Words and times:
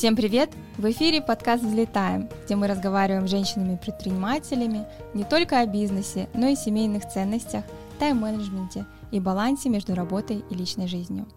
Всем 0.00 0.16
привет! 0.16 0.48
В 0.78 0.90
эфире 0.92 1.20
подкаст 1.20 1.62
«Взлетаем», 1.62 2.30
где 2.46 2.56
мы 2.56 2.68
разговариваем 2.68 3.28
с 3.28 3.30
женщинами-предпринимателями 3.30 4.86
не 5.12 5.24
только 5.24 5.60
о 5.60 5.66
бизнесе, 5.66 6.26
но 6.32 6.46
и 6.46 6.56
семейных 6.56 7.06
ценностях, 7.06 7.64
тайм-менеджменте 7.98 8.86
и 9.12 9.20
балансе 9.20 9.68
между 9.68 9.94
работой 9.94 10.42
и 10.48 10.54
личной 10.54 10.88
жизнью. 10.88 11.28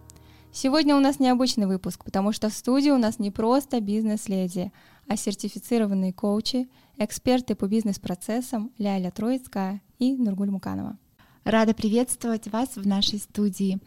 Сегодня 0.54 0.96
у 0.96 1.02
нас 1.02 1.20
необычный 1.20 1.66
выпуск, 1.66 2.06
потому 2.06 2.32
что 2.32 2.48
в 2.48 2.54
студии 2.54 2.92
у 2.92 2.98
нас 2.98 3.20
не 3.20 3.32
просто 3.32 3.82
бизнес-леди, 3.82 4.72
а 5.10 5.18
сертифицированные 5.18 6.14
коучи, 6.14 6.70
эксперты 6.98 7.56
по 7.56 7.66
бизнес-процессам 7.66 8.72
Ляля 8.78 9.12
Троицкая 9.12 9.82
и 10.00 10.16
Нургуль 10.16 10.52
Муканова. 10.52 10.98
Рада 11.44 11.74
приветствовать 11.74 12.48
вас 12.48 12.78
в 12.78 12.88
нашей 12.88 13.20
студии. 13.20 13.82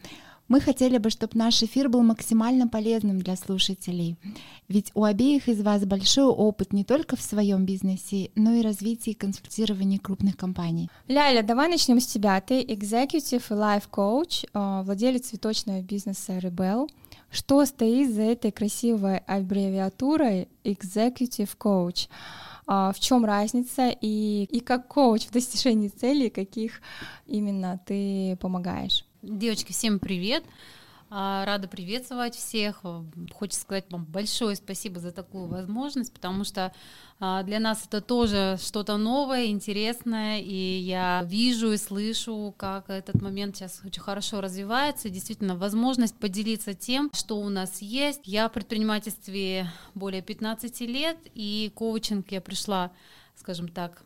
Мы 0.47 0.61
хотели 0.61 0.97
бы, 0.97 1.09
чтобы 1.09 1.37
наш 1.37 1.61
эфир 1.61 1.89
был 1.89 2.03
максимально 2.03 2.67
полезным 2.67 3.19
для 3.19 3.35
слушателей, 3.35 4.15
ведь 4.69 4.91
у 4.93 5.03
обеих 5.03 5.49
из 5.49 5.61
вас 5.61 5.85
большой 5.85 6.25
опыт 6.25 6.71
не 6.71 6.83
только 6.85 7.15
в 7.15 7.21
своем 7.21 7.65
бизнесе, 7.65 8.31
но 8.35 8.53
и 8.53 8.61
развитии 8.61 9.11
и 9.11 9.13
консультировании 9.13 9.97
крупных 9.97 10.37
компаний. 10.37 10.89
Ляля, 11.07 11.43
давай 11.43 11.69
начнем 11.69 11.99
с 11.99 12.07
тебя. 12.07 12.39
Ты 12.39 12.63
executive 12.63 13.43
и 13.49 13.53
life 13.53 13.89
coach, 13.91 14.47
а, 14.53 14.83
владелец 14.83 15.27
цветочного 15.27 15.81
бизнеса 15.81 16.37
Rebel. 16.37 16.89
Что 17.29 17.65
стоит 17.65 18.13
за 18.13 18.21
этой 18.21 18.51
красивой 18.51 19.17
аббревиатурой 19.17 20.47
executive 20.63 21.57
coach? 21.59 22.07
А, 22.65 22.91
в 22.91 22.99
чем 22.99 23.23
разница 23.23 23.89
и, 23.89 24.43
и 24.51 24.59
как 24.59 24.87
коуч 24.87 25.25
в 25.27 25.31
достижении 25.31 25.87
целей, 25.87 26.29
каких 26.29 26.81
именно 27.25 27.79
ты 27.85 28.37
помогаешь? 28.41 29.06
Девочки, 29.23 29.71
всем 29.71 29.97
привет! 29.97 30.43
А, 31.09 31.43
рада 31.45 31.67
приветствовать 31.67 32.35
всех. 32.35 32.83
Хочется 33.33 33.61
сказать 33.61 33.85
вам 33.89 34.05
большое 34.05 34.55
спасибо 34.55 34.99
за 34.99 35.11
такую 35.11 35.47
возможность, 35.47 36.13
потому 36.13 36.43
что 36.43 36.71
а, 37.19 37.41
для 37.41 37.59
нас 37.59 37.83
это 37.87 37.99
тоже 38.01 38.59
что-то 38.61 38.95
новое, 38.97 39.47
интересное, 39.47 40.39
и 40.39 40.53
я 40.53 41.23
вижу 41.25 41.71
и 41.71 41.77
слышу, 41.77 42.53
как 42.57 42.91
этот 42.91 43.19
момент 43.19 43.55
сейчас 43.55 43.81
очень 43.83 44.03
хорошо 44.03 44.39
развивается. 44.39 45.09
действительно, 45.09 45.55
возможность 45.55 46.15
поделиться 46.15 46.75
тем, 46.75 47.09
что 47.11 47.39
у 47.39 47.49
нас 47.49 47.81
есть. 47.81 48.21
Я 48.23 48.49
в 48.49 48.53
предпринимательстве 48.53 49.71
более 49.95 50.21
15 50.21 50.81
лет, 50.81 51.17
и 51.33 51.71
коучинг 51.73 52.31
я 52.31 52.39
пришла 52.39 52.91
скажем 53.37 53.67
так, 53.67 54.03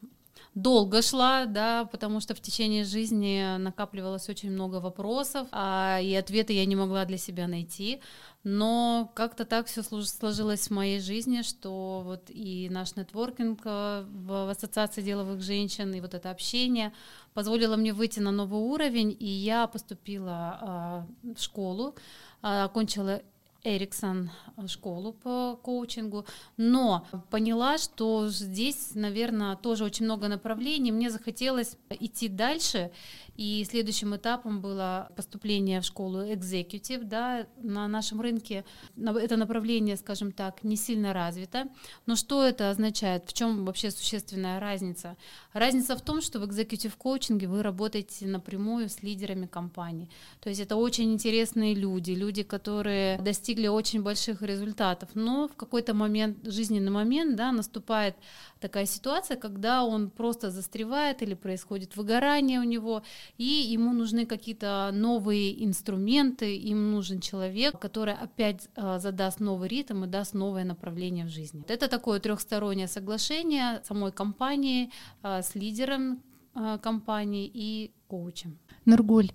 долго 0.53 1.01
шла, 1.01 1.45
да, 1.45 1.85
потому 1.85 2.19
что 2.19 2.35
в 2.35 2.41
течение 2.41 2.83
жизни 2.83 3.57
накапливалось 3.57 4.27
очень 4.29 4.51
много 4.51 4.81
вопросов, 4.81 5.47
а, 5.51 5.99
и 6.01 6.13
ответы 6.13 6.53
я 6.53 6.65
не 6.65 6.75
могла 6.75 7.05
для 7.05 7.17
себя 7.17 7.47
найти. 7.47 8.01
Но 8.43 9.11
как-то 9.13 9.45
так 9.45 9.67
все 9.67 9.83
сложилось 9.83 10.67
в 10.67 10.71
моей 10.71 10.99
жизни, 10.99 11.43
что 11.43 12.01
вот 12.03 12.23
и 12.29 12.69
наш 12.71 12.95
нетворкинг 12.95 13.61
э, 13.63 14.05
в 14.07 14.49
Ассоциации 14.49 15.03
деловых 15.03 15.41
женщин, 15.41 15.93
и 15.93 16.01
вот 16.01 16.15
это 16.15 16.31
общение 16.31 16.91
позволило 17.35 17.75
мне 17.75 17.93
выйти 17.93 18.19
на 18.19 18.31
новый 18.31 18.59
уровень, 18.59 19.15
и 19.19 19.27
я 19.27 19.67
поступила 19.67 21.05
э, 21.23 21.33
в 21.35 21.39
школу, 21.41 21.95
э, 22.41 22.63
окончила 22.63 23.21
Эриксон 23.63 24.31
э, 24.57 24.67
школу 24.67 25.13
по 25.13 25.57
коучингу, 25.61 26.25
но 26.57 27.07
поняла, 27.29 27.77
что 27.77 28.27
здесь, 28.29 28.91
наверное, 28.95 29.55
тоже 29.55 29.83
очень 29.83 30.05
много 30.05 30.27
направлений. 30.27 30.91
Мне 30.91 31.09
захотелось 31.09 31.77
идти 31.89 32.27
дальше 32.27 32.91
и 33.35 33.65
следующим 33.69 34.15
этапом 34.15 34.61
было 34.61 35.09
поступление 35.15 35.81
в 35.81 35.85
школу 35.85 36.19
executive, 36.19 37.03
да, 37.03 37.47
на 37.61 37.87
нашем 37.87 38.21
рынке 38.21 38.65
это 38.97 39.37
направление, 39.37 39.97
скажем 39.97 40.31
так, 40.31 40.63
не 40.63 40.75
сильно 40.75 41.13
развито. 41.13 41.67
Но 42.05 42.15
что 42.15 42.43
это 42.43 42.69
означает? 42.69 43.25
В 43.25 43.33
чем 43.33 43.65
вообще 43.65 43.91
существенная 43.91 44.59
разница? 44.59 45.17
Разница 45.53 45.95
в 45.95 46.01
том, 46.01 46.21
что 46.21 46.39
в 46.39 46.43
executive 46.43 46.93
коучинге 46.97 47.47
вы 47.47 47.63
работаете 47.63 48.27
напрямую 48.27 48.89
с 48.89 49.01
лидерами 49.01 49.47
компании. 49.47 50.09
То 50.39 50.49
есть 50.49 50.61
это 50.61 50.75
очень 50.75 51.13
интересные 51.13 51.73
люди, 51.73 52.11
люди, 52.11 52.43
которые 52.43 53.17
достигли 53.19 53.67
очень 53.67 54.03
больших 54.03 54.41
результатов, 54.41 55.09
но 55.13 55.47
в 55.47 55.55
какой-то 55.55 55.93
момент, 55.93 56.37
жизненный 56.45 56.91
момент, 56.91 57.35
да, 57.35 57.51
наступает 57.51 58.15
такая 58.61 58.85
ситуация, 58.85 59.37
когда 59.37 59.83
он 59.83 60.09
просто 60.09 60.51
застревает 60.51 61.21
или 61.21 61.33
происходит 61.33 61.97
выгорание 61.97 62.59
у 62.59 62.63
него, 62.63 63.01
и 63.37 63.43
ему 63.43 63.93
нужны 63.93 64.25
какие-то 64.25 64.91
новые 64.93 65.65
инструменты, 65.65 66.55
им 66.55 66.91
нужен 66.91 67.19
человек, 67.19 67.79
который 67.79 68.13
опять 68.13 68.69
э, 68.75 68.99
задаст 68.99 69.39
новый 69.39 69.67
ритм 69.67 70.03
и 70.03 70.07
даст 70.07 70.33
новое 70.33 70.63
направление 70.63 71.25
в 71.25 71.29
жизни. 71.29 71.63
Это 71.67 71.87
такое 71.87 72.19
трехстороннее 72.19 72.87
соглашение 72.87 73.81
самой 73.83 74.11
компании 74.11 74.91
э, 75.23 75.41
с 75.41 75.55
лидером 75.55 76.21
э, 76.55 76.77
компании 76.81 77.51
и 77.53 77.91
коучем. 78.07 78.57
Нургуль, 78.85 79.31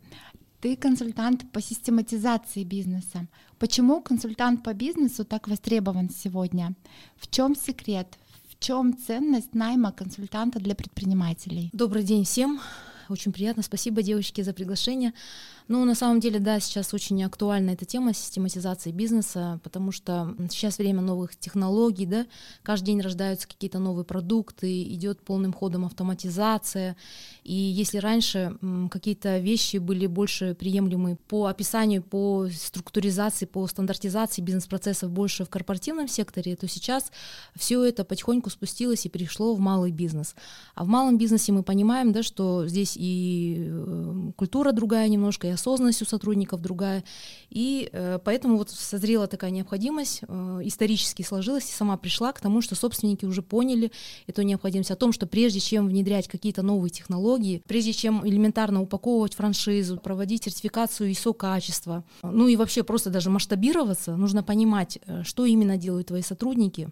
ты 0.61 0.77
консультант 0.77 1.51
по 1.53 1.61
систематизации 1.61 2.65
бизнеса. 2.65 3.29
Почему 3.59 4.01
консультант 4.01 4.63
по 4.63 4.75
бизнесу 4.75 5.25
так 5.25 5.49
востребован 5.49 6.11
сегодня? 6.11 6.75
В 7.17 7.29
чем 7.31 7.55
секрет? 7.55 8.19
Чем 8.59 8.97
ценность 8.97 9.55
найма 9.55 9.93
консультанта 9.93 10.59
для 10.59 10.75
предпринимателей? 10.75 11.71
Добрый 11.73 12.03
день 12.03 12.25
всем. 12.25 12.61
Очень 13.09 13.33
приятно. 13.33 13.63
Спасибо, 13.63 14.03
девочки, 14.03 14.41
за 14.41 14.53
приглашение. 14.53 15.13
Ну, 15.69 15.85
на 15.85 15.97
самом 15.97 16.21
деле, 16.21 16.39
да, 16.39 16.61
сейчас 16.61 16.95
очень 16.95 17.25
актуальна 17.25 17.71
эта 17.71 17.85
тема 17.85 18.15
систематизации 18.15 18.93
бизнеса, 18.93 19.59
потому 19.65 19.91
что 19.91 20.37
сейчас 20.49 20.79
время 20.79 21.01
новых 21.01 21.37
технологий, 21.37 22.07
да, 22.07 22.27
каждый 22.63 22.87
день 22.87 23.01
рождаются 23.01 23.49
какие-то 23.49 23.81
новые 23.81 24.05
продукты, 24.05 24.83
идет 24.85 25.23
полным 25.23 25.53
ходом 25.53 25.85
автоматизация, 25.85 26.97
и 27.43 27.53
если 27.53 27.99
раньше 27.99 28.57
какие-то 28.93 29.39
вещи 29.39 29.79
были 29.79 30.07
больше 30.07 30.55
приемлемы 30.55 31.17
по 31.27 31.47
описанию, 31.47 32.01
по 32.01 32.47
структуризации, 32.49 33.47
по 33.47 33.67
стандартизации 33.67 34.43
бизнес-процессов 34.43 35.11
больше 35.11 35.45
в 35.45 35.51
корпоративном 35.51 36.07
секторе, 36.07 36.55
то 36.55 36.69
сейчас 36.69 37.11
все 37.57 37.83
это 37.83 38.05
потихоньку 38.05 38.51
спустилось 38.51 39.05
и 39.05 39.09
перешло 39.09 39.53
в 39.53 39.59
малый 39.59 39.91
бизнес. 39.91 40.37
А 40.77 40.85
в 40.85 40.87
малом 40.87 41.19
бизнесе 41.19 41.51
мы 41.51 41.65
понимаем, 41.65 42.13
да, 42.13 42.23
что 42.23 42.69
здесь 42.69 42.97
и 42.97 43.67
э, 43.69 44.31
культура 44.37 44.71
другая 44.71 45.09
немножко, 45.09 45.49
и 45.49 45.56
осознанность 45.57 46.03
у 46.03 46.05
сотрудников 46.05 46.61
другая. 46.63 47.05
И 47.51 47.89
э, 47.93 48.19
поэтому 48.25 48.57
вот 48.57 48.71
созрела 48.71 49.27
такая 49.27 49.51
необходимость, 49.51 50.21
э, 50.27 50.61
исторически 50.63 51.23
сложилась 51.23 51.69
и 51.69 51.73
сама 51.73 51.97
пришла 51.97 52.33
к 52.33 52.41
тому, 52.41 52.61
что 52.63 52.75
собственники 52.75 53.25
уже 53.25 53.43
поняли 53.43 53.91
эту 54.27 54.43
необходимость 54.43 54.91
о 54.91 54.97
том, 54.97 55.13
что 55.13 55.27
прежде 55.27 55.61
чем 55.61 55.89
внедрять 55.89 56.29
какие-то 56.29 56.63
новые 56.63 56.91
технологии, 56.91 57.63
прежде 57.67 57.93
чем 57.93 58.27
элементарно 58.27 58.81
упаковывать 58.81 59.35
франшизу, 59.35 59.99
проводить 59.99 60.45
сертификацию 60.45 61.11
ISO 61.11 61.35
качества, 61.35 62.05
ну 62.23 62.47
и 62.49 62.57
вообще 62.57 62.83
просто 62.83 63.11
даже 63.11 63.31
масштабироваться, 63.31 64.17
нужно 64.17 64.43
понимать, 64.43 64.99
э, 65.07 65.23
что 65.25 65.45
именно 65.47 65.77
делают 65.77 66.09
твои 66.09 66.23
сотрудники, 66.23 66.91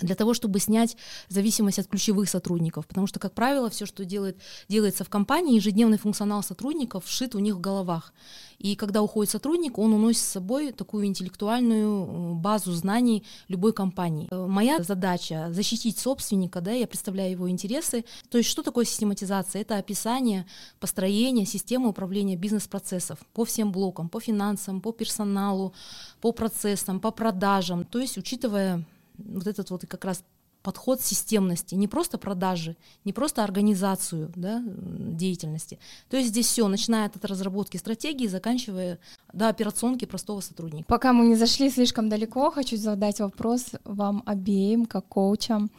для 0.00 0.14
того, 0.14 0.34
чтобы 0.34 0.58
снять 0.58 0.96
зависимость 1.28 1.78
от 1.78 1.86
ключевых 1.86 2.28
сотрудников. 2.28 2.86
Потому 2.86 3.06
что, 3.06 3.18
как 3.18 3.32
правило, 3.32 3.70
все, 3.70 3.86
что 3.86 4.04
делает, 4.04 4.38
делается 4.68 5.04
в 5.04 5.08
компании, 5.08 5.56
ежедневный 5.56 5.98
функционал 5.98 6.42
сотрудников 6.42 7.04
вшит 7.04 7.34
у 7.34 7.38
них 7.38 7.56
в 7.56 7.60
головах. 7.60 8.12
И 8.58 8.76
когда 8.76 9.02
уходит 9.02 9.30
сотрудник, 9.30 9.76
он 9.76 9.92
уносит 9.92 10.22
с 10.22 10.26
собой 10.26 10.70
такую 10.70 11.06
интеллектуальную 11.06 12.06
э, 12.06 12.34
базу 12.34 12.72
знаний 12.72 13.24
любой 13.48 13.72
компании. 13.72 14.28
Э, 14.30 14.46
моя 14.46 14.80
задача 14.82 15.48
защитить 15.50 15.98
собственника, 15.98 16.60
да, 16.60 16.70
я 16.70 16.86
представляю 16.86 17.32
его 17.32 17.50
интересы. 17.50 18.04
То 18.30 18.38
есть 18.38 18.48
что 18.48 18.62
такое 18.62 18.84
систематизация? 18.84 19.62
Это 19.62 19.78
описание 19.78 20.46
построения 20.78 21.44
системы 21.44 21.88
управления 21.88 22.36
бизнес-процессов 22.36 23.18
по 23.34 23.44
всем 23.44 23.72
блокам, 23.72 24.08
по 24.08 24.20
финансам, 24.20 24.80
по 24.80 24.92
персоналу, 24.92 25.74
по 26.20 26.30
процессам, 26.30 27.00
по 27.00 27.10
продажам. 27.10 27.84
То 27.84 27.98
есть 27.98 28.16
учитывая 28.16 28.84
вот 29.24 29.46
этот 29.46 29.70
вот 29.70 29.84
как 29.86 30.04
раз 30.04 30.24
подход 30.62 31.00
системности, 31.00 31.74
не 31.74 31.88
просто 31.88 32.18
продажи, 32.18 32.76
не 33.04 33.12
просто 33.12 33.44
организацию 33.44 34.32
да, 34.36 34.62
деятельности. 34.64 35.78
То 36.08 36.16
есть 36.16 36.30
здесь 36.30 36.46
все, 36.46 36.68
начиная 36.68 37.06
от 37.06 37.24
разработки 37.24 37.76
стратегии, 37.76 38.26
заканчивая 38.26 38.98
до 39.32 39.48
операционки 39.48 40.04
простого 40.04 40.40
сотрудника. 40.40 40.86
Пока 40.88 41.12
мы 41.12 41.26
не 41.26 41.36
зашли 41.36 41.70
слишком 41.70 42.08
далеко, 42.08 42.50
хочу 42.50 42.76
задать 42.76 43.20
вопрос 43.20 43.72
вам 43.84 44.22
обеим, 44.24 44.86
как 44.86 45.06
коучам. 45.08 45.70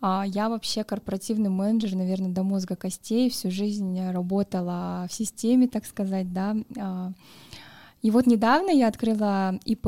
А, 0.00 0.24
я 0.26 0.48
вообще 0.48 0.84
корпоративный 0.84 1.50
менеджер, 1.50 1.94
наверное, 1.94 2.30
до 2.30 2.42
мозга 2.42 2.76
костей, 2.76 3.30
всю 3.30 3.50
жизнь 3.50 4.00
работала 4.10 5.06
в 5.08 5.12
системе, 5.12 5.68
так 5.68 5.86
сказать, 5.86 6.32
да. 6.32 6.56
А, 6.78 7.12
и 8.02 8.10
вот 8.10 8.26
недавно 8.26 8.70
я 8.70 8.88
открыла 8.88 9.58
ИП, 9.64 9.86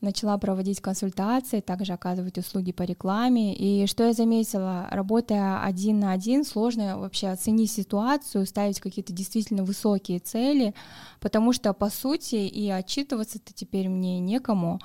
начала 0.00 0.36
проводить 0.38 0.80
консультации, 0.80 1.60
также 1.60 1.92
оказывать 1.92 2.38
услуги 2.38 2.72
по 2.72 2.82
рекламе. 2.82 3.54
И 3.54 3.86
что 3.86 4.04
я 4.06 4.12
заметила, 4.12 4.86
работая 4.90 5.62
один 5.62 6.00
на 6.00 6.12
один, 6.12 6.44
сложно 6.44 6.98
вообще 6.98 7.28
оценить 7.28 7.70
ситуацию, 7.70 8.46
ставить 8.46 8.80
какие-то 8.80 9.12
действительно 9.12 9.64
высокие 9.64 10.18
цели, 10.18 10.74
потому 11.20 11.52
что, 11.52 11.72
по 11.72 11.90
сути, 11.90 12.36
и 12.36 12.70
отчитываться-то 12.70 13.52
теперь 13.52 13.88
мне 13.88 14.18
некому. 14.20 14.80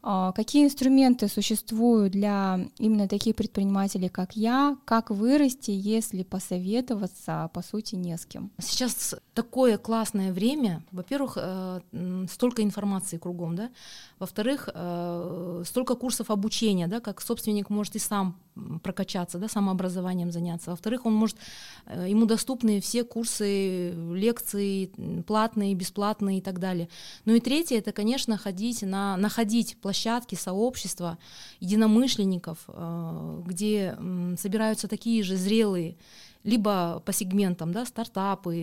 А, 0.00 0.32
какие 0.32 0.64
инструменты 0.64 1.28
существуют 1.28 2.12
для 2.12 2.60
именно 2.78 3.08
таких 3.08 3.34
предпринимателей, 3.34 4.08
как 4.08 4.36
я? 4.36 4.76
Как 4.84 5.10
вырасти, 5.10 5.70
если 5.72 6.22
посоветоваться, 6.22 7.50
по 7.52 7.62
сути, 7.62 7.96
не 7.96 8.16
с 8.16 8.24
кем? 8.24 8.50
Сейчас 8.60 9.16
такое 9.38 9.78
классное 9.78 10.32
время. 10.32 10.82
Во-первых, 10.90 11.38
э, 11.40 12.26
столько 12.28 12.62
информации 12.62 13.18
кругом, 13.18 13.54
да. 13.54 13.70
Во-вторых, 14.18 14.68
э, 14.74 15.62
столько 15.64 15.94
курсов 15.94 16.30
обучения, 16.30 16.88
да, 16.88 16.98
как 16.98 17.20
собственник 17.20 17.70
может 17.70 17.94
и 17.94 18.00
сам 18.00 18.34
прокачаться, 18.82 19.38
да, 19.38 19.48
самообразованием 19.48 20.32
заняться. 20.32 20.70
Во-вторых, 20.70 21.06
он 21.06 21.14
может, 21.14 21.36
э, 21.86 22.06
ему 22.10 22.26
доступны 22.26 22.80
все 22.80 23.04
курсы, 23.04 23.92
лекции, 23.92 24.90
платные, 25.22 25.76
бесплатные 25.76 26.38
и 26.38 26.40
так 26.40 26.58
далее. 26.58 26.88
Ну 27.24 27.34
и 27.34 27.40
третье, 27.40 27.78
это, 27.78 27.92
конечно, 27.92 28.36
ходить 28.36 28.82
на, 28.82 29.16
находить 29.16 29.76
площадки, 29.80 30.34
сообщества 30.34 31.16
единомышленников, 31.60 32.58
э, 32.66 33.42
где 33.46 33.96
собираются 34.36 34.88
такие 34.88 35.22
же 35.22 35.36
зрелые 35.36 35.96
либо 36.44 37.02
по 37.04 37.12
сегментам, 37.12 37.72
да, 37.72 37.84
стартапы, 37.84 38.54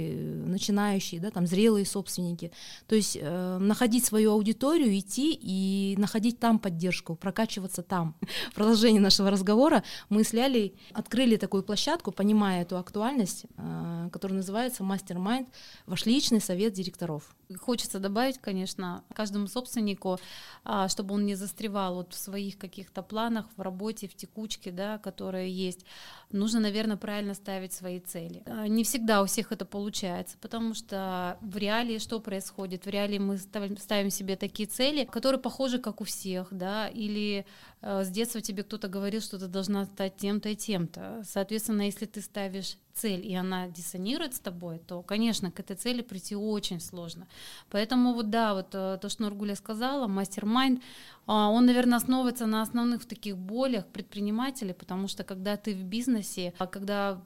начинающие, 0.45 1.19
да, 1.21 1.31
там 1.31 1.45
зрелые 1.45 1.85
собственники. 1.85 2.51
То 2.87 2.95
есть 2.95 3.17
э, 3.19 3.57
находить 3.59 4.05
свою 4.05 4.31
аудиторию, 4.31 4.97
идти 4.97 5.37
и 5.39 5.95
находить 5.97 6.39
там 6.39 6.59
поддержку, 6.59 7.15
прокачиваться 7.15 7.83
там. 7.83 8.15
В 8.51 8.55
продолжении 8.55 8.99
нашего 8.99 9.29
разговора 9.29 9.83
мы 10.09 10.23
с 10.23 10.33
Лялей 10.33 10.79
открыли 10.93 11.35
такую 11.35 11.63
площадку, 11.63 12.11
понимая 12.11 12.61
эту 12.61 12.77
актуальность, 12.77 13.45
э, 13.57 14.09
которая 14.11 14.37
называется 14.37 14.83
Mastermind, 14.83 15.47
ваш 15.85 16.05
личный 16.05 16.41
совет 16.41 16.73
директоров. 16.73 17.35
Хочется 17.59 17.99
добавить, 17.99 18.39
конечно, 18.39 19.03
каждому 19.13 19.47
собственнику, 19.47 20.19
а, 20.63 20.87
чтобы 20.87 21.13
он 21.13 21.25
не 21.25 21.35
застревал 21.35 21.95
вот 21.95 22.13
в 22.13 22.17
своих 22.17 22.57
каких-то 22.57 23.03
планах, 23.03 23.45
в 23.55 23.61
работе, 23.61 24.07
в 24.07 24.15
текучке, 24.15 24.71
да, 24.71 24.97
которые 24.97 25.51
есть. 25.51 25.85
Нужно, 26.31 26.59
наверное, 26.59 26.97
правильно 26.97 27.35
ставить 27.35 27.64
свои 27.73 27.99
цели. 27.99 28.43
А, 28.45 28.67
не 28.67 28.83
всегда 28.83 29.21
у 29.21 29.25
всех 29.25 29.51
это 29.51 29.65
получается, 29.65 30.37
потому 30.41 30.73
что 30.73 31.37
в 31.41 31.57
реалии 31.57 31.97
что 31.97 32.19
происходит? 32.19 32.85
В 32.85 32.89
реалии 32.89 33.17
мы 33.17 33.37
ставим 33.37 34.09
себе 34.09 34.35
такие 34.35 34.67
цели, 34.67 35.05
которые 35.05 35.39
похожи, 35.39 35.79
как 35.79 36.01
у 36.01 36.03
всех, 36.03 36.47
да, 36.51 36.87
или 36.87 37.45
Э, 37.85 38.03
с 38.03 38.09
детства 38.09 38.41
тебе 38.41 38.63
кто-то 38.63 38.87
говорил, 38.87 39.21
что 39.21 39.37
ты 39.37 39.47
должна 39.47 39.85
стать 39.85 40.17
тем-то 40.17 40.49
и 40.49 40.55
тем-то. 40.55 41.21
Соответственно, 41.23 41.83
если 41.83 42.07
ты 42.07 42.19
ставишь 42.19 42.77
цель, 42.93 43.23
и 43.23 43.35
она 43.35 43.67
диссонирует 43.67 44.33
с 44.33 44.39
тобой, 44.39 44.79
то, 44.79 45.03
конечно, 45.03 45.51
к 45.51 45.59
этой 45.59 45.75
цели 45.75 46.01
прийти 46.01 46.35
очень 46.35 46.79
сложно. 46.79 47.27
Поэтому 47.69 48.13
вот 48.13 48.31
да, 48.31 48.55
вот 48.55 48.73
э, 48.73 48.97
то, 48.99 49.07
что 49.07 49.23
Нургуля 49.23 49.55
сказала, 49.55 50.07
мастер-майнд, 50.07 50.81
а, 51.27 51.49
он, 51.49 51.67
наверное, 51.67 51.97
основывается 51.97 52.47
на 52.47 52.63
основных 52.63 53.05
таких 53.05 53.37
болях 53.37 53.85
предпринимателей, 53.85 54.73
потому 54.73 55.07
что 55.07 55.23
когда 55.23 55.55
ты 55.55 55.75
в 55.75 55.83
бизнесе, 55.83 56.53
а 56.57 56.65
когда 56.65 57.21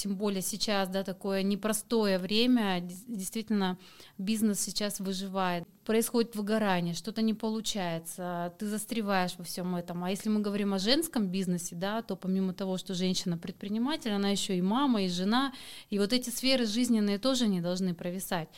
тем 0.00 0.16
более 0.16 0.40
сейчас, 0.40 0.88
да, 0.88 1.04
такое 1.04 1.42
непростое 1.42 2.18
время, 2.18 2.80
действительно, 2.80 3.78
бизнес 4.16 4.60
сейчас 4.60 4.98
выживает. 4.98 5.64
Происходит 5.84 6.36
выгорание, 6.36 6.94
что-то 6.94 7.20
не 7.20 7.34
получается, 7.34 8.54
ты 8.58 8.66
застреваешь 8.66 9.34
во 9.36 9.44
всем 9.44 9.76
этом. 9.76 10.02
А 10.02 10.10
если 10.10 10.30
мы 10.30 10.40
говорим 10.40 10.72
о 10.72 10.78
женском 10.78 11.28
бизнесе, 11.28 11.76
да, 11.76 12.00
то 12.00 12.16
помимо 12.16 12.54
того, 12.54 12.78
что 12.78 12.94
женщина 12.94 13.36
предприниматель, 13.36 14.12
она 14.12 14.30
еще 14.30 14.56
и 14.56 14.62
мама, 14.62 15.02
и 15.02 15.08
жена, 15.08 15.52
и 15.90 15.98
вот 15.98 16.12
эти 16.12 16.30
сферы 16.30 16.64
жизненные 16.64 17.18
тоже 17.18 17.46
не 17.46 17.60
должны 17.60 17.94
провисать. 17.94 18.48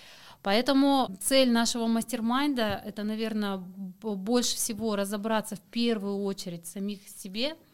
Поэтому 0.42 1.16
цель 1.20 1.50
нашего 1.50 1.86
мастер-майнда— 1.88 2.82
это, 2.86 3.02
наверное, 3.02 3.56
больше 3.56 4.56
всего 4.56 4.94
разобраться 4.94 5.56
в 5.56 5.60
первую 5.60 6.22
очередь 6.22 6.66
самих 6.66 7.00
себе— 7.08 7.56
а, 7.64 7.71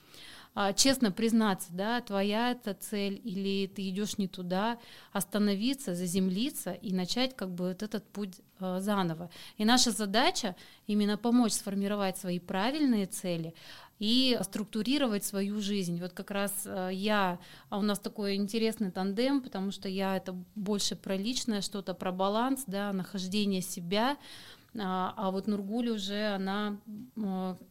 честно 0.75 1.13
признаться, 1.13 1.69
да, 1.71 2.01
твоя 2.01 2.53
это 2.53 2.75
цель 2.75 3.21
или 3.25 3.67
ты 3.67 3.89
идешь 3.89 4.19
не 4.19 4.29
туда, 4.29 4.79
остановиться, 5.13 5.95
заземлиться 5.95 6.73
и 6.73 6.93
начать 6.93 7.37
как 7.37 7.51
бы 7.51 7.69
вот 7.69 7.83
этот 7.83 8.05
путь 8.11 8.41
э, 8.61 8.79
заново. 8.81 9.31
И 9.57 9.65
наша 9.65 9.91
задача 9.91 10.57
именно 10.87 11.17
помочь 11.17 11.53
сформировать 11.53 12.19
свои 12.19 12.39
правильные 12.39 13.07
цели 13.07 13.55
и 13.99 14.39
структурировать 14.43 15.25
свою 15.25 15.61
жизнь. 15.61 16.01
Вот 16.01 16.13
как 16.13 16.31
раз 16.31 16.53
э, 16.65 16.91
я, 16.93 17.39
а 17.69 17.79
у 17.79 17.83
нас 17.83 17.99
такой 17.99 18.37
интересный 18.37 18.91
тандем, 18.91 19.41
потому 19.41 19.71
что 19.71 19.89
я 19.89 20.17
это 20.17 20.37
больше 20.55 20.97
про 20.97 21.17
личное, 21.17 21.61
что-то 21.61 21.95
про 21.95 22.13
баланс, 22.13 22.65
да, 22.67 22.93
нахождение 22.93 23.63
себя, 23.63 24.17
а, 24.77 25.15
а 25.17 25.31
вот 25.31 25.47
Нургуль 25.47 25.91
уже, 25.91 26.35
она, 26.35 26.79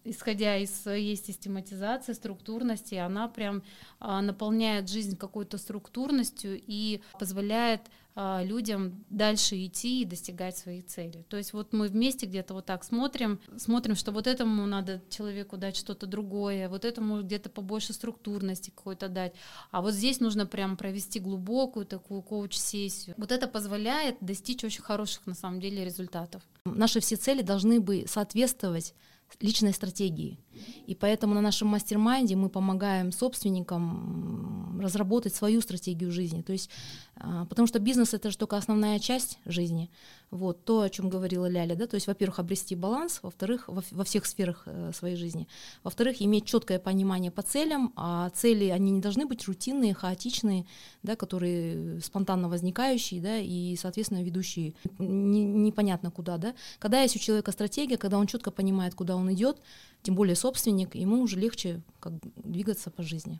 исходя 0.03 0.57
из 0.57 0.73
своей 0.81 1.15
систематизации, 1.15 2.13
структурности, 2.13 2.95
она 2.95 3.27
прям 3.27 3.63
а, 3.99 4.21
наполняет 4.21 4.89
жизнь 4.89 5.15
какой-то 5.15 5.57
структурностью 5.57 6.59
и 6.65 7.01
позволяет 7.19 7.81
людям 8.17 9.05
дальше 9.09 9.63
идти 9.65 10.01
и 10.01 10.05
достигать 10.05 10.57
своих 10.57 10.87
целей. 10.87 11.23
То 11.29 11.37
есть 11.37 11.53
вот 11.53 11.71
мы 11.71 11.87
вместе 11.87 12.25
где-то 12.25 12.55
вот 12.55 12.65
так 12.65 12.83
смотрим, 12.83 13.39
смотрим, 13.57 13.95
что 13.95 14.11
вот 14.11 14.25
этому 14.25 14.65
надо 14.65 15.03
человеку 15.09 15.55
дать 15.57 15.75
что-то 15.75 16.07
другое, 16.07 16.67
вот 16.67 16.83
этому 16.83 17.21
где-то 17.21 17.49
побольше 17.49 17.93
структурности 17.93 18.71
какой-то 18.75 19.07
дать, 19.07 19.33
а 19.69 19.81
вот 19.81 19.93
здесь 19.93 20.19
нужно 20.19 20.47
прям 20.47 20.77
провести 20.77 21.19
глубокую 21.19 21.85
такую 21.85 22.23
коуч-сессию. 22.23 23.13
Вот 23.17 23.31
это 23.31 23.47
позволяет 23.47 24.17
достичь 24.19 24.63
очень 24.63 24.81
хороших 24.81 25.27
на 25.27 25.35
самом 25.35 25.59
деле 25.59 25.85
результатов. 25.85 26.41
Наши 26.65 26.99
все 26.99 27.17
цели 27.17 27.43
должны 27.43 27.79
бы 27.79 28.05
соответствовать 28.07 28.95
личной 29.39 29.73
стратегии. 29.73 30.39
И 30.87 30.95
поэтому 30.95 31.35
на 31.35 31.41
нашем 31.41 31.67
mastermind 31.67 32.29
е 32.29 32.35
мы 32.35 32.49
помогаем 32.49 33.11
собственникам 33.11 34.79
разработать 34.81 35.35
свою 35.35 35.61
стратегию 35.61 36.11
жизни. 36.11 36.41
То 36.41 36.53
есть, 36.53 36.69
а, 36.69 37.06
потому 37.49 37.67
что 37.67 37.79
бизнес 37.79 38.13
это 38.13 38.31
же 38.31 38.37
только 38.37 38.57
основная 38.57 38.99
часть 38.99 39.39
жизни. 39.45 39.89
Вот 40.29 40.65
то, 40.65 40.81
о 40.81 40.89
чем 40.89 41.09
говорила 41.09 41.45
Ляля, 41.47 41.75
да, 41.75 41.87
то 41.87 41.95
есть, 41.95 42.07
во-первых, 42.07 42.39
обрести 42.39 42.75
баланс, 42.75 43.19
во-вторых, 43.21 43.65
во, 43.67 44.03
всех 44.03 44.25
сферах 44.25 44.63
э, 44.65 44.91
своей 44.93 45.15
жизни, 45.15 45.47
во-вторых, 45.83 46.21
иметь 46.21 46.45
четкое 46.45 46.79
понимание 46.79 47.31
по 47.31 47.41
целям, 47.41 47.93
а 47.95 48.29
цели 48.31 48.65
они 48.65 48.91
не 48.91 48.99
должны 48.99 49.25
быть 49.25 49.47
рутинные, 49.47 49.93
хаотичные, 49.93 50.65
да, 51.01 51.15
которые 51.15 52.01
спонтанно 52.01 52.49
возникающие, 52.49 53.21
да, 53.21 53.37
и, 53.37 53.77
соответственно, 53.77 54.21
ведущие 54.21 54.73
не, 54.99 55.45
непонятно 55.45 56.11
куда, 56.11 56.37
да. 56.37 56.55
Когда 56.79 57.01
есть 57.01 57.15
у 57.15 57.19
человека 57.19 57.53
стратегия, 57.53 57.97
когда 57.97 58.17
он 58.17 58.27
четко 58.27 58.51
понимает, 58.51 58.95
куда 58.95 59.15
он 59.15 59.31
идет, 59.33 59.61
тем 60.03 60.15
более 60.15 60.35
собственник, 60.35 60.95
ему 60.95 61.21
уже 61.21 61.39
легче 61.39 61.81
как, 62.01 62.13
двигаться 62.35 62.91
по 62.91 63.01
жизни. 63.01 63.39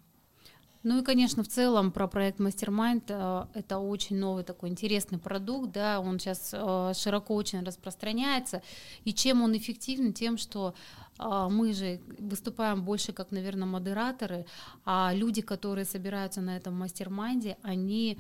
Ну 0.84 1.00
и, 1.00 1.03
конечно, 1.03 1.43
в 1.43 1.48
целом 1.48 1.91
про 1.91 2.07
проект 2.07 2.39
Mastermind 2.39 3.03
э, 3.07 3.46
это 3.53 3.79
очень 3.79 4.17
новый 4.17 4.43
такой 4.43 4.69
интересный 4.69 5.17
продукт, 5.17 5.72
да, 5.72 6.00
он 6.00 6.19
сейчас 6.19 6.51
э, 6.53 6.93
широко 6.96 7.36
очень 7.36 7.63
распространяется, 7.63 8.62
и 9.03 9.13
чем 9.13 9.41
он 9.41 9.57
эффективен, 9.57 10.13
тем, 10.13 10.38
что 10.38 10.75
мы 11.19 11.74
же 11.74 12.00
выступаем 12.19 12.83
больше 12.83 13.13
как, 13.13 13.31
наверное, 13.31 13.67
модераторы, 13.67 14.45
а 14.86 15.12
люди, 15.13 15.41
которые 15.41 15.86
собираются 15.86 16.41
на 16.41 16.57
этом 16.57 16.75
mastermind 16.75 17.44
е, 17.44 17.57
они 17.62 18.19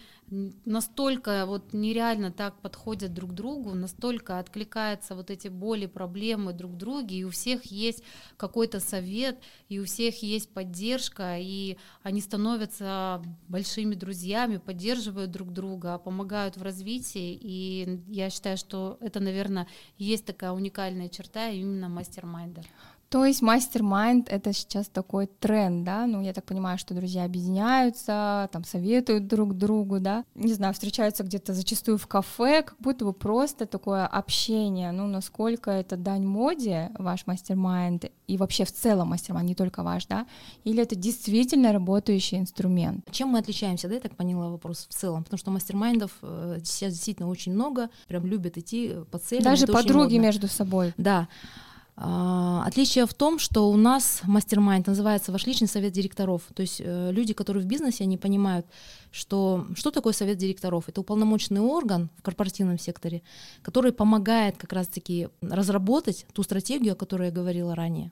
настолько 0.65 1.45
вот 1.45 1.73
нереально 1.73 2.31
так 2.31 2.59
подходят 2.61 3.13
друг 3.13 3.31
к 3.31 3.33
другу, 3.33 3.73
настолько 3.73 4.39
откликаются 4.39 5.15
вот 5.15 5.29
эти 5.29 5.47
боли, 5.47 5.85
проблемы 5.85 6.53
друг 6.53 6.73
к 6.73 6.75
другу, 6.75 7.13
и 7.13 7.23
у 7.23 7.29
всех 7.29 7.65
есть 7.65 8.03
какой-то 8.37 8.79
совет, 8.79 9.39
и 9.69 9.79
у 9.79 9.85
всех 9.85 10.23
есть 10.23 10.49
поддержка, 10.49 11.37
и 11.37 11.77
они 12.03 12.21
становятся 12.21 13.21
большими 13.47 13.95
друзьями, 13.95 14.57
поддерживают 14.57 15.31
друг 15.31 15.53
друга, 15.53 15.97
помогают 15.97 16.57
в 16.57 16.63
развитии, 16.63 17.37
и 17.39 18.01
я 18.07 18.29
считаю, 18.29 18.57
что 18.57 18.97
это, 19.01 19.19
наверное, 19.19 19.67
есть 19.97 20.25
такая 20.25 20.51
уникальная 20.51 21.09
черта 21.09 21.49
именно 21.49 21.89
mastermind 21.89 22.51
а. 22.51 22.63
То 23.09 23.23
есть 23.25 23.41
mastermind— 23.41 24.27
это 24.29 24.51
сейчас 24.51 24.87
такой 24.89 25.27
тренд, 25.27 25.85
да? 25.85 26.05
Ну, 26.07 26.21
я 26.21 26.33
так 26.33 26.43
понимаю, 26.43 26.77
что 26.77 26.93
друзья 26.93 27.23
объединяются, 27.23 28.49
там, 28.51 28.65
советуют 28.65 29.27
друг 29.27 29.53
другу, 29.53 29.99
да? 29.99 30.25
Не 30.35 30.53
знаю, 30.53 30.73
встречаются 30.73 31.23
где-то 31.23 31.53
зачастую 31.53 31.97
в 31.97 32.07
кафе, 32.07 32.63
как 32.63 32.75
будто 32.79 33.05
бы 33.05 33.13
просто 33.13 33.65
такое 33.65 34.05
общение. 34.05 34.91
Ну, 34.91 35.07
насколько 35.07 35.71
это 35.71 35.95
дань 35.95 36.25
моде, 36.25 36.91
ваш 36.99 37.25
mastermind, 37.27 38.11
и 38.27 38.35
вообще 38.35 38.65
в 38.65 38.73
целом 38.73 39.09
mastermind, 39.09 39.47
не 39.47 39.55
только 39.55 39.83
ваш, 39.83 40.05
да? 40.07 40.27
Или 40.65 40.83
это 40.83 40.95
действительно 40.95 41.71
работающий 41.71 42.37
инструмент? 42.37 43.09
Чем 43.11 43.29
мы 43.29 43.39
отличаемся, 43.39 43.87
да, 43.87 43.95
я 43.95 44.01
так 44.01 44.15
поняла 44.15 44.49
вопрос 44.49 44.85
в 44.89 44.93
целом? 44.93 45.23
Потому 45.23 45.37
что 45.37 45.51
mastermind 45.51 46.01
ов 46.01 46.11
э, 46.23 46.59
сейчас 46.63 46.91
действительно 46.93 47.29
очень 47.29 47.53
много, 47.53 47.89
прям 48.09 48.25
любят 48.25 48.57
идти 48.57 48.95
по 49.11 49.17
целям. 49.17 49.45
Даже 49.45 49.65
подруги 49.65 50.17
между 50.17 50.49
собой. 50.49 50.93
Да. 50.97 51.29
А, 51.99 52.63
отличие 52.63 53.07
в 53.07 53.13
том, 53.15 53.39
что 53.39 53.71
у 53.71 53.75
нас 53.75 54.21
мастер-майнд 54.23 54.85
называется 54.85 55.31
ваш 55.31 55.47
личный 55.47 55.67
совет 55.67 55.93
директоров. 55.93 56.43
То 56.53 56.61
есть 56.61 56.79
э, 56.79 57.11
люди, 57.11 57.33
которые 57.33 57.63
в 57.63 57.67
бизнесе, 57.67 58.03
они 58.03 58.17
понимают, 58.17 58.67
что 59.11 59.65
что 59.75 59.89
такое 59.89 60.13
совет 60.13 60.37
директоров. 60.37 60.87
Это 60.87 61.01
уполномоченный 61.01 61.61
орган 61.61 62.09
в 62.17 62.21
корпоративном 62.21 62.77
секторе, 62.77 63.23
который 63.63 63.91
помогает 63.91 64.57
как 64.57 64.73
раз-таки 64.73 65.29
разработать 65.41 66.27
ту 66.33 66.43
стратегию, 66.43 66.93
о 66.93 66.95
которой 66.95 67.29
я 67.29 67.33
говорила 67.33 67.73
ранее 67.73 68.11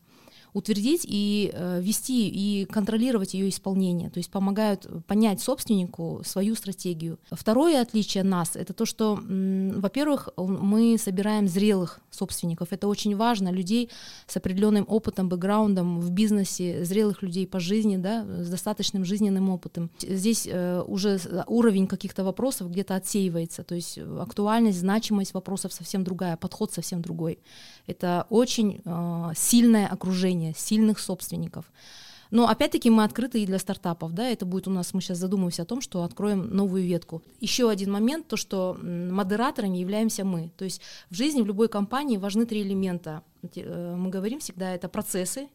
утвердить 0.56 1.06
и 1.06 1.52
э, 1.54 1.82
вести 1.82 2.30
и 2.30 2.66
контролировать 2.66 3.34
ее 3.34 3.50
исполнение, 3.50 4.10
то 4.10 4.20
есть 4.20 4.32
помогают 4.32 4.88
понять 5.06 5.42
собственнику 5.42 6.22
свою 6.26 6.56
стратегию. 6.56 7.20
Второе 7.30 7.82
отличие 7.82 8.24
нас 8.24 8.56
это 8.56 8.74
то, 8.74 8.86
что, 8.86 9.20
во-первых, 9.22 10.30
мы 10.38 10.98
собираем 10.98 11.50
зрелых 11.50 12.00
собственников. 12.10 12.70
Это 12.72 12.88
очень 12.88 13.18
важно, 13.18 13.50
людей 13.50 13.90
с 14.28 14.38
определенным 14.38 14.86
опытом, 14.88 15.28
бэкграундом 15.28 16.00
в 16.00 16.10
бизнесе, 16.12 16.86
зрелых 16.86 17.22
людей 17.22 17.46
по 17.46 17.60
жизни, 17.60 17.98
да, 17.98 18.26
с 18.26 18.50
достаточным 18.50 19.04
жизненным 19.04 19.50
опытом. 19.50 19.90
Здесь 20.00 20.48
э, 20.50 20.82
уже 20.88 21.20
уровень 21.48 21.88
каких-то 21.88 22.24
вопросов 22.24 22.72
где-то 22.72 22.96
отсеивается, 22.96 23.64
то 23.64 23.76
есть 23.76 23.98
актуальность, 23.98 24.80
значимость 24.80 25.34
вопросов 25.34 25.74
совсем 25.74 26.06
другая, 26.06 26.38
подход 26.38 26.72
совсем 26.72 27.02
другой. 27.02 27.40
Это 27.88 28.26
очень 28.30 28.82
э, 28.86 29.34
сильное 29.36 29.88
окружение, 29.88 30.45
сильных 30.54 31.00
собственников. 31.00 31.72
Но 32.32 32.48
опять-таки 32.48 32.90
мы 32.90 33.04
открыты 33.04 33.42
и 33.42 33.46
для 33.46 33.60
стартапов, 33.60 34.14
да, 34.14 34.28
это 34.28 34.46
будет 34.46 34.68
у 34.68 34.72
нас, 34.72 34.94
мы 34.94 35.02
сейчас 35.02 35.20
задумываемся 35.20 35.62
о 35.62 35.66
том, 35.66 35.80
что 35.80 36.04
откроем 36.04 36.50
новую 36.50 36.84
ветку. 36.84 37.22
Еще 37.40 37.70
один 37.70 37.92
момент, 37.92 38.28
то, 38.28 38.36
что 38.36 38.78
модераторами 38.82 39.78
являемся 39.78 40.25
мы. 40.25 40.52
То 40.58 40.66
есть 40.66 40.82
в 41.10 41.16
жизни, 41.16 41.42
в 41.42 41.46
любой 41.46 41.70
компании 41.70 42.18
важны 42.18 42.46
три 42.46 42.62
элемента. 42.62 43.22
Э, 43.56 43.96
мы 43.96 44.10
говорим 44.10 44.40
всегда, 44.40 44.74
это 44.74 44.90
процессы, 44.90 45.48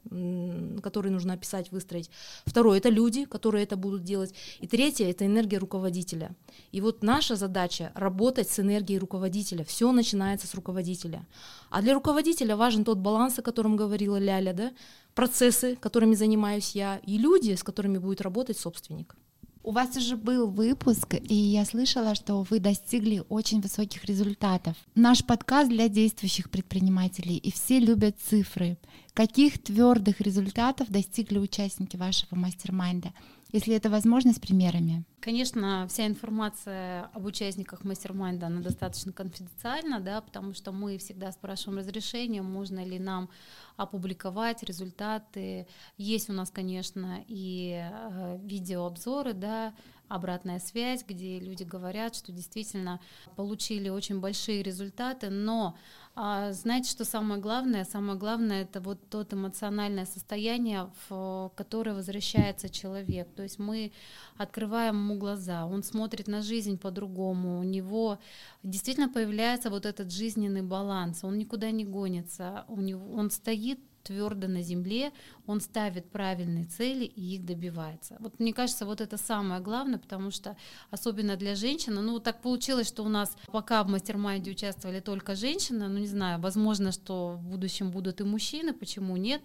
которые 0.82 1.12
нужно 1.12 1.34
описать, 1.34 1.70
выстроить. 1.72 2.10
Второе, 2.46 2.78
это 2.78 2.88
люди, 2.88 3.24
которые 3.24 3.64
это 3.64 3.76
будут 3.76 4.04
делать. 4.04 4.34
И 4.60 4.66
третье, 4.66 5.10
это 5.10 5.26
энергия 5.26 5.58
руководителя. 5.58 6.34
И 6.72 6.80
вот 6.80 7.02
наша 7.02 7.36
задача 7.36 7.92
работать 7.94 8.48
с 8.48 8.60
энергией 8.60 8.98
руководителя. 8.98 9.64
Все 9.64 9.92
начинается 9.92 10.46
с 10.46 10.54
руководителя. 10.54 11.26
А 11.70 11.82
для 11.82 11.94
руководителя 11.94 12.56
важен 12.56 12.84
тот 12.84 12.98
баланс, 12.98 13.38
о 13.38 13.42
котором 13.42 13.76
говорила 13.76 14.16
Ляля, 14.16 14.52
да? 14.52 14.72
процессы, 15.14 15.76
которыми 15.76 16.14
занимаюсь 16.14 16.74
я, 16.74 16.98
и 16.98 17.18
люди, 17.18 17.54
с 17.54 17.62
которыми 17.62 17.98
будет 17.98 18.20
работать 18.20 18.58
собственник. 18.58 19.16
У 19.62 19.72
вас 19.72 19.94
уже 19.94 20.16
был 20.16 20.48
выпуск, 20.48 21.16
и 21.20 21.34
я 21.34 21.66
слышала, 21.66 22.14
что 22.14 22.46
вы 22.48 22.60
достигли 22.60 23.22
очень 23.28 23.60
высоких 23.60 24.06
результатов. 24.06 24.74
Наш 24.94 25.22
подкаст 25.22 25.68
для 25.68 25.90
действующих 25.90 26.48
предпринимателей, 26.48 27.36
и 27.36 27.52
все 27.52 27.78
любят 27.78 28.16
цифры. 28.26 28.78
Каких 29.12 29.62
твердых 29.62 30.22
результатов 30.22 30.88
достигли 30.88 31.36
участники 31.36 31.98
вашего 31.98 32.36
мастер-майнда? 32.36 33.12
Если 33.52 33.74
это 33.74 33.90
возможно, 33.90 34.32
с 34.32 34.38
примерами. 34.38 35.04
Конечно, 35.20 35.86
вся 35.88 36.06
информация 36.06 37.10
об 37.12 37.24
участниках 37.26 37.84
мастер-майнда, 37.84 38.46
она 38.46 38.60
достаточно 38.60 39.12
конфиденциальна, 39.12 40.00
да, 40.00 40.20
потому 40.20 40.54
что 40.54 40.72
мы 40.72 40.98
всегда 40.98 41.30
спрашиваем 41.32 41.78
разрешение, 41.78 42.42
можно 42.42 42.84
ли 42.84 42.98
нам 42.98 43.28
опубликовать 43.76 44.62
результаты. 44.62 45.66
Есть 45.98 46.30
у 46.30 46.32
нас, 46.32 46.50
конечно, 46.50 47.24
и 47.28 47.82
э, 47.82 48.38
видеообзоры, 48.42 49.32
да, 49.32 49.74
обратная 50.10 50.58
связь, 50.58 51.04
где 51.06 51.38
люди 51.38 51.62
говорят, 51.62 52.16
что 52.16 52.32
действительно 52.32 53.00
получили 53.36 53.88
очень 53.88 54.20
большие 54.20 54.62
результаты, 54.62 55.30
но 55.30 55.76
а, 56.22 56.52
знаете, 56.52 56.90
что 56.90 57.06
самое 57.06 57.40
главное? 57.40 57.84
Самое 57.84 58.18
главное 58.18 58.64
это 58.64 58.80
вот 58.82 58.98
тот 59.08 59.32
эмоциональное 59.32 60.04
состояние, 60.04 60.90
в 61.08 61.50
которое 61.56 61.94
возвращается 61.94 62.68
человек. 62.68 63.28
То 63.34 63.42
есть 63.42 63.58
мы 63.58 63.92
открываем 64.36 64.96
ему 64.96 65.16
глаза, 65.16 65.64
он 65.64 65.82
смотрит 65.82 66.28
на 66.28 66.42
жизнь 66.42 66.76
по-другому, 66.76 67.58
у 67.58 67.62
него 67.62 68.18
действительно 68.62 69.08
появляется 69.08 69.70
вот 69.70 69.86
этот 69.86 70.12
жизненный 70.12 70.62
баланс, 70.62 71.24
он 71.24 71.38
никуда 71.38 71.70
не 71.70 71.86
гонится, 71.86 72.66
у 72.68 72.80
него, 72.82 73.14
он 73.14 73.30
стоит 73.30 73.80
твердо 74.02 74.48
на 74.48 74.62
земле, 74.62 75.12
он 75.46 75.60
ставит 75.60 76.10
правильные 76.10 76.64
цели 76.64 77.04
и 77.04 77.36
их 77.36 77.44
добивается. 77.44 78.16
Вот 78.20 78.38
мне 78.40 78.52
кажется, 78.52 78.86
вот 78.86 79.00
это 79.00 79.16
самое 79.16 79.60
главное, 79.60 79.98
потому 79.98 80.30
что 80.30 80.56
особенно 80.90 81.36
для 81.36 81.54
женщины, 81.54 82.00
ну 82.00 82.18
так 82.20 82.42
получилось, 82.42 82.88
что 82.88 83.02
у 83.04 83.08
нас 83.08 83.36
пока 83.46 83.82
в 83.84 83.88
mastermind 83.88 84.45
е 84.45 84.50
участвовали 84.50 85.00
только 85.00 85.34
женщины, 85.34 85.88
ну 85.88 85.98
не 85.98 86.06
знаю, 86.06 86.40
возможно, 86.40 86.92
что 86.92 87.36
в 87.36 87.42
будущем 87.42 87.90
будут 87.90 88.20
и 88.20 88.24
мужчины, 88.24 88.72
почему 88.72 89.16
нет? 89.16 89.42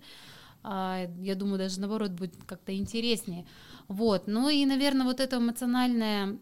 А, 0.68 1.08
я 1.22 1.36
думаю, 1.36 1.60
даже 1.60 1.80
наоборот 1.80 2.12
будет 2.12 2.34
как-то 2.48 2.76
интереснее. 2.76 3.46
Вот. 3.88 4.24
Ну 4.26 4.50
и, 4.50 4.66
наверное, 4.66 5.06
вот 5.06 5.20
это 5.20 5.38
эмоциональное 5.38 6.40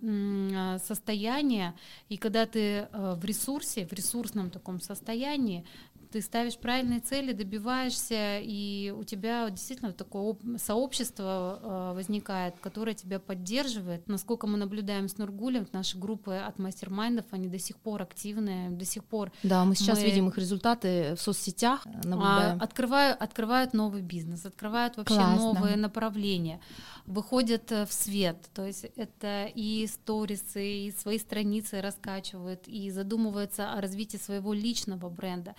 а, 0.56 0.80
состояние, 0.80 1.74
и 2.08 2.16
когда 2.16 2.46
ты 2.46 2.60
э, 2.60 3.16
в 3.18 3.26
ресурсе, 3.26 3.86
в 3.86 3.92
ресурсном 3.92 4.50
таком 4.50 4.80
состоянии, 4.80 5.66
ты 6.14 6.22
ставишь 6.22 6.58
правильные 6.60 7.00
цели, 7.00 7.34
добиваешься, 7.34 8.38
и 8.40 8.94
у 8.96 9.04
тебя 9.04 9.50
действительно 9.50 9.94
такое 9.94 10.36
сообщество 10.58 11.60
э, 11.60 11.96
возникает, 11.96 12.54
которое 12.60 12.94
тебя 12.94 13.20
поддерживает. 13.20 14.08
Насколько 14.08 14.46
мы 14.46 14.60
наблюдаем 14.60 15.10
с 15.10 15.18
Нургулем, 15.18 15.68
наши 15.72 15.98
группы 15.98 16.36
от 16.36 16.60
мастер-майндов, 16.60 17.26
они 17.32 17.48
до 17.48 17.58
сих 17.58 17.78
пор 17.78 18.04
активные, 18.04 18.70
до 18.70 18.86
сих 18.86 19.04
пор. 19.04 19.32
Да, 19.42 19.66
мы 19.66 19.74
сейчас 19.74 19.98
мы... 20.02 20.06
видим 20.06 20.30
их 20.30 20.38
результаты 20.38 21.16
в 21.16 21.20
соцсетях, 21.20 21.82
а, 21.86 22.08
наблюдаем. 22.08 22.60
А, 22.62 22.64
открывают, 22.64 23.20
открывают 23.20 23.74
новый 23.74 24.04
бизнес, 24.04 24.46
открывают 24.46 24.98
вообще 24.98 25.16
Классно. 25.16 25.54
новые 25.54 25.78
направления 25.78 26.60
выходят 27.06 27.72
э, 27.72 27.86
в 27.86 27.92
свет. 27.92 28.38
То 28.54 28.66
есть 28.66 28.86
это 28.96 29.50
и 29.54 29.88
сторисы, 29.88 30.88
и 30.88 30.92
свои 30.92 31.18
страницы 31.18 31.82
раскачивают, 31.82 32.68
и 32.68 32.92
задумываются 32.92 33.74
о 33.74 33.82
развитии 33.82 34.18
своего 34.18 34.54
личного 34.54 35.10
бренда. 35.10 35.56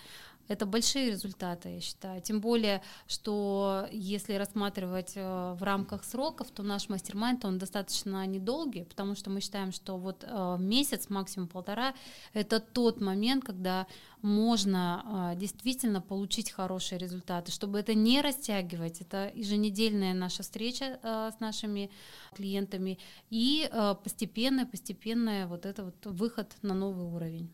Это 0.47 0.67
большие 0.67 1.11
результаты, 1.11 1.71
я 1.71 1.81
считаю. 1.81 2.21
Тем 2.21 2.41
более, 2.41 2.83
что 3.07 3.89
если 3.91 4.35
рассматривать 4.35 5.13
э, 5.17 5.55
в 5.55 5.63
рамках 5.63 6.05
сроков, 6.05 6.51
то 6.51 6.63
наш 6.63 6.91
мастер-майнд, 6.91 7.45
он 7.47 7.59
достаточно 7.59 8.27
недолгий, 8.27 8.85
потому 8.85 9.15
что 9.15 9.31
мы 9.31 9.41
считаем, 9.41 9.73
что 9.73 9.97
вот 9.97 10.23
э, 10.27 10.57
месяц, 10.59 11.09
максимум 11.09 11.49
полтора, 11.49 11.95
это 12.35 12.61
тот 12.61 13.01
момент, 13.01 13.45
когда 13.45 13.87
можно 14.21 15.33
э, 15.33 15.39
действительно 15.39 16.03
получить 16.03 16.51
хорошие 16.51 16.99
результаты. 16.99 17.51
Чтобы 17.51 17.79
это 17.79 17.95
не 17.95 18.21
растягивать, 18.21 19.01
это 19.01 19.33
еженедельная 19.35 20.13
наша 20.13 20.43
встреча 20.43 20.99
с 21.03 21.41
нашими 21.41 21.91
клиентами 22.35 22.99
и 23.31 23.71
постепенный, 24.03 24.67
постепенный 24.67 25.47
вот 25.47 25.65
это 25.65 25.85
вот 25.85 26.07
выход 26.07 26.55
на 26.63 26.75
новый 26.75 27.07
уровень. 27.07 27.51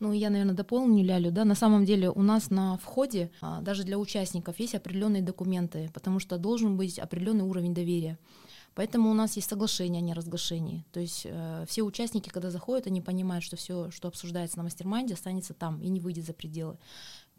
Ну, 0.00 0.12
я, 0.12 0.30
наверное, 0.30 0.54
дополню 0.54 1.04
Лялю, 1.04 1.30
да, 1.30 1.44
на 1.44 1.54
самом 1.54 1.84
деле 1.84 2.10
у 2.10 2.22
нас 2.22 2.48
на 2.50 2.78
входе, 2.78 3.30
а, 3.42 3.60
даже 3.60 3.84
для 3.84 3.98
участников, 3.98 4.58
есть 4.58 4.74
определенные 4.74 5.22
документы, 5.22 5.90
потому 5.92 6.20
что 6.20 6.38
должен 6.38 6.78
быть 6.78 6.98
определенный 6.98 7.44
уровень 7.44 7.74
доверия. 7.74 8.18
Поэтому 8.74 9.10
у 9.10 9.14
нас 9.14 9.36
есть 9.36 9.48
соглашение 9.48 10.00
о 10.00 10.04
неразглашении. 10.04 10.86
То 10.92 11.00
есть 11.00 11.22
э, 11.24 11.64
все 11.68 11.82
участники, 11.82 12.28
когда 12.28 12.50
заходят, 12.50 12.86
они 12.86 13.00
понимают, 13.00 13.44
что 13.44 13.56
все, 13.56 13.90
что 13.90 14.08
обсуждается 14.08 14.58
на 14.58 14.62
mastermind 14.62 15.05
е, 15.05 15.14
останется 15.14 15.54
там 15.54 15.82
и 15.82 15.88
не 15.88 16.00
выйдет 16.00 16.24
за 16.24 16.32
пределы. 16.32 16.78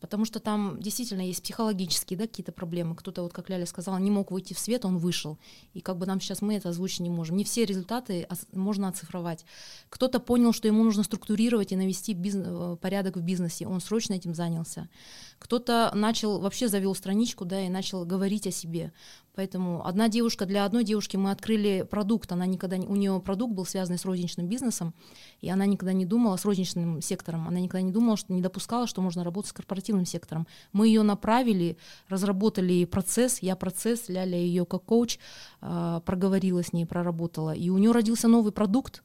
Потому 0.01 0.25
что 0.25 0.39
там 0.39 0.81
действительно 0.81 1.21
есть 1.21 1.43
психологические 1.43 2.17
да, 2.17 2.25
какие-то 2.25 2.51
проблемы. 2.51 2.95
Кто-то, 2.95 3.21
вот 3.21 3.33
как 3.33 3.49
Ляля 3.49 3.67
сказала, 3.67 3.97
не 3.97 4.09
мог 4.09 4.31
выйти 4.31 4.53
в 4.53 4.59
свет, 4.59 4.83
он 4.83 4.97
вышел. 4.97 5.37
И 5.73 5.79
как 5.79 5.97
бы 5.97 6.07
нам 6.07 6.19
сейчас 6.19 6.41
мы 6.41 6.55
это 6.55 6.69
озвучить 6.69 7.01
не 7.01 7.11
можем. 7.11 7.37
Не 7.37 7.43
все 7.43 7.65
результаты 7.65 8.27
можно 8.51 8.87
оцифровать. 8.87 9.45
Кто-то 9.89 10.19
понял, 10.19 10.53
что 10.53 10.67
ему 10.67 10.83
нужно 10.83 11.03
структурировать 11.03 11.71
и 11.71 11.75
навести 11.75 12.13
бизнес, 12.13 12.47
э, 12.49 12.77
порядок 12.81 13.15
в 13.15 13.21
бизнесе. 13.21 13.67
Он 13.67 13.79
срочно 13.79 14.15
этим 14.15 14.33
занялся. 14.33 14.89
Кто-то 15.37 15.91
начал, 15.93 16.39
вообще 16.39 16.67
завел 16.67 16.95
страничку, 16.95 17.45
да, 17.45 17.61
и 17.61 17.69
начал 17.69 18.03
говорить 18.03 18.47
о 18.47 18.51
себе. 18.51 18.91
Поэтому 19.33 19.85
одна 19.87 20.09
девушка, 20.09 20.45
для 20.45 20.65
одной 20.65 20.83
девушки 20.83 21.15
мы 21.15 21.31
открыли 21.31 21.87
продукт, 21.89 22.31
она 22.31 22.45
никогда 22.45 22.75
у 22.77 22.95
нее 22.95 23.19
продукт 23.21 23.53
был 23.53 23.65
связан 23.65 23.97
с 23.97 24.03
розничным 24.03 24.47
бизнесом, 24.47 24.93
и 25.39 25.49
она 25.49 25.65
никогда 25.65 25.93
не 25.93 26.05
думала 26.05 26.35
с 26.35 26.43
розничным 26.43 27.01
сектором, 27.01 27.47
она 27.47 27.59
никогда 27.59 27.81
не 27.81 27.93
думала, 27.93 28.17
что 28.17 28.33
не 28.33 28.41
допускала, 28.41 28.87
что 28.87 29.01
можно 29.01 29.23
работать 29.23 29.49
с 29.49 29.53
корпоративным 29.53 29.90
сектором. 30.05 30.47
Мы 30.73 30.87
ее 30.87 31.03
направили, 31.03 31.77
разработали 32.09 32.85
процесс, 32.85 33.39
я 33.39 33.55
процесс, 33.55 34.09
Ляля 34.09 34.37
ее 34.37 34.65
как 34.65 34.83
коуч 34.83 35.17
э, 35.61 36.01
проговорила 36.05 36.63
с 36.63 36.73
ней, 36.73 36.85
проработала, 36.85 37.53
и 37.53 37.69
у 37.69 37.77
нее 37.77 37.91
родился 37.91 38.27
новый 38.27 38.51
продукт. 38.51 39.03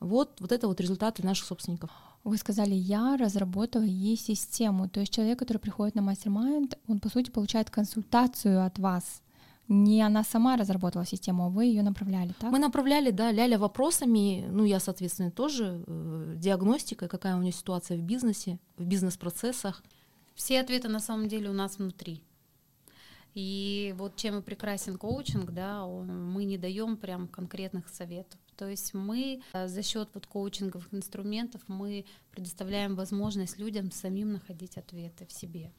Вот, 0.00 0.40
вот 0.40 0.52
это 0.52 0.68
вот 0.68 0.80
результаты 0.80 1.24
наших 1.24 1.46
собственников. 1.46 1.90
Вы 2.22 2.36
сказали, 2.36 2.74
я 2.74 3.16
разработала 3.16 3.84
ей 3.84 4.16
систему. 4.16 4.88
То 4.88 5.00
есть 5.00 5.12
человек, 5.12 5.38
который 5.38 5.58
приходит 5.58 5.94
на 5.94 6.02
мастер-майнд, 6.02 6.76
он, 6.86 6.98
по 7.00 7.08
сути, 7.08 7.30
получает 7.30 7.70
консультацию 7.70 8.64
от 8.64 8.78
вас 8.78 9.22
не 9.68 10.02
она 10.02 10.22
сама 10.22 10.56
разработала 10.56 11.04
систему, 11.04 11.46
а 11.46 11.48
вы 11.48 11.64
ее 11.64 11.82
направляли, 11.82 12.32
так? 12.38 12.52
Мы 12.52 12.58
направляли, 12.58 13.10
да, 13.10 13.32
Ляля 13.32 13.58
вопросами, 13.58 14.46
ну 14.50 14.64
я, 14.64 14.80
соответственно, 14.80 15.30
тоже 15.30 15.82
э, 15.86 16.34
диагностикой, 16.36 17.08
какая 17.08 17.36
у 17.36 17.40
нее 17.40 17.52
ситуация 17.52 17.98
в 17.98 18.02
бизнесе, 18.02 18.58
в 18.78 18.84
бизнес-процессах. 18.84 19.82
Все 20.36 20.60
ответы 20.60 20.88
на 20.88 21.00
самом 21.00 21.28
деле 21.28 21.48
у 21.48 21.54
нас 21.54 21.78
внутри. 21.78 22.22
И 23.34 23.94
вот 23.98 24.16
чем 24.16 24.38
и 24.38 24.42
прекрасен 24.42 24.96
коучинг, 24.96 25.50
да, 25.50 25.84
мы 25.86 26.44
не 26.44 26.58
даем 26.58 26.96
прям 26.96 27.26
конкретных 27.26 27.88
советов. 27.88 28.38
То 28.56 28.68
есть 28.68 28.94
мы 28.94 29.42
э, 29.52 29.68
за 29.68 29.82
счет 29.82 30.08
вот 30.14 30.26
коучинговых 30.26 30.92
инструментов 30.94 31.60
мы 31.68 32.06
предоставляем 32.30 32.94
возможность 32.94 33.58
людям 33.58 33.90
самим 33.90 34.32
находить 34.32 34.78
ответы 34.78 35.26
в 35.26 35.32
себе, 35.32 35.72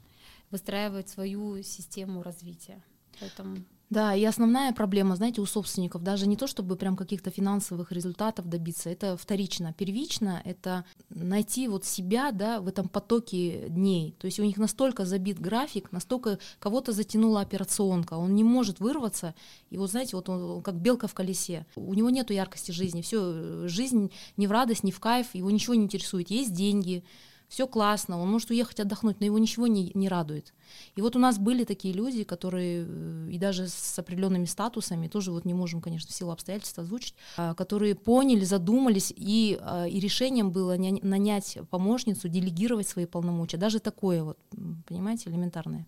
выстраивать 0.51 1.09
свою 1.09 1.63
систему 1.63 2.21
развития. 2.21 2.83
Поэтому 3.19 3.57
да, 3.89 4.13
и 4.13 4.23
основная 4.25 4.73
проблема, 4.73 5.15
знаете, 5.15 5.39
у 5.39 5.45
собственников 5.45 6.03
даже 6.03 6.27
не 6.27 6.35
то, 6.35 6.45
чтобы 6.45 6.75
прям 6.75 6.97
каких-то 6.97 7.31
финансовых 7.31 7.93
результатов 7.93 8.49
добиться, 8.49 8.89
это 8.89 9.15
вторично. 9.15 9.73
Первично— 9.73 10.41
это 10.45 10.83
найти 11.09 11.69
вот 11.69 11.85
себя, 11.85 12.31
да, 12.31 12.59
в 12.59 12.67
этом 12.67 12.89
потоке 12.89 13.69
дней. 13.69 14.13
То 14.19 14.25
есть 14.25 14.39
у 14.39 14.43
них 14.43 14.57
настолько 14.57 15.05
забит 15.05 15.39
график, 15.39 15.93
настолько 15.93 16.37
кого-то 16.59 16.91
затянула 16.91 17.39
операционка, 17.39 18.15
он 18.15 18.35
не 18.35 18.43
может 18.43 18.81
вырваться, 18.81 19.33
и 19.69 19.77
вот 19.77 19.89
знаете, 19.89 20.17
вот 20.17 20.27
он 20.27 20.61
как 20.61 20.75
белка 20.75 21.07
в 21.07 21.13
колесе. 21.13 21.65
У 21.77 21.93
него 21.93 22.09
нету 22.09 22.33
яркости 22.33 22.71
жизни, 22.71 23.01
все, 23.01 23.67
жизнь 23.67 24.11
не 24.35 24.47
в 24.47 24.51
радость, 24.51 24.83
не 24.83 24.91
в 24.91 24.99
кайф, 24.99 25.33
его 25.33 25.49
ничего 25.49 25.75
не 25.75 25.85
интересует. 25.85 26.29
Есть 26.29 26.53
деньги, 26.53 27.05
все 27.47 27.65
классно, 27.65 28.19
он 28.19 28.29
может 28.29 28.49
уехать 28.49 28.79
отдохнуть, 28.79 29.19
но 29.19 29.25
его 29.25 29.37
ничего 29.39 29.67
не, 29.67 29.91
не 29.93 30.09
радует. 30.09 30.53
И 30.95 31.01
вот 31.01 31.15
у 31.15 31.19
нас 31.19 31.37
были 31.37 31.63
такие 31.63 31.93
люди, 31.93 32.23
которые, 32.23 32.85
э, 32.87 33.29
и 33.31 33.37
даже 33.37 33.67
с 33.69 33.97
определенными 33.97 34.45
статусами, 34.45 35.07
тоже 35.07 35.31
вот 35.31 35.45
не 35.45 35.53
можем, 35.53 35.81
конечно, 35.81 36.11
в 36.11 36.15
силу 36.15 36.31
обстоятельств 36.31 36.77
озвучить, 36.77 37.15
а, 37.37 37.53
которые 37.53 37.95
поняли, 37.95 38.43
задумались, 38.43 39.13
и, 39.15 39.57
а, 39.61 39.85
и 39.87 39.99
решением 39.99 40.51
было 40.51 40.75
нанять 40.75 41.57
помощницу, 41.69 42.27
делегировать 42.27 42.87
свои 42.87 43.05
полномочия, 43.05 43.57
даже 43.57 43.79
такое 43.79 44.23
вот, 44.23 44.37
понимаете, 44.85 45.29
элементарное. 45.29 45.87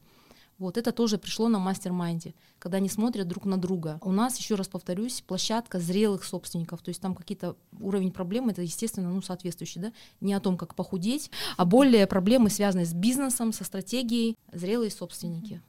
Вот 0.59 0.77
это 0.77 0.91
тоже 0.91 1.17
пришло 1.17 1.47
на 1.47 1.57
mastermind 1.57 2.22
е, 2.22 2.35
когда 2.59 2.77
они 2.77 2.89
смотрят 2.89 3.27
друг 3.29 3.45
на 3.45 3.57
друга. 3.57 3.97
У 4.01 4.11
нас, 4.11 4.37
еще 4.37 4.55
раз 4.55 4.67
повторюсь, 4.67 5.23
площадка 5.25 5.79
зрелых 5.79 6.25
собственников, 6.25 6.81
то 6.81 6.89
есть 6.89 7.01
там 7.01 7.15
какие-то 7.15 7.55
уровень 7.79 8.11
проблем, 8.11 8.49
это, 8.49 8.61
естественно, 8.61 9.09
ну, 9.09 9.21
соответствующий, 9.21 9.79
да, 9.81 9.93
не 10.19 10.33
о 10.33 10.41
том, 10.41 10.57
как 10.57 10.75
похудеть, 10.75 11.31
а 11.55 11.63
более 11.63 12.05
проблемы, 12.07 12.49
связанные 12.49 12.85
с 12.85 12.93
бизнесом, 12.93 13.53
со 13.53 13.63
стратегией, 13.63 14.37
зрелые 14.51 14.91
собственники. 14.91 15.61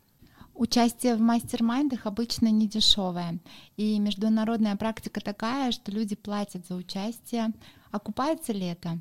Участие 0.55 1.15
в 1.15 1.21
мастер-майндах 1.21 2.05
обычно 2.07 2.49
не 2.49 2.69
дешевое. 2.69 3.39
И 3.77 3.99
международная 4.01 4.75
практика 4.75 5.21
такая, 5.21 5.71
что 5.71 5.93
люди 5.93 6.17
платят 6.17 6.67
за 6.67 6.75
участие. 6.75 7.53
Окупается 7.93 8.53
ли 8.53 8.67
это? 8.67 8.99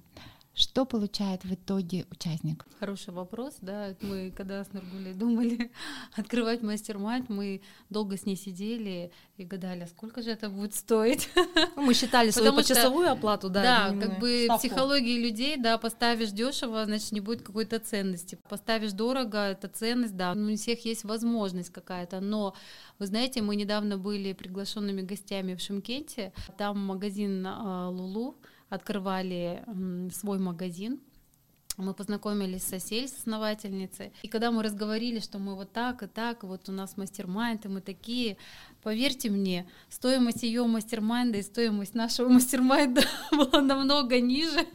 Что 0.53 0.86
получает 0.86 1.46
в 1.46 1.53
итоге 1.53 2.06
участник? 2.12 2.65
Хороший 2.79 3.13
вопрос, 3.13 3.58
да. 3.62 3.96
Мы 4.01 4.32
когда 4.36 4.63
с 4.63 4.74
Нургулей 4.74 5.13
думали 5.13 5.72
открывать 6.15 6.62
мастер-майнд, 6.62 7.29
мы 7.29 7.62
долго 7.89 8.18
с 8.18 8.25
ней 8.25 8.36
сидели 8.36 9.12
и 9.38 9.46
гадали, 9.46 9.84
а 9.84 9.88
сколько 9.88 10.22
же 10.22 10.32
это 10.32 10.50
будет 10.50 10.75
стоить. 10.75 11.29
Ну, 11.75 11.86
мы 11.86 11.94
считали 11.94 12.29
свою 12.32 12.53
почасовую 12.53 13.06
что, 13.06 13.13
оплату, 13.13 13.50
да. 13.50 13.91
Да, 13.91 14.08
как 14.08 14.20
бы 14.20 14.44
ставку. 14.46 14.68
психологии 14.68 15.18
людей, 15.18 15.56
да, 15.56 15.77
поставишь 15.77 16.32
дешево, 16.32 16.84
значит, 16.86 17.13
не 17.13 17.22
будет 17.22 17.41
какой-то 17.41 17.79
ценности. 17.79 18.38
Поставишь 18.50 18.91
дорого, 18.91 19.38
это 19.38 19.70
ценность, 19.70 20.18
да. 20.18 20.34
У 20.34 20.56
всех 20.56 20.84
есть 20.84 21.06
возможность 21.06 21.70
какая-то, 21.70 22.20
но 22.20 22.53
вы 22.98 23.06
знаете, 23.06 23.41
мы 23.41 23.56
недавно 23.56 23.98
были 23.98 24.34
приглашенными 24.34 25.01
гостями 25.01 25.56
в 25.56 25.62
Шимкенте, 25.62 26.34
там 26.58 26.86
магазин 26.86 27.48
Лулу, 27.48 28.36
открывали 28.69 29.63
свой 30.11 30.39
магазин. 30.39 30.99
Мы 31.77 31.93
познакомились 31.93 32.63
с 32.63 32.73
Осель, 32.73 33.07
с 33.07 33.19
основательницей. 33.19 34.11
И 34.21 34.27
когда 34.27 34.51
мы 34.51 34.63
разговорили, 34.63 35.19
что 35.19 35.39
мы 35.39 35.55
вот 35.55 35.71
так 35.71 36.03
и 36.03 36.07
так, 36.07 36.43
вот 36.43 36.67
у 36.67 36.73
нас 36.73 36.97
мастер-майнд, 36.97 37.65
и 37.65 37.69
мы 37.69 37.79
такие, 37.79 38.35
Поверьте 38.81 39.29
мне, 39.29 39.67
стоимость 39.89 40.43
ее 40.43 40.65
mastermind 40.65 41.33
а 41.33 41.39
и 41.39 41.41
стоимость 41.41 41.95
нашего 41.95 42.29
mastermind 42.29 42.95
а 42.95 43.01
была 43.31 43.62
намного 43.62 44.19
ниже. 44.21 44.65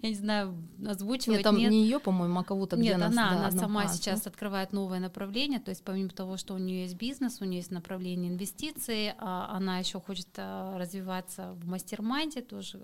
Я 0.00 0.08
не 0.08 0.14
знаю, 0.14 0.56
озвучивать 0.86 1.38
нет. 1.38 1.42
Там 1.42 1.56
нет. 1.56 1.70
не 1.70 1.82
ее, 1.82 2.00
по-моему, 2.00 2.40
а 2.40 2.44
кого-то 2.44 2.76
Нет, 2.76 2.94
она, 2.96 3.10
да, 3.10 3.28
она 3.30 3.50
сама 3.50 3.82
класс, 3.82 3.96
сейчас 3.96 4.26
открывает 4.26 4.72
новое 4.72 5.00
направление, 5.00 5.60
то 5.60 5.68
есть 5.68 5.84
помимо 5.84 6.08
того, 6.08 6.38
что 6.38 6.54
у 6.54 6.58
нее 6.58 6.82
есть 6.82 6.94
бизнес, 6.94 7.40
у 7.40 7.44
нее 7.44 7.58
есть 7.58 7.70
направление 7.70 8.32
инвестиций, 8.32 9.12
а 9.18 9.54
она 9.54 9.78
еще 9.78 10.00
хочет 10.00 10.28
а, 10.38 10.78
развиваться 10.78 11.52
в 11.54 11.66
mastermind 11.66 12.33
е 12.33 12.40
тоже, 12.40 12.80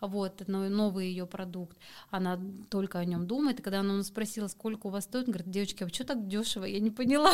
вот, 0.00 0.46
новый 0.46 1.08
ее 1.08 1.26
продукт, 1.26 1.78
она 2.10 2.38
только 2.68 2.98
о 2.98 3.04
нем 3.04 3.26
думает, 3.26 3.60
и 3.60 3.62
когда 3.62 3.80
она 3.80 3.94
нас 3.94 4.08
спросила, 4.08 4.48
сколько 4.48 4.88
у 4.88 4.90
вас 4.90 5.04
стоит, 5.04 5.26
говорит, 5.26 5.50
девочки, 5.50 5.82
а 5.82 5.88
что 5.88 6.04
так 6.04 6.28
дешево, 6.28 6.64
я 6.64 6.80
не 6.80 6.90
поняла. 6.90 7.32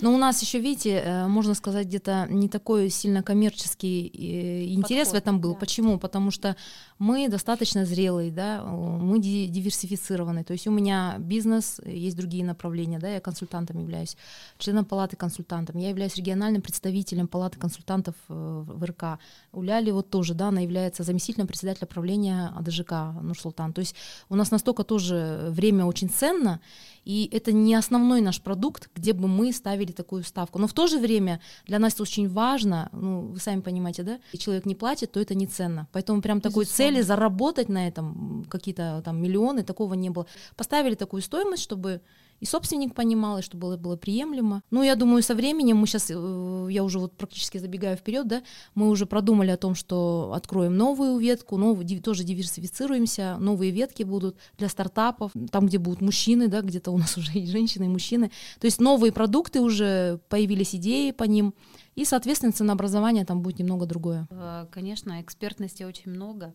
Но 0.00 0.14
у 0.14 0.18
нас 0.18 0.42
еще, 0.42 0.58
видите, 0.58 1.02
э, 1.04 1.26
можно 1.26 1.54
сказать, 1.54 1.86
где-то 1.86 2.09
это 2.10 2.32
не 2.32 2.48
такой 2.48 2.90
сильно 2.90 3.22
коммерческий 3.22 4.08
э, 4.08 4.72
интерес 4.72 5.08
Подход, 5.08 5.14
в 5.14 5.22
этом 5.22 5.40
был. 5.40 5.52
Да. 5.52 5.60
Почему? 5.60 5.98
Потому 5.98 6.30
что 6.30 6.56
мы 6.98 7.28
достаточно 7.28 7.84
зрелые, 7.86 8.30
да, 8.30 8.62
мы 8.64 9.20
диверсифицированы. 9.20 10.44
То 10.44 10.52
есть 10.52 10.66
у 10.66 10.70
меня 10.70 11.16
бизнес, 11.18 11.80
есть 11.84 12.16
другие 12.16 12.44
направления, 12.44 12.98
да, 12.98 13.08
я 13.08 13.20
консультантом 13.20 13.78
являюсь, 13.78 14.16
членом 14.58 14.84
палаты 14.84 15.16
консультантом, 15.16 15.78
я 15.78 15.88
являюсь 15.88 16.16
региональным 16.16 16.62
представителем 16.62 17.28
палаты 17.28 17.58
консультантов 17.58 18.14
э, 18.28 18.64
в 18.66 18.84
РК. 18.84 19.18
У 19.52 19.62
Ляли 19.62 19.90
вот 19.90 20.10
тоже, 20.10 20.34
да, 20.34 20.48
она 20.48 20.60
является 20.60 21.02
заместителем 21.02 21.46
председателя 21.46 21.86
правления 21.86 22.52
АДЖК 22.56 23.22
Нурсултан. 23.22 23.72
То 23.72 23.80
есть 23.80 23.94
у 24.28 24.36
нас 24.36 24.50
настолько 24.50 24.84
тоже 24.84 25.48
время 25.50 25.84
очень 25.84 26.08
ценно, 26.08 26.60
и 27.04 27.28
это 27.32 27.52
не 27.52 27.74
основной 27.74 28.20
наш 28.20 28.40
продукт, 28.42 28.90
где 28.94 29.12
бы 29.12 29.26
мы 29.26 29.52
ставили 29.52 29.92
такую 29.92 30.22
ставку. 30.22 30.58
Но 30.58 30.66
в 30.66 30.72
то 30.72 30.86
же 30.86 30.98
время 30.98 31.40
для 31.66 31.78
нас 31.78 31.99
это 32.00 32.02
очень 32.02 32.28
важно, 32.28 32.88
ну, 32.92 33.32
вы 33.32 33.38
сами 33.38 33.60
понимаете, 33.60 34.02
да, 34.02 34.18
если 34.32 34.44
человек 34.44 34.66
не 34.66 34.74
платит, 34.74 35.12
то 35.12 35.20
это 35.20 35.34
не 35.34 35.46
ценно. 35.46 35.86
Поэтому 35.92 36.22
прям 36.22 36.40
такой 36.40 36.64
цели 36.64 37.02
заработать 37.02 37.68
на 37.68 37.86
этом 37.86 38.46
какие-то 38.48 39.02
там 39.04 39.20
миллионы, 39.22 39.62
такого 39.62 39.94
не 39.94 40.10
было. 40.10 40.26
Поставили 40.56 40.94
такую 40.94 41.22
стоимость, 41.22 41.62
чтобы 41.62 42.00
и 42.40 42.46
собственник 42.46 42.94
понимал, 42.94 43.38
и 43.38 43.42
чтобы 43.42 43.60
было, 43.60 43.76
было 43.76 43.96
приемлемо. 43.96 44.62
Ну, 44.70 44.82
я 44.82 44.96
думаю, 44.96 45.22
со 45.22 45.34
временем 45.34 45.76
мы 45.76 45.86
сейчас, 45.86 46.10
э, 46.10 46.68
я 46.70 46.82
уже 46.82 46.98
вот 46.98 47.12
практически 47.12 47.58
забегаю 47.58 47.96
вперед, 47.96 48.26
да, 48.26 48.42
мы 48.74 48.88
уже 48.88 49.04
продумали 49.04 49.50
о 49.50 49.58
том, 49.58 49.74
что 49.74 50.32
откроем 50.34 50.76
новую 50.76 51.18
ветку, 51.18 51.58
новую, 51.58 51.86
тоже 52.00 52.24
диверсифицируемся, 52.24 53.36
новые 53.38 53.70
ветки 53.70 54.04
будут 54.04 54.36
для 54.56 54.68
стартапов, 54.68 55.32
там, 55.50 55.66
где 55.66 55.76
будут 55.76 56.00
мужчины, 56.00 56.48
да, 56.48 56.62
где-то 56.62 56.90
у 56.90 56.98
нас 56.98 57.16
уже 57.18 57.32
и 57.32 57.46
женщины, 57.46 57.84
и 57.84 57.88
мужчины. 57.88 58.30
То 58.58 58.66
есть 58.66 58.80
новые 58.80 59.12
продукты 59.12 59.60
уже 59.60 60.20
появились 60.30 60.74
идеи 60.74 61.10
по 61.10 61.24
ним, 61.24 61.54
и, 61.94 62.04
соответственно, 62.04 62.52
ценообразование 62.52 63.24
там 63.24 63.42
будет 63.42 63.58
немного 63.58 63.86
другое. 63.86 64.26
Э, 64.30 64.66
конечно, 64.70 65.20
экспертности 65.20 65.82
очень 65.82 66.10
много. 66.10 66.54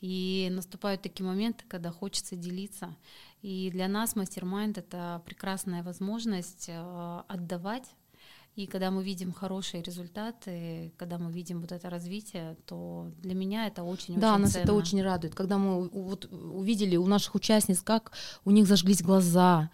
И 0.00 0.48
наступают 0.50 1.02
такие 1.02 1.26
моменты, 1.26 1.64
когда 1.68 1.90
хочется 1.90 2.36
делиться. 2.36 2.94
И 3.40 3.70
для 3.70 3.88
нас 3.88 4.14
мастер-майнд— 4.14 4.78
это 4.78 5.22
прекрасная 5.24 5.82
возможность 5.82 6.66
э, 6.68 7.22
отдавать 7.28 7.94
и 8.56 8.66
когда 8.66 8.90
мы 8.90 9.04
видим 9.04 9.34
хорошие 9.34 9.82
результаты, 9.82 10.90
когда 10.96 11.18
мы 11.18 11.30
видим 11.30 11.60
вот 11.60 11.72
это 11.72 11.90
развитие, 11.90 12.56
то 12.64 13.12
для 13.18 13.34
меня 13.34 13.66
это 13.66 13.82
очень-очень 13.82 14.18
Да, 14.18 14.32
очень 14.32 14.42
нас 14.42 14.56
это 14.56 14.72
очень 14.72 15.02
радует. 15.02 15.34
Когда 15.34 15.58
мы 15.58 15.90
вот 15.90 16.24
увидели 16.24 16.96
у 16.96 17.06
наших 17.06 17.34
участниц, 17.34 17.82
как 17.82 18.12
у 18.46 18.50
них 18.50 18.66
зажглись 18.66 19.02
глаза, 19.02 19.70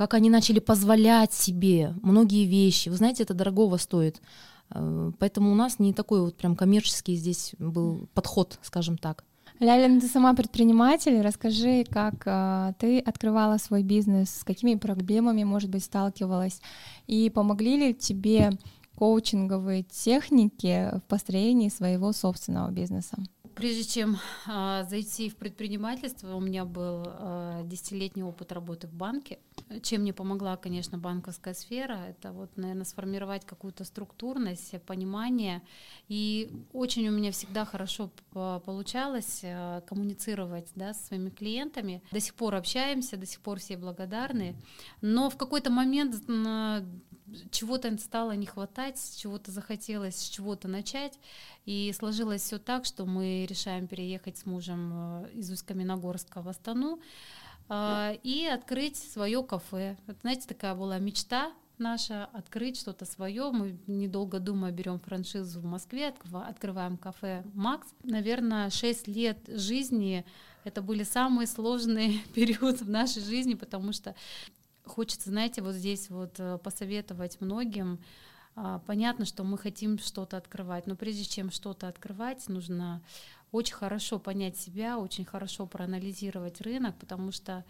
как 0.00 0.14
они 0.14 0.30
начали 0.30 0.60
позволять 0.60 1.34
себе 1.34 1.94
многие 2.00 2.46
вещи. 2.46 2.88
Вы 2.88 2.96
знаете, 2.96 3.22
это 3.22 3.34
дорогого 3.34 3.76
стоит. 3.76 4.22
Э, 4.70 5.12
поэтому 5.18 5.52
у 5.52 5.54
нас 5.54 5.78
не 5.78 5.92
такой 5.92 6.22
вот 6.22 6.38
прям 6.38 6.56
коммерческий 6.56 7.16
здесь 7.16 7.52
был 7.58 8.08
подход, 8.14 8.58
скажем 8.62 8.96
так. 8.96 9.24
Ляля, 9.58 10.00
ты 10.00 10.08
сама 10.08 10.32
предприниматель. 10.32 11.20
Расскажи, 11.20 11.84
как 11.84 12.14
э, 12.24 12.72
ты 12.78 13.00
открывала 13.00 13.58
свой 13.58 13.82
бизнес, 13.82 14.30
с 14.36 14.42
какими 14.42 14.76
проблемами, 14.76 15.44
может 15.44 15.68
быть, 15.68 15.84
сталкивалась, 15.84 16.62
и 17.06 17.28
помогли 17.28 17.76
ли 17.76 17.94
тебе 17.94 18.52
коучинговые 18.94 19.82
техники 19.82 20.92
в 20.94 21.02
построении 21.08 21.68
своего 21.68 22.12
собственного 22.12 22.70
бизнеса? 22.70 23.18
Прежде 23.60 23.84
чем 23.84 24.16
а, 24.46 24.84
зайти 24.84 25.28
в 25.28 25.36
предпринимательство, 25.36 26.34
у 26.34 26.40
меня 26.40 26.64
был 26.64 27.04
а, 27.06 27.62
десятилетний 27.64 28.22
опыт 28.22 28.52
работы 28.52 28.86
в 28.86 28.94
банке. 28.94 29.38
Чем 29.82 30.00
мне 30.00 30.14
помогла, 30.14 30.56
конечно, 30.56 30.96
банковская 30.96 31.52
сфера, 31.52 31.98
это 32.08 32.32
вот, 32.32 32.56
наверное, 32.56 32.86
сформировать 32.86 33.44
какую-то 33.44 33.84
структурность, 33.84 34.80
понимание. 34.86 35.60
И 36.08 36.50
очень 36.72 37.06
у 37.08 37.12
меня 37.12 37.32
всегда 37.32 37.66
хорошо 37.66 38.10
получалось 38.32 39.42
а, 39.44 39.82
коммуницировать 39.82 40.68
да, 40.74 40.94
с 40.94 41.08
своими 41.08 41.28
клиентами. 41.28 42.02
До 42.12 42.20
сих 42.20 42.36
пор 42.36 42.54
общаемся, 42.54 43.18
до 43.18 43.26
сих 43.26 43.40
пор 43.40 43.58
все 43.58 43.76
благодарны. 43.76 44.56
Но 45.02 45.28
в 45.28 45.36
какой-то 45.36 45.68
момент 45.70 46.16
чего-то 47.50 47.96
стало 47.98 48.32
не 48.32 48.46
хватать, 48.46 48.98
чего-то 49.16 49.50
захотелось, 49.50 50.16
с 50.16 50.28
чего-то 50.28 50.68
начать. 50.68 51.18
И 51.66 51.92
сложилось 51.96 52.42
все 52.42 52.58
так, 52.58 52.84
что 52.84 53.06
мы 53.06 53.46
решаем 53.48 53.86
переехать 53.86 54.38
с 54.38 54.46
мужем 54.46 55.24
э, 55.24 55.30
из 55.34 55.50
Усть-Каменогорска 55.50 56.42
в 56.42 56.48
Астану. 56.48 57.00
а, 57.68 58.12
и 58.22 58.46
открыть 58.46 58.96
свое 58.96 59.42
кафе. 59.42 59.96
Это, 60.06 60.18
знаете, 60.22 60.48
такая 60.48 60.74
была 60.74 60.98
мечта 60.98 61.52
наша 61.78 62.26
открыть 62.26 62.78
что-то 62.78 63.04
свое. 63.06 63.50
Мы 63.50 63.78
недолго 63.86 64.38
думая 64.38 64.70
берем 64.70 65.00
франшизу 65.00 65.60
в 65.60 65.64
Москве, 65.64 66.14
открываем 66.32 66.96
кафе 66.96 67.42
Макс. 67.54 67.88
Наверное, 68.04 68.70
6 68.70 69.08
лет 69.08 69.38
жизни 69.48 70.24
это 70.64 70.82
были 70.82 71.02
самые 71.02 71.46
сложные 71.46 72.18
периоды 72.34 72.84
в 72.84 72.90
нашей 72.90 73.22
жизни, 73.22 73.54
потому 73.54 73.92
что 73.92 74.14
хочется, 74.90 75.30
знаете, 75.30 75.62
вот 75.62 75.74
здесь 75.74 76.10
вот 76.10 76.38
э, 76.38 76.58
посоветовать 76.58 77.40
многим. 77.40 77.98
А, 78.56 78.80
понятно, 78.86 79.24
что 79.24 79.44
мы 79.44 79.56
хотим 79.56 79.98
что-то 79.98 80.36
открывать, 80.36 80.86
но 80.86 80.96
прежде 80.96 81.24
чем 81.24 81.50
что-то 81.50 81.88
открывать, 81.88 82.48
нужно 82.48 83.02
очень 83.52 83.74
хорошо 83.74 84.18
понять 84.18 84.56
себя, 84.56 84.98
очень 84.98 85.24
хорошо 85.24 85.66
проанализировать 85.66 86.60
рынок, 86.60 86.96
потому 86.98 87.32
что 87.32 87.64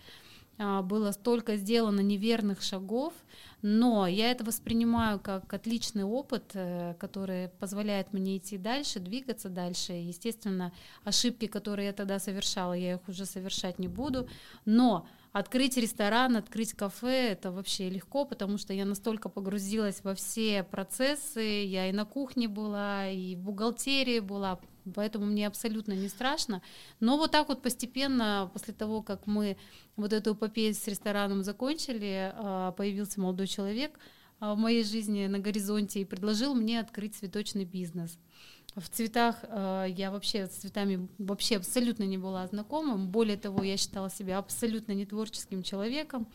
а, 0.58 0.82
было 0.82 1.12
столько 1.12 1.56
сделано 1.56 2.00
неверных 2.00 2.60
шагов, 2.60 3.14
но 3.62 4.06
я 4.06 4.30
это 4.30 4.44
воспринимаю 4.44 5.18
как 5.18 5.52
отличный 5.54 6.04
опыт, 6.04 6.50
э, 6.54 6.94
который 6.98 7.48
позволяет 7.48 8.12
мне 8.12 8.36
идти 8.36 8.58
дальше, 8.58 8.98
двигаться 8.98 9.48
дальше. 9.48 9.92
Естественно, 9.92 10.72
ошибки, 11.04 11.46
которые 11.46 11.86
я 11.86 11.92
тогда 11.92 12.18
совершала, 12.18 12.74
я 12.74 12.94
их 12.94 13.08
уже 13.08 13.24
совершать 13.24 13.78
не 13.78 13.88
буду, 13.88 14.28
но 14.66 15.06
Открыть 15.32 15.76
ресторан, 15.76 16.36
открыть 16.36 16.72
кафе— 16.72 17.28
это 17.30 17.52
вообще 17.52 17.88
легко, 17.88 18.24
потому 18.24 18.58
что 18.58 18.72
я 18.72 18.84
настолько 18.84 19.28
погрузилась 19.28 20.02
во 20.02 20.16
все 20.16 20.64
процессы, 20.64 21.40
я 21.40 21.88
и 21.88 21.92
на 21.92 22.04
кухне 22.04 22.48
была, 22.48 23.08
и 23.08 23.36
в 23.36 23.42
бухгалтерии 23.42 24.18
была, 24.18 24.58
поэтому 24.92 25.26
мне 25.26 25.46
абсолютно 25.46 25.92
не 25.92 26.08
страшно. 26.08 26.62
Но 26.98 27.16
вот 27.16 27.30
так 27.30 27.48
вот 27.48 27.62
постепенно, 27.62 28.50
после 28.52 28.74
того, 28.74 29.02
как 29.02 29.28
мы 29.28 29.56
вот 29.94 30.12
эту 30.12 30.34
эпопею 30.34 30.74
с 30.74 30.84
рестораном 30.88 31.44
закончили, 31.44 32.32
а, 32.34 32.72
появился 32.72 33.20
молодой 33.20 33.46
человек 33.46 34.00
а, 34.40 34.56
в 34.56 34.58
моей 34.58 34.82
жизни 34.82 35.28
на 35.28 35.38
горизонте 35.38 36.00
и 36.00 36.04
предложил 36.04 36.56
мне 36.56 36.80
открыть 36.80 37.14
цветочный 37.14 37.64
бизнес— 37.64 38.18
в 38.76 38.88
цветах 38.88 39.36
э, 39.42 39.86
я 39.88 40.10
вообще 40.10 40.46
с 40.46 40.50
цветами 40.50 41.08
вообще 41.18 41.56
абсолютно 41.56 42.04
не 42.04 42.18
была 42.18 42.46
знакома. 42.46 42.96
Более 42.96 43.36
того, 43.36 43.64
я 43.64 43.76
считала 43.76 44.10
себя 44.10 44.38
абсолютно 44.38 44.92
не 44.92 45.06
творческим 45.06 45.62
человеком. 45.62 46.28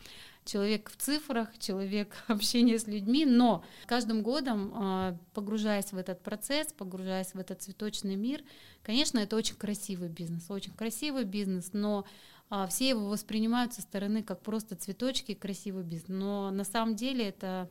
Человек 0.44 0.92
в 0.92 0.98
цифрах, 0.98 1.58
человек 1.60 2.14
общения 2.28 2.78
с 2.78 2.88
людьми, 2.88 3.26
но 3.26 3.64
каждым 3.86 4.22
годом, 4.22 4.74
э, 4.76 5.18
погружаясь 5.34 5.94
в 5.94 5.98
этот 5.98 6.22
процесс, 6.22 6.74
погружаясь 6.74 7.34
в 7.34 7.40
этот 7.40 7.62
цветочный 7.62 8.16
мир, 8.16 8.44
конечно, 8.84 9.20
это 9.20 9.38
очень 9.38 9.56
красивый 9.56 10.10
бизнес, 10.10 10.50
очень 10.50 10.74
красивый 10.74 11.24
бизнес, 11.24 11.70
но 11.72 12.06
э, 12.52 12.66
все 12.70 12.90
его 12.90 13.08
воспринимают 13.08 13.74
со 13.74 13.82
стороны 13.82 14.24
как 14.24 14.42
просто 14.42 14.76
цветочки, 14.76 15.36
красивый 15.36 15.84
бизнес. 15.84 16.10
Но 16.10 16.52
на 16.52 16.66
самом 16.66 16.96
деле 16.96 17.30
это 17.30 17.70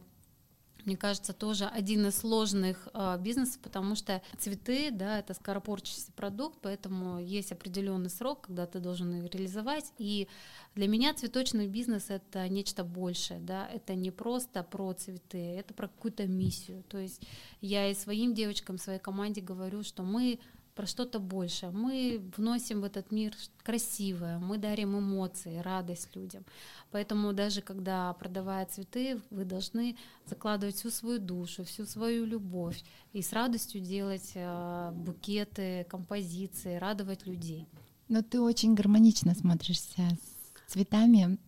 мне 0.87 0.97
кажется, 0.97 1.33
тоже 1.33 1.67
один 1.67 2.07
из 2.07 2.19
сложных 2.19 2.89
э, 2.93 3.19
бизнесов, 3.19 3.61
потому 3.61 3.95
что 3.95 4.23
цветы, 4.39 4.91
да, 4.91 5.19
это 5.19 5.35
скоропорчащийся 5.35 6.13
продукт, 6.13 6.59
поэтому 6.63 7.19
есть 7.19 7.53
определенный 7.53 8.11
срок, 8.11 8.43
когда 8.43 8.67
ты 8.67 8.81
должен 8.81 9.15
их 9.15 9.33
реализовать. 9.33 9.93
И 9.99 10.29
для 10.75 10.89
меня 10.89 11.15
цветочный 11.15 11.69
бизнес 11.69 12.11
это 12.11 12.49
нечто 12.49 12.85
большее, 12.85 13.41
да, 13.41 13.69
это 13.69 13.95
не 13.95 14.11
просто 14.11 14.63
про 14.63 14.93
цветы, 14.93 15.39
это 15.39 15.75
про 15.75 15.89
какую-то 15.89 16.27
миссию. 16.27 16.85
То 16.89 16.99
есть 16.99 17.23
я 17.61 17.91
и 17.91 17.95
своим 17.95 18.35
девочкам, 18.35 18.79
своей 18.79 18.99
команде 18.99 19.41
говорю, 19.41 19.83
что 19.83 20.03
мы 20.03 20.39
про 20.75 20.87
что-то 20.87 21.19
большее. 21.19 21.71
Мы 21.71 22.21
вносим 22.37 22.81
в 22.81 22.85
этот 22.85 23.13
мир 23.13 23.35
красивое, 23.63 24.39
мы 24.39 24.59
дарим 24.59 24.99
эмоции, 24.99 25.59
радость 25.59 26.15
людям. 26.17 26.45
Поэтому 26.91 27.33
даже 27.33 27.61
когда 27.61 28.13
продавая 28.15 28.67
цветы, 28.67 29.21
вы 29.31 29.45
должны 29.45 29.97
закладывать 30.27 30.77
всю 30.77 30.91
свою 30.91 31.19
душу, 31.19 31.65
всю 31.65 31.87
свою 31.87 32.25
любовь 32.25 32.83
и 33.13 33.23
с 33.23 33.33
радостью 33.33 33.81
делать 33.81 34.33
э, 34.35 34.93
букеты, 34.95 35.87
композиции, 35.89 36.77
радовать 36.77 37.27
людей. 37.27 37.67
Но 38.09 38.23
ты 38.23 38.41
очень 38.41 38.75
гармонично 38.75 39.35
смотришься 39.35 40.03
с 40.67 40.73
цветами. 40.73 41.39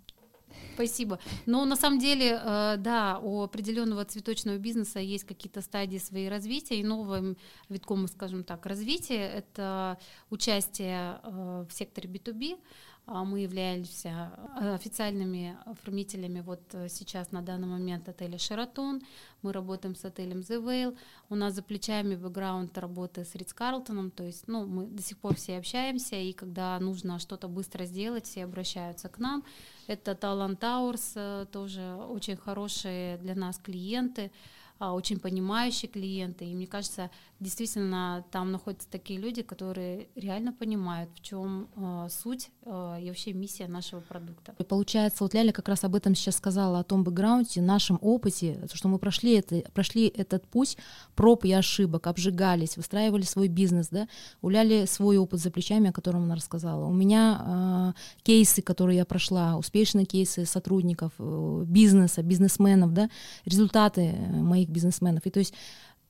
Спасибо. 0.74 1.18
Но 1.46 1.64
на 1.64 1.74
самом 1.74 1.98
деле, 1.98 2.38
э, 2.42 2.76
да, 2.78 3.18
у 3.22 3.42
определенного 3.42 4.04
цветочного 4.04 4.58
бизнеса 4.58 5.00
есть 5.00 5.24
какие-то 5.24 5.62
стадии 5.62 5.96
своей 5.96 6.28
развития, 6.28 6.78
и 6.78 6.84
новым 6.84 7.38
витком, 7.70 8.06
скажем 8.08 8.44
так, 8.44 8.66
развития— 8.66 9.26
это 9.34 9.98
участие 10.28 11.18
э, 11.22 11.64
в 11.68 11.72
секторе 11.72 12.10
B2B, 12.10 12.58
а 12.95 12.95
мы 13.06 13.40
являемся 13.40 14.32
э, 14.60 14.74
официальными 14.74 15.56
оформителями 15.64 16.40
вот 16.40 16.60
э, 16.72 16.88
сейчас 16.88 17.30
на 17.30 17.40
данный 17.40 17.68
момент 17.68 18.08
отеля 18.08 18.36
«Шератон». 18.36 19.00
Мы 19.42 19.52
работаем 19.52 19.94
с 19.94 20.04
отелем 20.04 20.40
«The 20.40 20.60
Whale». 20.60 20.96
У 21.28 21.36
нас 21.36 21.54
за 21.54 21.62
плечами 21.62 22.16
бэкграунд 22.16 22.76
работы 22.78 23.24
с 23.24 23.36
Ридс 23.36 23.52
Карлтоном, 23.52 24.10
то 24.10 24.24
есть 24.24 24.48
ну, 24.48 24.66
мы 24.66 24.86
до 24.86 25.02
сих 25.02 25.18
пор 25.18 25.36
все 25.36 25.58
общаемся, 25.58 26.16
и 26.16 26.32
когда 26.32 26.78
нужно 26.80 27.20
что-то 27.20 27.46
быстро 27.46 27.84
сделать, 27.84 28.26
все 28.26 28.44
обращаются 28.44 29.08
к 29.08 29.18
нам. 29.18 29.44
Это 29.86 30.16
Талант 30.16 30.58
Тауэрс, 30.58 31.12
э, 31.14 31.46
тоже 31.52 31.94
очень 32.10 32.36
хорошие 32.36 33.18
для 33.18 33.36
нас 33.36 33.58
клиенты. 33.58 34.32
А, 34.78 34.92
очень 34.92 35.18
понимающие 35.18 35.90
клиенты. 35.90 36.44
И 36.44 36.54
мне 36.54 36.66
кажется, 36.66 37.10
действительно 37.40 38.24
там 38.30 38.50
находятся 38.50 38.88
такие 38.90 39.20
люди, 39.20 39.42
которые 39.42 40.08
реально 40.14 40.52
понимают, 40.52 41.10
в 41.14 41.20
чем 41.20 41.68
э, 41.76 42.08
суть 42.10 42.50
э, 42.64 42.98
и 43.02 43.08
вообще 43.08 43.32
миссия 43.32 43.68
нашего 43.68 44.00
продукта. 44.00 44.54
И 44.58 44.64
получается, 44.64 45.24
вот 45.24 45.34
Ляля 45.34 45.52
как 45.52 45.68
раз 45.68 45.84
об 45.84 45.94
этом 45.94 46.14
сейчас 46.14 46.36
сказала, 46.36 46.80
о 46.80 46.84
том 46.84 47.04
бэкграунде, 47.04 47.60
нашем 47.60 47.98
опыте, 48.00 48.66
то, 48.70 48.76
что 48.76 48.88
мы 48.88 48.98
прошли, 48.98 49.34
это, 49.34 49.62
прошли 49.72 50.06
этот 50.08 50.46
путь 50.46 50.78
проб 51.14 51.44
и 51.44 51.52
ошибок, 51.52 52.06
обжигались, 52.06 52.76
выстраивали 52.76 53.22
свой 53.22 53.48
бизнес, 53.48 53.88
да, 53.88 54.08
у 54.40 54.48
Ляли 54.48 54.86
свой 54.86 55.18
опыт 55.18 55.40
за 55.40 55.50
плечами, 55.50 55.90
о 55.90 55.92
котором 55.92 56.24
она 56.24 56.36
рассказала. 56.36 56.86
У 56.86 56.92
меня 56.92 57.94
э, 57.96 58.22
кейсы, 58.22 58.62
которые 58.62 58.96
я 58.96 59.04
прошла, 59.04 59.56
успешные 59.56 60.06
кейсы 60.06 60.46
сотрудников, 60.46 61.12
э, 61.18 61.64
бизнеса, 61.66 62.22
бизнесменов, 62.22 62.94
да, 62.94 63.10
результаты 63.44 64.14
моих 64.30 64.70
бизнесменов. 64.70 65.26
И 65.26 65.30
то 65.30 65.38
есть 65.40 65.52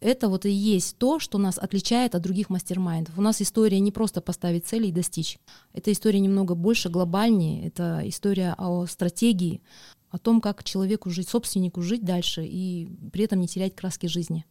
это 0.01 0.29
вот 0.29 0.47
и 0.47 0.51
есть 0.51 0.99
то, 0.99 1.19
что 1.19 1.39
нас 1.39 1.59
отличает 1.59 2.15
от 2.15 2.23
других 2.23 2.51
мастер-майндов. 2.51 3.19
У 3.19 3.23
нас 3.23 3.41
история 3.41 3.81
не 3.81 3.93
просто 3.93 4.21
поставить 4.21 4.67
цели 4.67 4.89
и 4.89 4.93
достичь. 4.93 5.39
Это 5.73 5.91
история 5.93 6.21
немного 6.21 6.55
больше, 6.55 6.89
глобальнее. 6.89 7.67
Это 7.67 8.03
история 8.05 8.55
о 8.59 8.87
стратегии, 8.87 9.63
о 10.11 10.19
том, 10.19 10.41
как 10.41 10.65
человеку 10.65 11.11
жить, 11.11 11.29
собственнику 11.29 11.83
жить 11.83 12.05
дальше 12.05 12.45
и 12.45 12.89
при 13.13 13.25
этом 13.25 13.41
не 13.41 13.49
терять 13.49 13.75
краски 13.75 14.07
жизни. 14.07 14.45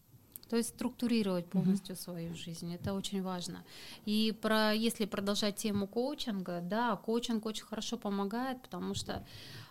То 0.49 0.58
есть 0.58 0.69
структурировать 0.69 1.47
полностью 1.47 1.95
mm-hmm. 1.95 2.01
свою 2.01 2.36
жизнь, 2.36 2.73
это 2.73 2.93
очень 2.93 3.23
важно. 3.23 3.63
И 4.05 4.38
про, 4.41 4.73
если 4.73 5.05
продолжать 5.05 5.55
тему 5.55 5.88
коучинга, 5.88 6.62
да, 6.62 6.95
коучинг 6.95 7.45
очень 7.45 7.65
хорошо 7.65 7.97
помогает, 7.97 8.62
потому 8.62 8.93
что 8.93 9.25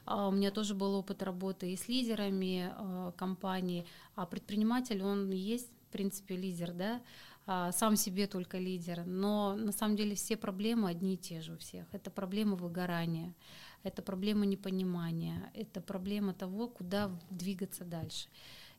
а, 0.04 0.28
у 0.28 0.32
меня 0.32 0.50
тоже 0.50 0.74
был 0.74 0.94
опыт 0.94 1.22
работы 1.22 1.72
и 1.72 1.76
с 1.76 1.88
лидерами 1.88 2.72
а, 2.72 3.12
компании, 3.12 3.86
а 4.16 4.26
предприниматель, 4.26 5.02
он 5.02 5.30
есть, 5.30 5.70
в 5.88 5.92
принципе, 5.92 6.36
лидер, 6.36 6.72
да, 6.72 7.00
а, 7.46 7.72
сам 7.72 7.96
себе 7.96 8.26
только 8.26 8.58
лидер, 8.58 9.04
но 9.04 9.54
на 9.54 9.72
самом 9.72 9.96
деле 9.96 10.14
все 10.14 10.36
проблемы 10.36 10.88
одни 10.88 11.14
и 11.14 11.18
те 11.18 11.40
же 11.40 11.54
у 11.54 11.58
всех. 11.58 11.86
Это 11.92 12.10
проблема 12.10 12.56
выгорания, 12.56 13.34
это 13.82 14.02
проблема 14.02 14.46
непонимания, 14.46 15.52
это 15.54 15.80
проблема 15.80 16.32
того, 16.32 16.68
куда 16.68 17.10
двигаться 17.30 17.84
дальше 17.84 18.28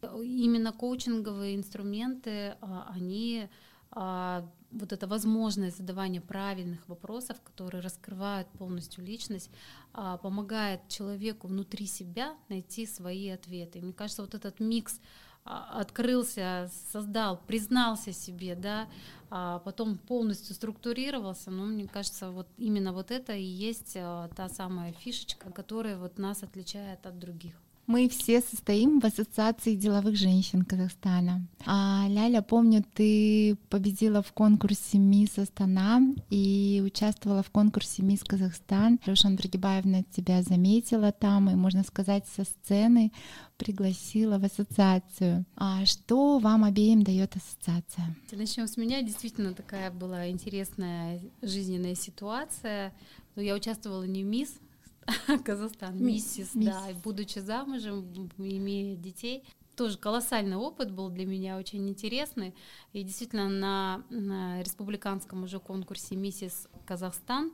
именно 0.01 0.71
коучинговые 0.71 1.55
инструменты, 1.55 2.57
а, 2.61 2.91
они 2.93 3.49
а, 3.91 4.49
вот 4.71 4.91
эта 4.91 5.07
возможность 5.07 5.77
задавания 5.77 6.21
правильных 6.21 6.87
вопросов, 6.87 7.41
которые 7.41 7.81
раскрывают 7.81 8.47
полностью 8.49 9.03
личность, 9.03 9.49
а, 9.93 10.17
помогает 10.17 10.87
человеку 10.89 11.47
внутри 11.47 11.85
себя 11.85 12.35
найти 12.49 12.85
свои 12.85 13.29
ответы. 13.29 13.79
И 13.79 13.81
мне 13.81 13.93
кажется, 13.93 14.21
вот 14.21 14.35
этот 14.35 14.59
микс 14.59 14.99
открылся, 15.47 16.71
создал, 16.91 17.39
признался 17.45 18.11
себе, 18.11 18.55
да, 18.55 18.87
а 19.29 19.59
потом 19.59 19.99
полностью 19.99 20.55
структурировался, 20.55 21.51
но 21.51 21.65
мне 21.65 21.87
кажется, 21.87 22.31
вот 22.31 22.47
именно 22.57 22.91
вот 22.93 23.11
это 23.11 23.33
и 23.33 23.43
есть 23.43 23.93
та 23.93 24.49
самая 24.49 24.91
фишечка, 24.93 25.51
которая 25.51 25.99
вот 25.99 26.17
нас 26.17 26.41
отличает 26.41 27.05
от 27.05 27.19
других. 27.19 27.61
Мы 27.87 28.09
все 28.09 28.41
состоим 28.41 28.99
в 28.99 29.05
Ассоциации 29.05 29.75
деловых 29.75 30.15
женщин 30.15 30.63
Казахстана. 30.63 31.45
А, 31.67 32.05
Ляля, 32.07 32.41
помню, 32.41 32.83
ты 32.95 33.57
победила 33.69 34.23
в 34.23 34.33
конкурсе 34.33 34.97
«Мисс 34.97 35.37
Астана» 35.37 36.01
и 36.31 36.81
участвовала 36.83 37.43
в 37.43 37.51
конкурсе 37.51 38.01
«Мисс 38.01 38.23
Казахстан». 38.23 38.99
Рушан 39.05 39.35
Драгибаевна 39.35 40.03
тебя 40.03 40.41
заметила 40.41 41.11
там 41.11 41.47
и, 41.51 41.55
можно 41.55 41.83
сказать, 41.83 42.25
со 42.35 42.43
сцены 42.43 43.11
пригласила 43.57 44.39
в 44.39 44.43
ассоциацию. 44.43 45.45
А 45.55 45.85
что 45.85 46.39
вам 46.39 46.63
обеим 46.63 47.03
дает 47.03 47.35
ассоциация? 47.35 48.15
Начнем 48.31 48.67
с 48.67 48.77
меня. 48.77 49.03
Действительно 49.03 49.53
такая 49.53 49.91
была 49.91 50.29
интересная 50.29 51.21
жизненная 51.43 51.95
ситуация. 51.95 52.93
Но 53.35 53.41
я 53.41 53.53
участвовала 53.53 54.03
не 54.03 54.23
в 54.23 54.27
«Мисс», 54.27 54.55
Казахстан, 55.45 56.03
миссис, 56.03 56.51
да, 56.53 56.81
будучи 57.03 57.39
замужем, 57.39 58.29
имея 58.37 58.95
детей, 58.95 59.43
тоже 59.75 59.97
колоссальный 59.97 60.55
опыт 60.55 60.91
был 60.91 61.09
для 61.09 61.25
меня, 61.25 61.57
очень 61.57 61.87
интересный. 61.89 62.55
И 62.93 63.03
действительно 63.03 63.49
на, 63.49 64.03
на 64.09 64.61
республиканском 64.63 65.43
уже 65.43 65.59
конкурсе 65.59 66.15
«Миссис 66.15 66.67
Казахстан» 66.85 67.51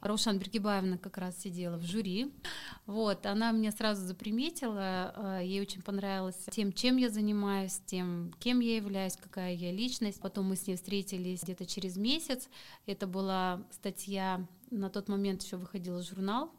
Раушан 0.00 0.38
Бергибаевна 0.38 0.98
как 0.98 1.16
раз 1.16 1.38
сидела 1.38 1.78
в 1.78 1.82
жюри. 1.82 2.30
Вот, 2.84 3.24
она 3.24 3.52
меня 3.52 3.72
сразу 3.72 4.04
заприметила, 4.04 5.14
э, 5.16 5.46
ей 5.46 5.62
очень 5.62 5.80
понравилось 5.80 6.36
тем, 6.50 6.74
чем 6.74 6.98
я 6.98 7.08
занимаюсь, 7.08 7.80
тем, 7.86 8.34
кем 8.38 8.60
я 8.60 8.76
являюсь, 8.76 9.16
какая 9.16 9.54
я 9.54 9.72
личность. 9.72 10.20
Потом 10.20 10.46
мы 10.46 10.56
с 10.56 10.66
ней 10.66 10.76
встретились 10.76 11.42
где-то 11.42 11.64
через 11.64 11.96
месяц. 11.96 12.50
Это 12.84 13.06
была 13.06 13.62
статья, 13.70 14.46
на 14.70 14.90
тот 14.90 15.08
момент 15.08 15.42
еще 15.42 15.56
выходил 15.56 16.02
журнал 16.02 16.52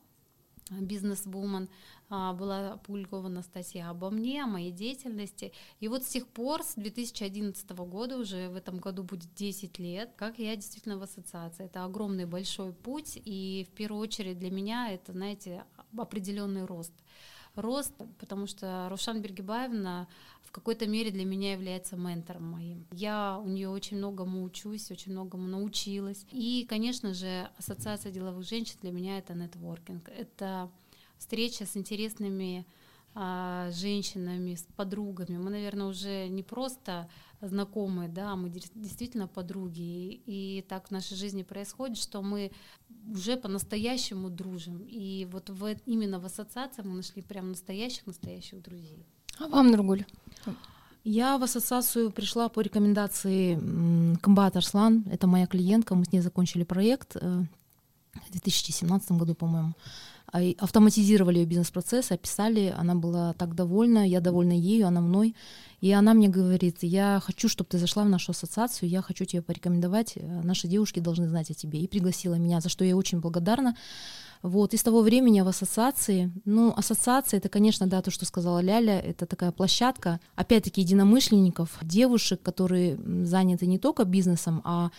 бизнес-вумен, 0.71 1.69
а, 2.09 2.33
была 2.33 2.73
опубликована 2.73 3.41
статья 3.41 3.89
обо 3.89 4.09
мне, 4.09 4.43
о 4.43 4.47
моей 4.47 4.71
деятельности. 4.71 5.53
И 5.79 5.87
вот 5.87 6.03
с 6.03 6.07
тех 6.07 6.27
пор, 6.27 6.63
с 6.63 6.75
2011 6.75 7.85
года, 7.85 8.17
уже 8.17 8.49
в 8.49 8.55
этом 8.55 8.79
году 8.79 9.03
будет 9.03 9.33
10 9.35 9.79
лет, 9.79 10.13
как 10.15 10.39
я 10.39 10.55
действительно 10.55 10.97
в 10.97 11.03
ассоциации. 11.03 11.65
Это 11.65 11.83
огромный 11.83 12.25
большой 12.25 12.73
путь, 12.73 13.19
и 13.23 13.67
в 13.69 13.75
первую 13.75 14.01
очередь 14.01 14.39
для 14.39 14.51
меня 14.51 14.91
это, 14.91 15.11
знаете, 15.11 15.65
определенный 15.95 16.65
рост 16.65 16.93
рост, 17.55 17.93
потому 18.19 18.47
что 18.47 18.87
Рушан 18.89 19.21
Бергибаевна 19.21 20.07
какой-то 20.55 20.87
мере 20.87 21.11
для 21.11 21.25
меня 21.25 21.51
является 21.51 21.97
ментором 21.97 22.43
моим. 22.51 22.87
Я 22.91 23.41
у 23.43 23.47
нее 23.47 23.69
очень 23.69 23.97
многому 23.97 24.41
учусь, 24.43 24.89
очень 24.89 25.11
многому 25.11 25.47
научилась. 25.47 26.25
И, 26.31 26.65
конечно 26.69 27.13
же, 27.13 27.49
Ассоциация 27.57 28.11
деловых 28.11 28.47
женщин 28.47 28.77
для 28.81 28.91
меня 28.91 29.17
это 29.17 29.33
нетворкинг. 29.33 30.07
Это 30.07 30.71
встреча 31.17 31.65
с 31.65 31.75
интересными 31.75 32.65
а, 33.13 33.69
женщинами, 33.71 34.55
с 34.55 34.63
подругами. 34.77 35.37
Мы, 35.37 35.49
наверное, 35.49 35.87
уже 35.87 36.29
не 36.29 36.41
просто 36.41 37.09
знакомые, 37.41 38.07
да, 38.07 38.37
мы 38.37 38.49
действительно 38.49 39.27
подруги. 39.27 40.21
И 40.25 40.65
так 40.69 40.87
в 40.87 40.91
нашей 40.91 41.17
жизни 41.17 41.43
происходит, 41.43 41.97
что 41.97 42.21
мы 42.21 42.51
уже 43.11 43.35
по-настоящему 43.35 44.29
дружим. 44.29 44.85
И 44.87 45.27
вот 45.31 45.49
в, 45.49 45.75
именно 45.85 46.19
в 46.19 46.25
ассоциации 46.25 46.81
мы 46.81 46.95
нашли 46.95 47.21
прям 47.21 47.49
настоящих-настоящих 47.49 48.61
друзей. 48.61 49.05
А 49.39 49.47
вам, 49.47 49.71
Нургуль? 49.71 50.05
Я 51.03 51.37
в 51.37 51.43
ассоциацию 51.43 52.09
пришла 52.11 52.49
по 52.49 52.61
рекомендации 52.61 53.55
Комбат 54.21 54.55
Арслан. 54.55 55.05
Это 55.11 55.27
моя 55.27 55.45
клиентка. 55.45 55.93
Мы 55.93 56.05
с 56.05 56.11
ней 56.11 56.21
закончили 56.21 56.63
проект 56.63 57.15
э, 57.15 57.43
в 58.13 58.31
2017 58.31 59.11
году, 59.11 59.35
по-моему. 59.35 59.73
А, 60.31 60.39
автоматизировали 60.57 61.39
ее 61.39 61.45
бизнес-процесс, 61.45 62.11
описали, 62.11 62.73
она 62.75 62.95
была 62.95 63.33
так 63.33 63.53
довольна, 63.53 64.07
я 64.07 64.19
довольна 64.19 64.53
ею, 64.53 64.87
она 64.87 64.99
мной. 64.99 65.35
И 65.79 65.91
она 65.91 66.13
мне 66.13 66.27
говорит, 66.27 66.79
я 66.81 67.21
хочу, 67.23 67.47
чтобы 67.49 67.69
ты 67.69 67.77
зашла 67.77 68.03
в 68.03 68.09
нашу 68.09 68.31
ассоциацию, 68.31 68.89
я 68.89 69.01
хочу 69.01 69.25
тебе 69.25 69.41
порекомендовать, 69.41 70.13
э, 70.15 70.41
наши 70.43 70.67
девушки 70.67 70.99
должны 70.99 71.27
знать 71.27 71.51
о 71.51 71.53
тебе. 71.53 71.79
И 71.79 71.87
пригласила 71.87 72.35
меня, 72.35 72.61
за 72.61 72.69
что 72.69 72.83
я 72.83 72.97
очень 72.97 73.19
благодарна. 73.19 73.75
Вот, 74.45 74.75
и 74.75 74.77
с 74.77 74.83
того 74.83 75.01
времени 75.01 75.41
в 75.41 75.47
ассоциации, 75.47 76.31
ну, 76.45 76.71
ассоциация, 76.77 77.39
это, 77.39 77.49
конечно, 77.49 77.87
да, 77.87 78.03
то, 78.03 78.11
что 78.11 78.25
сказала 78.25 78.59
Ляля, 78.59 78.99
это 78.99 79.25
такая 79.25 79.51
площадка, 79.51 80.19
опять-таки, 80.35 80.81
единомышленников, 80.81 81.79
девушек, 81.81 82.43
которые 82.43 82.95
заняты 83.25 83.65
не 83.65 83.79
только 83.79 84.05
бизнесом, 84.05 84.61
а 84.63 84.91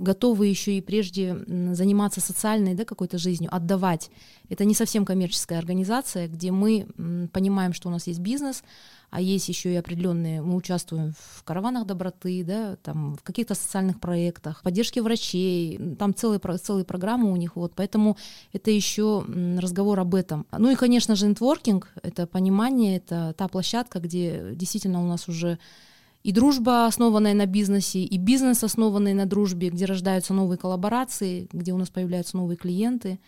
готовы 0.00 0.46
еще 0.46 0.78
и 0.78 0.80
прежде 0.80 1.36
заниматься 1.46 2.20
социальной 2.20 2.74
да, 2.74 2.84
какой-то 2.84 3.18
жизнью, 3.18 3.54
отдавать. 3.54 4.10
Это 4.48 4.64
не 4.64 4.74
совсем 4.74 5.04
коммерческая 5.04 5.58
организация, 5.58 6.26
где 6.26 6.50
мы 6.50 6.86
понимаем, 7.32 7.72
что 7.72 7.88
у 7.88 7.92
нас 7.92 8.06
есть 8.06 8.20
бизнес, 8.20 8.64
а 9.10 9.20
есть 9.20 9.48
еще 9.48 9.72
и 9.72 9.76
определенные, 9.76 10.40
мы 10.40 10.56
участвуем 10.56 11.12
в 11.18 11.42
караванах 11.44 11.86
доброты, 11.86 12.44
да, 12.44 12.76
там, 12.76 13.16
в 13.16 13.22
каких-то 13.22 13.54
социальных 13.54 14.00
проектах, 14.00 14.62
поддержке 14.62 15.02
врачей, 15.02 15.96
там 15.98 16.14
целые, 16.14 16.40
целые 16.62 16.84
программы 16.84 17.30
у 17.30 17.36
них, 17.36 17.56
вот, 17.56 17.72
поэтому 17.74 18.16
это 18.52 18.70
еще 18.70 19.24
разговор 19.58 20.00
об 20.00 20.14
этом. 20.14 20.46
Ну 20.56 20.70
и, 20.70 20.76
конечно 20.76 21.16
же, 21.16 21.26
нетворкинг, 21.26 21.88
это 22.02 22.26
понимание, 22.26 22.96
это 22.96 23.34
та 23.36 23.48
площадка, 23.48 23.98
где 23.98 24.54
действительно 24.54 25.02
у 25.02 25.06
нас 25.06 25.28
уже 25.28 25.58
и 26.22 26.32
дружба, 26.32 26.86
основанная 26.86 27.34
на 27.34 27.46
бизнесе, 27.46 28.00
и 28.00 28.18
бизнес, 28.18 28.62
основанный 28.62 29.14
на 29.14 29.26
дружбе, 29.26 29.70
где 29.70 29.86
рождаются 29.86 30.34
новые 30.34 30.58
коллаборации, 30.58 31.48
где 31.52 31.72
у 31.72 31.78
нас 31.78 31.88
появляются 31.88 32.36
новые 32.36 32.56
клиенты. 32.56 33.18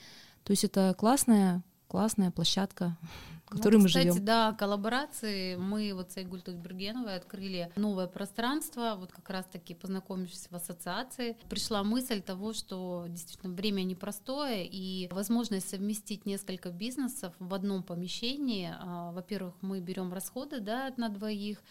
То 0.45 0.51
есть 0.51 0.65
это 0.65 0.95
классная, 0.99 1.63
классная 1.89 2.31
площадка, 2.31 2.99
в 3.47 3.57
которой 3.57 3.77
ну, 3.77 3.83
мы 3.83 3.89
кстати, 3.89 4.09
живем. 4.09 4.25
да, 4.25 4.53
коллаборации. 4.53 5.57
Мы 5.57 5.93
вот 5.95 6.11
с 6.11 6.17
Айгуль 6.17 6.43
Тутбергеновой 6.43 7.17
открыли 7.17 7.71
новое 7.77 8.09
пространство, 8.09 8.97
вот 8.99 9.13
как 9.13 9.29
раз-таки 9.31 9.75
познакомившись 9.75 10.49
в 10.51 10.55
ассоциации, 10.55 11.37
пришла 11.49 11.83
мысль 11.85 12.21
того, 12.21 12.53
что 12.53 13.07
действительно 13.09 13.55
время 13.55 13.83
непростое, 13.83 14.67
и 14.67 15.09
возможность 15.13 15.69
совместить 15.69 16.27
несколько 16.27 16.71
бизнесов 16.71 17.33
в 17.39 17.55
одном 17.55 17.83
помещении. 17.83 18.75
А, 18.79 19.13
во-первых, 19.13 19.55
мы 19.63 19.81
берем 19.81 20.13
расходы 20.13 20.61
да, 20.61 20.93
на 20.97 21.09
двоих, 21.09 21.63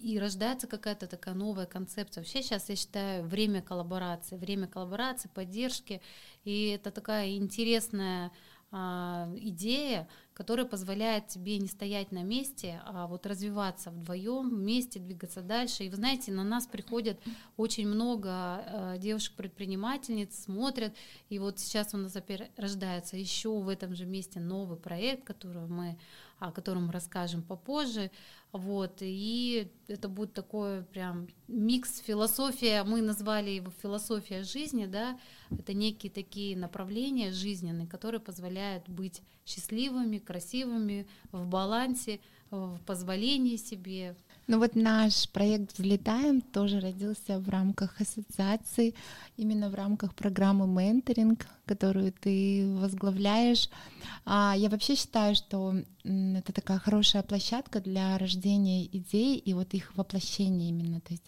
и 0.00 0.18
рождается 0.18 0.66
какая-то 0.66 1.06
такая 1.06 1.34
новая 1.34 1.66
концепция. 1.66 2.22
Вообще 2.22 2.42
сейчас 2.42 2.68
я 2.68 2.76
считаю 2.76 3.24
время 3.24 3.62
коллаборации, 3.62 4.36
время 4.36 4.66
коллаборации, 4.66 5.30
поддержки, 5.32 6.00
и 6.44 6.68
это 6.68 6.90
такая 6.90 7.36
интересная 7.36 8.32
а, 8.70 9.30
идея, 9.36 10.06
которая 10.34 10.66
позволяет 10.66 11.26
тебе 11.28 11.58
не 11.58 11.68
стоять 11.68 12.12
на 12.12 12.22
месте, 12.22 12.82
а 12.84 13.06
вот 13.06 13.26
развиваться 13.26 13.90
вдвоем, 13.90 14.50
вместе 14.50 15.00
двигаться 15.00 15.40
дальше. 15.40 15.84
И 15.84 15.88
вы 15.88 15.96
знаете, 15.96 16.32
на 16.32 16.44
нас 16.44 16.66
приходят 16.66 17.18
очень 17.56 17.88
много 17.88 18.62
э, 18.66 18.96
девушек-предпринимательниц, 18.98 20.44
смотрят, 20.44 20.94
и 21.30 21.38
вот 21.38 21.58
сейчас 21.58 21.94
у 21.94 21.96
нас 21.96 22.14
опять 22.14 22.50
рождается 22.56 23.16
еще 23.16 23.58
в 23.58 23.68
этом 23.68 23.94
же 23.94 24.04
месте 24.04 24.38
новый 24.38 24.76
проект, 24.76 25.24
который 25.24 25.66
мы 25.66 25.98
о 26.38 26.52
котором 26.52 26.86
мы 26.86 26.92
расскажем 26.92 27.42
попозже. 27.42 28.10
Вот, 28.52 28.98
и 29.00 29.70
это 29.88 30.08
будет 30.08 30.32
такой 30.32 30.82
прям 30.82 31.28
микс 31.48 31.98
философия, 31.98 32.82
мы 32.82 33.02
назвали 33.02 33.50
его 33.50 33.70
философия 33.82 34.42
жизни, 34.42 34.86
да, 34.86 35.18
это 35.50 35.74
некие 35.74 36.10
такие 36.10 36.56
направления 36.56 37.30
жизненные, 37.30 37.86
которые 37.86 38.22
позволяют 38.22 38.88
быть 38.88 39.20
счастливыми, 39.44 40.16
красивыми, 40.18 41.06
в 41.30 41.46
балансе, 41.46 42.20
в 42.50 42.80
позволении 42.86 43.56
себе, 43.56 44.16
ну 44.48 44.58
вот 44.58 44.74
наш 44.74 45.28
проект 45.28 45.78
«Взлетаем» 45.78 46.40
тоже 46.40 46.80
родился 46.80 47.38
в 47.38 47.48
рамках 47.50 48.00
ассоциации, 48.00 48.94
именно 49.36 49.68
в 49.68 49.74
рамках 49.74 50.14
программы 50.14 50.66
«Менторинг», 50.66 51.46
которую 51.66 52.12
ты 52.12 52.66
возглавляешь. 52.80 53.68
А 54.24 54.54
Я 54.56 54.70
вообще 54.70 54.96
считаю, 54.96 55.34
что 55.34 55.74
это 56.02 56.52
такая 56.52 56.78
хорошая 56.78 57.22
площадка 57.22 57.80
для 57.80 58.16
рождения 58.16 58.86
идей 58.86 59.36
и 59.36 59.52
вот 59.52 59.74
их 59.74 59.94
воплощения 59.96 60.70
именно. 60.70 61.00
То 61.00 61.12
есть 61.12 61.24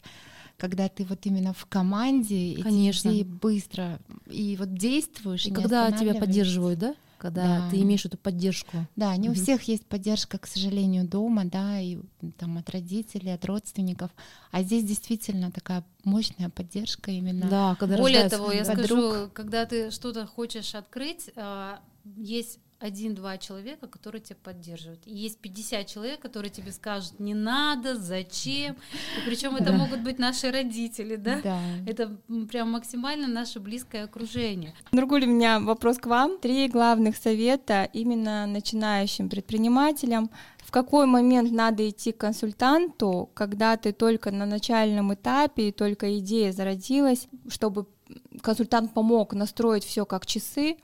когда 0.56 0.88
ты 0.88 1.04
вот 1.04 1.24
именно 1.24 1.52
в 1.52 1.66
команде, 1.66 2.58
Конечно. 2.62 3.10
идеи 3.10 3.22
быстро 3.22 3.98
и 4.30 4.56
вот 4.58 4.74
действуешь. 4.74 5.46
И, 5.46 5.50
и 5.50 5.52
когда 5.52 5.92
тебя 5.92 6.14
поддерживают, 6.14 6.78
да? 6.78 6.94
Когда 7.20 7.44
да. 7.44 7.70
ты 7.70 7.80
имеешь 7.82 8.06
эту 8.06 8.16
поддержку. 8.16 8.86
Да, 8.96 9.14
не 9.16 9.28
у 9.28 9.34
всех 9.34 9.62
есть 9.64 9.86
поддержка, 9.86 10.38
к 10.38 10.46
сожалению, 10.46 11.06
дома, 11.06 11.44
да, 11.44 11.78
и 11.78 11.98
там 12.38 12.56
от 12.56 12.70
родителей, 12.70 13.34
от 13.34 13.44
родственников. 13.44 14.10
А 14.50 14.62
здесь 14.62 14.84
действительно 14.84 15.52
такая 15.52 15.84
мощная 16.04 16.48
поддержка 16.48 17.10
именно. 17.10 17.48
Да, 17.48 17.76
когда 17.78 17.98
Более 17.98 18.28
того, 18.28 18.50
я 18.52 18.64
подруг. 18.64 18.86
скажу, 18.86 19.30
когда 19.34 19.66
ты 19.66 19.90
что-то 19.90 20.26
хочешь 20.26 20.74
открыть, 20.74 21.30
а, 21.36 21.80
есть 22.16 22.58
один-два 22.80 23.36
человека, 23.36 23.86
которые 23.86 24.22
тебя 24.22 24.36
поддерживают. 24.42 25.00
И 25.06 25.14
есть 25.14 25.38
50 25.38 25.86
человек, 25.86 26.20
которые 26.20 26.50
тебе 26.50 26.72
скажут, 26.72 27.20
не 27.20 27.34
надо, 27.34 27.96
зачем. 27.96 28.74
И 29.18 29.26
причем 29.26 29.56
это 29.56 29.72
могут 29.72 30.00
быть 30.00 30.18
наши 30.18 30.50
родители, 30.50 31.16
да? 31.16 31.40
да? 31.42 31.60
Это 31.86 32.16
прям 32.50 32.70
максимально 32.70 33.28
наше 33.28 33.60
близкое 33.60 34.04
окружение. 34.04 34.74
Нургуль, 34.92 35.24
у 35.24 35.28
меня 35.28 35.60
вопрос 35.60 35.98
к 35.98 36.06
вам. 36.06 36.38
Три 36.38 36.68
главных 36.68 37.16
совета 37.16 37.88
именно 37.92 38.46
начинающим 38.46 39.28
предпринимателям. 39.28 40.30
В 40.58 40.70
какой 40.70 41.06
момент 41.06 41.52
надо 41.52 41.88
идти 41.88 42.12
к 42.12 42.18
консультанту, 42.18 43.30
когда 43.34 43.76
ты 43.76 43.92
только 43.92 44.30
на 44.30 44.46
начальном 44.46 45.12
этапе 45.12 45.68
и 45.68 45.72
только 45.72 46.18
идея 46.18 46.52
зародилась, 46.52 47.28
чтобы 47.48 47.86
консультант 48.42 48.94
помог 48.94 49.34
настроить 49.34 49.84
все 49.84 50.06
как 50.06 50.26
часы, 50.26 50.76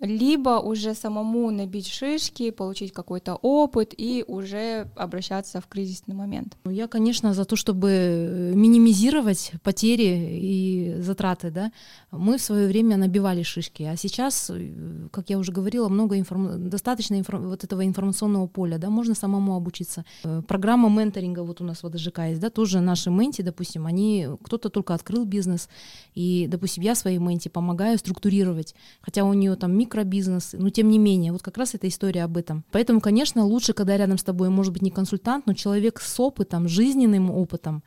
либо 0.00 0.60
уже 0.60 0.94
самому 0.94 1.50
набить 1.50 1.88
шишки, 1.88 2.50
получить 2.50 2.92
какой-то 2.92 3.36
опыт 3.36 3.94
и 3.96 4.24
уже 4.26 4.90
обращаться 4.94 5.60
в 5.60 5.66
кризисный 5.66 6.14
момент? 6.14 6.56
Ну, 6.64 6.70
я, 6.70 6.86
конечно, 6.86 7.32
за 7.32 7.44
то, 7.44 7.56
чтобы 7.56 7.88
э, 7.90 8.52
минимизировать 8.54 9.52
потери 9.62 10.38
и 10.40 10.96
затраты. 10.98 11.50
Да? 11.50 11.72
Мы 12.10 12.36
в 12.36 12.42
свое 12.42 12.68
время 12.68 12.96
набивали 12.96 13.42
шишки, 13.42 13.84
а 13.84 13.96
сейчас, 13.96 14.50
э, 14.50 15.08
как 15.10 15.30
я 15.30 15.38
уже 15.38 15.52
говорила, 15.52 15.88
много 15.88 16.18
информ... 16.18 16.68
достаточно 16.68 17.18
информ... 17.18 17.48
вот 17.48 17.64
этого 17.64 17.84
информационного 17.84 18.46
поля, 18.46 18.78
да, 18.78 18.90
можно 18.90 19.14
самому 19.14 19.56
обучиться. 19.56 20.04
Э, 20.24 20.42
программа 20.46 20.90
менторинга 20.90 21.42
вот 21.42 21.60
у 21.62 21.64
нас 21.64 21.82
в 21.82 21.86
АДЖК 21.86 22.18
есть, 22.28 22.40
да, 22.40 22.50
тоже 22.50 22.80
наши 22.80 23.10
менти, 23.10 23.40
допустим, 23.40 23.86
они, 23.86 24.28
кто-то 24.42 24.68
только 24.68 24.92
открыл 24.92 25.24
бизнес, 25.24 25.70
и, 26.14 26.46
допустим, 26.50 26.82
я 26.82 26.94
своей 26.94 27.18
менти 27.18 27.48
помогаю 27.48 27.96
структурировать, 27.98 28.74
хотя 29.00 29.24
у 29.24 29.32
нее 29.32 29.56
там 29.56 29.72
микробизнес, 29.86 30.54
но 30.58 30.70
тем 30.70 30.90
не 30.90 30.98
менее, 30.98 31.32
вот 31.32 31.42
как 31.42 31.56
раз 31.56 31.74
эта 31.74 31.88
история 31.88 32.24
об 32.24 32.36
этом. 32.36 32.64
Поэтому, 32.72 33.00
конечно, 33.00 33.44
лучше, 33.44 33.72
когда 33.72 33.96
рядом 33.96 34.18
с 34.18 34.24
тобой 34.24 34.48
может 34.48 34.72
быть 34.72 34.82
не 34.82 34.90
консультант, 34.90 35.46
но 35.46 35.54
человек 35.54 36.00
с 36.00 36.20
опытом, 36.20 36.68
жизненным 36.68 37.30
опытом, 37.30 37.82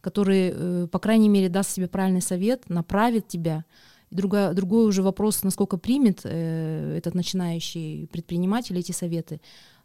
который, 0.00 0.52
э, 0.54 0.86
по 0.90 0.98
крайней 0.98 1.28
мере, 1.28 1.48
даст 1.48 1.70
себе 1.70 1.86
правильный 1.86 2.22
совет, 2.22 2.68
направит 2.68 3.28
тебя. 3.28 3.64
Другой, 4.10 4.54
другой 4.54 4.86
уже 4.86 5.02
вопрос, 5.02 5.42
насколько 5.42 5.78
примет 5.78 6.20
э, 6.24 6.96
этот 6.98 7.14
начинающий 7.14 8.06
предприниматель 8.12 8.78
эти 8.78 8.92
советы. 8.92 9.40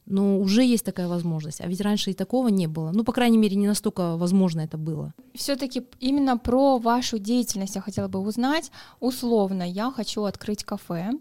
Но 0.05 0.39
уже 0.39 0.63
есть 0.63 0.85
такая 0.85 1.07
возможность. 1.07 1.61
А 1.61 1.67
ведь 1.67 1.81
раньше 1.81 2.11
и 2.11 2.13
такого 2.13 2.47
не 2.49 2.67
было. 2.67 2.91
Ну, 2.93 3.03
по 3.03 3.11
крайней 3.11 3.37
мере, 3.37 3.55
не 3.55 3.67
настолько 3.67 4.17
возможно 4.17 4.61
это 4.61 4.77
было. 4.77 5.13
Все-таки 5.35 5.83
именно 5.99 6.37
про 6.37 6.79
вашу 6.79 7.19
деятельность 7.19 7.75
я 7.75 7.81
хотела 7.81 8.07
бы 8.07 8.19
узнать. 8.19 8.71
Условно, 8.99 9.63
я 9.63 9.91
хочу 9.91 10.23
открыть 10.23 10.63
кафе 10.63 11.11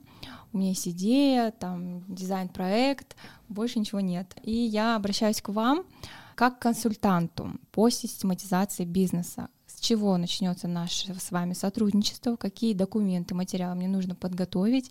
у 0.53 0.59
меня 0.59 0.71
есть 0.71 0.89
идея, 0.89 1.51
там 1.51 2.05
дизайн-проект, 2.13 3.17
больше 3.49 3.79
ничего 3.79 4.01
нет. 4.01 4.35
И 4.43 4.53
я 4.53 4.97
обращаюсь 4.97 5.43
к 5.43 5.51
вам 5.51 5.85
как 6.35 6.59
к 6.59 6.63
консультанту 6.63 7.53
по 7.73 7.91
систематизации 7.91 8.85
бизнеса. 8.85 9.49
С 9.67 9.81
чего 9.81 10.17
начнется 10.17 10.69
наше 10.69 11.15
с 11.15 11.31
вами 11.31 11.53
сотрудничество, 11.53 12.37
какие 12.37 12.75
документы, 12.75 13.35
материалы 13.35 13.75
мне 13.77 13.89
нужно 13.89 14.15
подготовить, 14.15 14.91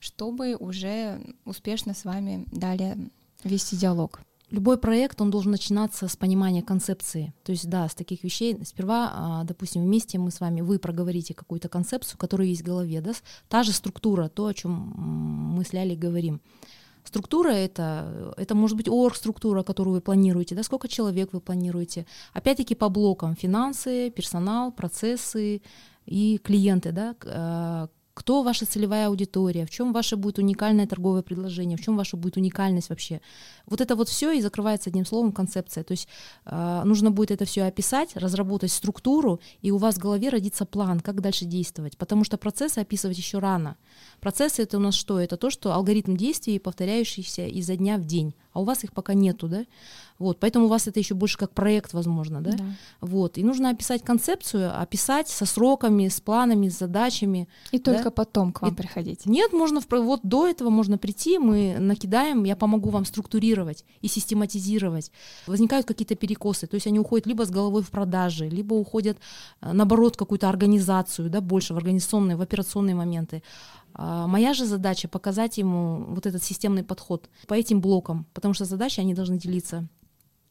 чтобы 0.00 0.56
уже 0.56 1.20
успешно 1.44 1.94
с 1.94 2.04
вами 2.04 2.44
далее 2.50 2.98
вести 3.44 3.76
диалог. 3.76 4.20
Любой 4.52 4.76
проект, 4.76 5.18
он 5.22 5.30
должен 5.30 5.50
начинаться 5.50 6.08
с 6.08 6.14
понимания 6.14 6.62
концепции. 6.62 7.32
То 7.42 7.52
есть, 7.52 7.70
да, 7.70 7.88
с 7.88 7.94
таких 7.94 8.22
вещей. 8.22 8.58
Сперва, 8.64 9.10
а, 9.14 9.44
допустим, 9.44 9.82
вместе 9.82 10.18
мы 10.18 10.30
с 10.30 10.40
вами, 10.40 10.60
вы 10.60 10.78
проговорите 10.78 11.32
какую-то 11.32 11.70
концепцию, 11.70 12.18
которая 12.18 12.48
есть 12.48 12.60
в 12.60 12.66
голове, 12.66 13.00
да, 13.00 13.12
та 13.48 13.62
же 13.62 13.72
структура, 13.72 14.28
то, 14.28 14.44
о 14.44 14.52
чем 14.52 14.72
мы 15.56 15.64
с 15.64 15.72
Лялей 15.72 15.96
говорим. 15.96 16.42
Структура 17.02 17.48
это, 17.48 18.34
это 18.36 18.54
может 18.54 18.76
быть 18.76 18.90
орг-структура, 18.90 19.62
которую 19.62 19.94
вы 19.94 20.00
планируете, 20.02 20.54
да, 20.54 20.62
сколько 20.62 20.86
человек 20.86 21.30
вы 21.32 21.40
планируете. 21.40 22.04
Опять-таки 22.34 22.74
по 22.74 22.90
блокам 22.90 23.34
финансы, 23.34 24.10
персонал, 24.10 24.70
процессы 24.70 25.62
и 26.04 26.38
клиенты, 26.44 26.92
да, 26.92 27.16
а, 27.24 27.88
кто 28.14 28.42
ваша 28.42 28.66
целевая 28.66 29.08
аудитория, 29.08 29.64
в 29.64 29.70
чем 29.70 29.92
ваше 29.92 30.16
будет 30.16 30.38
уникальное 30.38 30.86
торговое 30.86 31.22
предложение, 31.22 31.78
в 31.78 31.80
чем 31.80 31.96
ваша 31.96 32.16
будет 32.16 32.36
уникальность 32.36 32.90
вообще. 32.90 33.20
Вот 33.66 33.80
это 33.80 33.96
вот 33.96 34.08
все 34.08 34.32
и 34.32 34.40
закрывается 34.40 34.90
одним 34.90 35.06
словом 35.06 35.32
концепция. 35.32 35.82
То 35.82 35.92
есть 35.92 36.08
э, 36.44 36.82
нужно 36.84 37.10
будет 37.10 37.30
это 37.30 37.44
все 37.44 37.62
описать, 37.62 38.14
разработать 38.16 38.70
структуру, 38.70 39.40
и 39.62 39.70
у 39.70 39.78
вас 39.78 39.94
в 39.94 39.98
голове 39.98 40.28
родится 40.28 40.66
план, 40.66 41.00
как 41.00 41.20
дальше 41.20 41.46
действовать. 41.46 41.96
Потому 41.96 42.24
что 42.24 42.36
процессы 42.36 42.78
описывать 42.78 43.16
еще 43.16 43.38
рано. 43.38 43.76
Процессы 44.20 44.62
это 44.62 44.76
у 44.76 44.80
нас 44.80 44.94
что? 44.94 45.18
Это 45.18 45.36
то, 45.36 45.50
что 45.50 45.72
алгоритм 45.72 46.16
действий, 46.16 46.58
повторяющийся 46.58 47.46
изо 47.46 47.76
дня 47.76 47.96
в 47.96 48.04
день, 48.04 48.34
а 48.52 48.60
у 48.60 48.64
вас 48.64 48.84
их 48.84 48.92
пока 48.92 49.14
нету, 49.14 49.48
да? 49.48 49.64
Вот, 50.22 50.38
поэтому 50.38 50.66
у 50.66 50.68
вас 50.68 50.86
это 50.86 51.00
еще 51.00 51.14
больше 51.14 51.36
как 51.36 51.50
проект, 51.50 51.94
возможно, 51.94 52.40
да? 52.40 52.52
да? 52.52 52.64
Вот, 53.00 53.38
и 53.38 53.42
нужно 53.42 53.70
описать 53.70 54.04
концепцию, 54.04 54.80
описать 54.80 55.28
со 55.28 55.46
сроками, 55.46 56.06
с 56.06 56.20
планами, 56.20 56.68
с 56.68 56.78
задачами. 56.78 57.48
И 57.72 57.78
да? 57.78 57.92
только 57.92 58.12
потом 58.12 58.52
к 58.52 58.62
вам 58.62 58.72
и... 58.72 58.76
приходить. 58.76 59.26
Нет, 59.26 59.52
можно 59.52 59.80
вот 59.90 60.20
до 60.22 60.46
этого 60.46 60.70
можно 60.70 60.96
прийти, 60.96 61.38
мы 61.38 61.76
накидаем, 61.80 62.44
я 62.44 62.54
помогу 62.54 62.90
вам 62.90 63.04
структурировать 63.04 63.84
и 64.00 64.06
систематизировать. 64.06 65.10
Возникают 65.48 65.86
какие-то 65.86 66.14
перекосы, 66.14 66.68
то 66.68 66.76
есть 66.76 66.86
они 66.86 67.00
уходят 67.00 67.26
либо 67.26 67.44
с 67.44 67.50
головой 67.50 67.82
в 67.82 67.90
продажи, 67.90 68.48
либо 68.48 68.74
уходят 68.74 69.18
э, 69.60 69.72
наоборот 69.72 70.14
в 70.14 70.18
какую-то 70.18 70.48
организацию, 70.48 71.30
да, 71.30 71.40
больше 71.40 71.74
в 71.74 71.78
организационные, 71.78 72.36
в 72.36 72.42
операционные 72.42 72.94
моменты. 72.94 73.42
А 73.94 74.26
моя 74.26 74.54
же 74.54 74.64
задача 74.64 75.08
показать 75.08 75.58
ему 75.58 76.04
вот 76.08 76.26
этот 76.26 76.42
системный 76.42 76.82
подход 76.82 77.28
по 77.46 77.54
этим 77.54 77.80
блокам, 77.80 78.26
потому 78.32 78.54
что 78.54 78.64
задачи, 78.64 79.00
они 79.00 79.14
должны 79.14 79.38
делиться. 79.38 79.88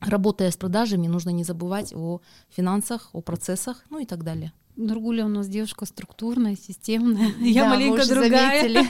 Работая 0.01 0.49
с 0.49 0.57
продажами, 0.57 1.07
нужно 1.07 1.29
не 1.29 1.43
забывать 1.43 1.93
о 1.93 2.21
финансах, 2.49 3.09
о 3.13 3.21
процессах, 3.21 3.83
ну 3.89 3.99
и 3.99 4.05
так 4.05 4.23
далее. 4.23 4.51
Нургуля 4.75 5.25
у 5.25 5.29
нас 5.29 5.47
девушка 5.47 5.85
структурная, 5.85 6.55
системная. 6.55 7.31
Я 7.39 7.69
маленько 7.69 8.07
другая. 8.07 8.63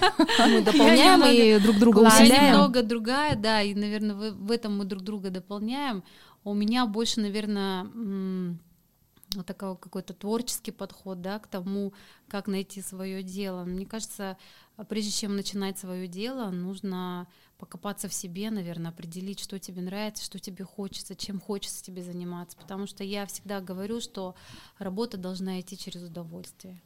Мы 0.48 0.62
дополняем 0.62 1.24
и 1.26 1.60
друг 1.62 1.78
друга 1.80 2.00
усиляем. 2.00 2.32
Я 2.32 2.52
немного 2.52 2.84
другая, 2.84 3.36
да, 3.36 3.62
и, 3.62 3.74
наверное, 3.74 4.32
в 4.32 4.52
этом 4.52 4.78
мы 4.78 4.86
друг 4.86 5.04
друга 5.04 5.30
дополняем. 5.30 6.04
У 6.44 6.54
меня 6.54 6.86
больше, 6.86 7.20
наверное, 7.20 7.88
вот 9.36 9.46
такой 9.46 9.76
какой-то 9.78 10.14
творческий 10.14 10.72
подход, 10.72 11.22
да, 11.22 11.40
к 11.40 11.48
тому, 11.48 11.94
как 12.28 12.48
найти 12.48 12.82
свое 12.82 13.22
дело. 13.24 13.66
Мне 13.66 13.86
кажется, 13.86 14.38
прежде 14.88 15.12
чем 15.12 15.36
начинать 15.36 15.78
свое 15.78 16.08
дело, 16.08 16.52
нужно 16.52 17.28
покопаться 17.62 18.08
в 18.08 18.14
себе, 18.14 18.50
наверное, 18.50 18.90
определить, 18.90 19.40
что 19.40 19.60
тебе 19.60 19.84
нравится, 19.84 20.26
что 20.26 20.40
тебе 20.40 20.66
хочется, 20.66 21.16
чем 21.16 21.40
хочется 21.40 21.84
тебе 21.84 22.02
заниматься. 22.02 22.58
Потому 22.58 22.88
что 22.88 23.04
я 23.04 23.28
всегда 23.28 23.62
говорю, 23.62 24.02
что 24.02 24.34
работа 24.80 25.18
должна 25.18 25.60
идти 25.60 25.78
через 25.78 26.02
удовольствие. 26.02 26.82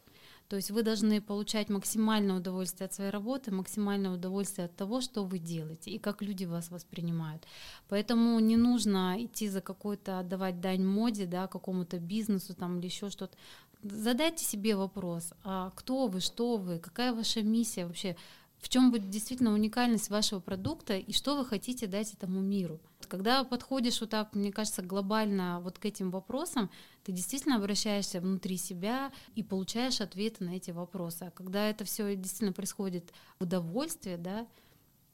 То 0.50 0.58
есть 0.58 0.72
вы 0.72 0.84
должны 0.84 1.22
получать 1.22 1.70
максимальное 1.70 2.36
удовольствие 2.36 2.86
от 2.86 2.94
своей 2.94 3.10
работы, 3.10 3.52
максимальное 3.52 4.12
удовольствие 4.12 4.66
от 4.66 4.76
того, 4.76 5.00
что 5.02 5.24
вы 5.24 5.40
делаете 5.40 5.92
и 5.92 5.98
как 5.98 6.22
люди 6.22 6.46
вас 6.46 6.70
воспринимают. 6.72 7.48
Поэтому 7.88 8.38
не 8.40 8.58
нужно 8.58 9.16
идти 9.18 9.48
за 9.48 9.62
какой-то 9.62 10.20
отдавать 10.20 10.60
дань 10.60 10.86
моде, 10.86 11.26
да, 11.26 11.48
какому-то 11.48 12.00
бизнесу 12.00 12.54
там 12.54 12.80
или 12.80 12.88
еще 12.88 13.10
что-то. 13.10 13.36
Задайте 13.82 14.44
себе 14.44 14.76
вопрос, 14.76 15.34
а 15.44 15.72
кто 15.76 16.08
вы, 16.08 16.20
что 16.20 16.58
вы, 16.58 16.80
какая 16.80 17.14
ваша 17.14 17.42
миссия 17.42 17.86
вообще, 17.86 18.16
в 18.66 18.70
чем 18.70 18.90
будет 18.90 19.12
действительно 19.12 19.54
уникальность 19.54 20.10
вашего 20.10 20.40
продукта 20.40 20.98
и 20.98 21.14
что 21.14 21.38
вы 21.38 21.46
хотите 21.46 21.86
дать 21.86 22.12
этому 22.16 22.42
миру. 22.42 22.82
Когда 23.08 23.44
подходишь 23.44 24.02
вот 24.02 24.10
так, 24.10 24.34
мне 24.34 24.52
кажется, 24.52 24.82
глобально 24.82 25.60
вот 25.62 25.78
к 25.78 25.86
этим 25.86 26.10
вопросам, 26.10 26.72
ты 27.04 27.12
действительно 27.12 27.58
обращаешься 27.58 28.20
внутри 28.20 28.58
себя 28.58 29.12
и 29.36 29.44
получаешь 29.44 30.02
ответы 30.02 30.44
на 30.46 30.56
эти 30.56 30.72
вопросы. 30.72 31.26
А 31.26 31.30
когда 31.30 31.70
это 31.70 31.86
все 31.86 32.16
действительно 32.16 32.54
происходит 32.54 33.14
в 33.38 33.44
удовольствие, 33.44 34.18
да, 34.18 34.48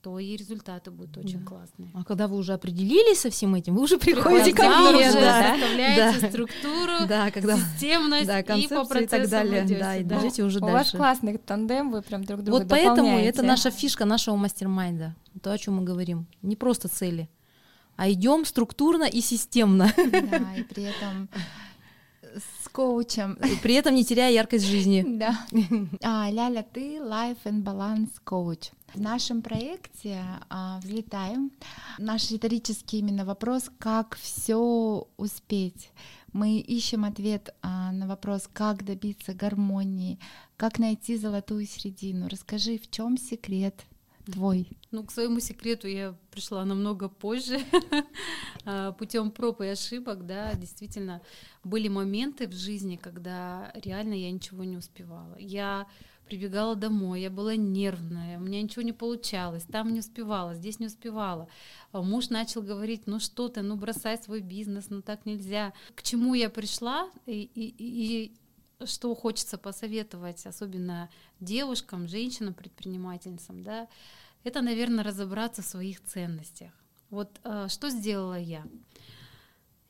то 0.02 0.18
и 0.18 0.36
результаты 0.36 0.90
будут 0.90 1.18
очень 1.18 1.40
да. 1.42 1.46
классные. 1.46 1.92
А 1.94 2.04
когда 2.04 2.28
вы 2.28 2.38
уже 2.38 2.54
определились 2.54 3.20
со 3.20 3.30
всем 3.30 3.54
этим, 3.56 3.76
вы 3.76 3.84
уже 3.84 3.98
приходите 4.00 4.54
ко 4.54 4.68
мне, 4.68 5.08
уже 5.08 5.14
да, 5.14 5.54
составляете 5.54 6.22
да. 6.22 6.30
структуру, 6.30 7.08
да, 7.08 7.32
когда, 7.32 7.58
системность 7.58 8.28
да, 8.28 8.40
и 8.40 8.68
по 8.68 8.86
процессу 8.86 9.04
и 9.04 9.08
так 9.08 9.30
далее, 9.30 9.66
да, 9.80 9.98
и 9.98 10.04
идете 10.04 10.44
уже 10.44 10.58
У 10.58 10.62
дальше. 10.62 10.74
вас 10.74 10.92
классный 10.92 11.38
тандем, 11.38 11.92
вы 11.92 12.02
прям 12.02 12.24
друг 12.24 12.42
друга 12.42 12.60
Вот 12.60 12.68
поэтому 12.68 13.18
это 13.20 13.44
наша 13.44 13.70
фишка 13.70 14.06
нашего 14.06 14.36
мастер-майнда, 14.36 15.16
то, 15.42 15.52
о 15.52 15.58
чем 15.58 15.76
мы 15.76 15.84
говорим. 15.84 16.28
Не 16.42 16.56
просто 16.56 16.88
цели, 16.88 17.30
а 17.96 18.10
идем 18.10 18.46
структурно 18.46 19.04
и 19.04 19.22
системно. 19.22 19.94
Да, 19.96 20.56
и 20.58 20.64
при 20.64 20.84
этом 20.84 21.30
с 22.36 22.70
коучем. 22.70 23.38
При 23.62 23.76
этом 23.76 23.96
не 23.96 24.06
теряя 24.06 24.32
яркость 24.32 24.66
жизни. 24.66 25.06
Да. 25.22 25.46
А, 26.02 26.30
Ляля, 26.32 26.64
ты 26.64 26.98
Life 26.98 27.44
and 27.46 27.64
Balance 27.64 28.12
коуч. 28.24 28.72
В 28.94 29.00
нашем 29.00 29.42
проекте 29.42 30.22
а, 30.50 30.80
«Взлетаем» 30.84 31.52
наш 31.98 32.32
риторический 32.32 33.00
именно 33.00 33.24
вопрос 33.24 33.70
«Как 33.78 34.18
все 34.18 35.08
успеть?» 35.18 35.92
Мы 36.34 36.60
ищем 36.60 37.04
ответ 37.04 37.54
а, 37.62 37.92
на 37.92 38.08
вопрос, 38.08 38.50
как 38.52 38.86
добиться 38.86 39.34
гармонии, 39.34 40.18
как 40.58 40.80
найти 40.80 41.18
золотую 41.18 41.66
середину. 41.68 42.28
Расскажи, 42.30 42.78
в 42.78 42.90
чем 42.90 43.18
секрет 43.18 43.86
твой? 44.26 44.68
Ну, 44.92 45.04
к 45.04 45.12
своему 45.12 45.40
секрету 45.40 45.88
я 45.88 46.16
пришла 46.32 46.66
намного 46.66 47.10
позже, 47.10 47.60
а, 48.66 48.92
путем 48.94 49.32
проб 49.32 49.62
и 49.62 49.68
ошибок, 49.68 50.26
да, 50.26 50.54
действительно, 50.54 51.22
были 51.64 51.88
моменты 51.88 52.48
в 52.48 52.54
жизни, 52.54 52.96
когда 52.96 53.72
реально 53.76 54.14
я 54.14 54.32
ничего 54.32 54.64
не 54.64 54.78
успевала. 54.78 55.36
Я 55.40 55.88
прибегала 56.32 56.76
домой, 56.76 57.22
я 57.22 57.30
была 57.30 57.58
нервная, 57.58 58.38
у 58.38 58.42
меня 58.42 58.62
ничего 58.62 58.84
не 58.84 58.94
получалось, 58.94 59.64
там 59.64 59.92
не 59.92 60.00
успевала, 60.00 60.56
здесь 60.56 60.80
не 60.80 60.86
успевала. 60.86 61.50
А 61.92 62.02
муж 62.02 62.30
начал 62.30 62.62
говорить, 62.62 63.06
ну 63.06 63.20
что 63.20 63.50
ты, 63.50 63.62
ну 63.62 63.76
бросай 63.76 64.18
свой 64.18 64.40
бизнес, 64.40 64.90
ну 64.90 65.02
так 65.02 65.26
нельзя. 65.26 65.74
К 65.94 66.02
чему 66.02 66.34
я 66.34 66.50
пришла 66.50 67.10
и, 67.26 67.42
и, 67.54 67.76
и 67.78 68.32
что 68.86 69.14
хочется 69.16 69.58
посоветовать, 69.58 70.46
особенно 70.46 71.10
девушкам, 71.40 72.08
женщинам, 72.08 72.54
предпринимательницам, 72.54 73.64
да, 73.64 73.88
это, 74.44 74.62
наверное, 74.62 75.04
разобраться 75.04 75.62
в 75.62 75.66
своих 75.66 76.04
ценностях. 76.04 76.72
Вот 77.10 77.40
э, 77.44 77.68
что 77.70 77.90
сделала 77.90 78.40
я? 78.40 78.66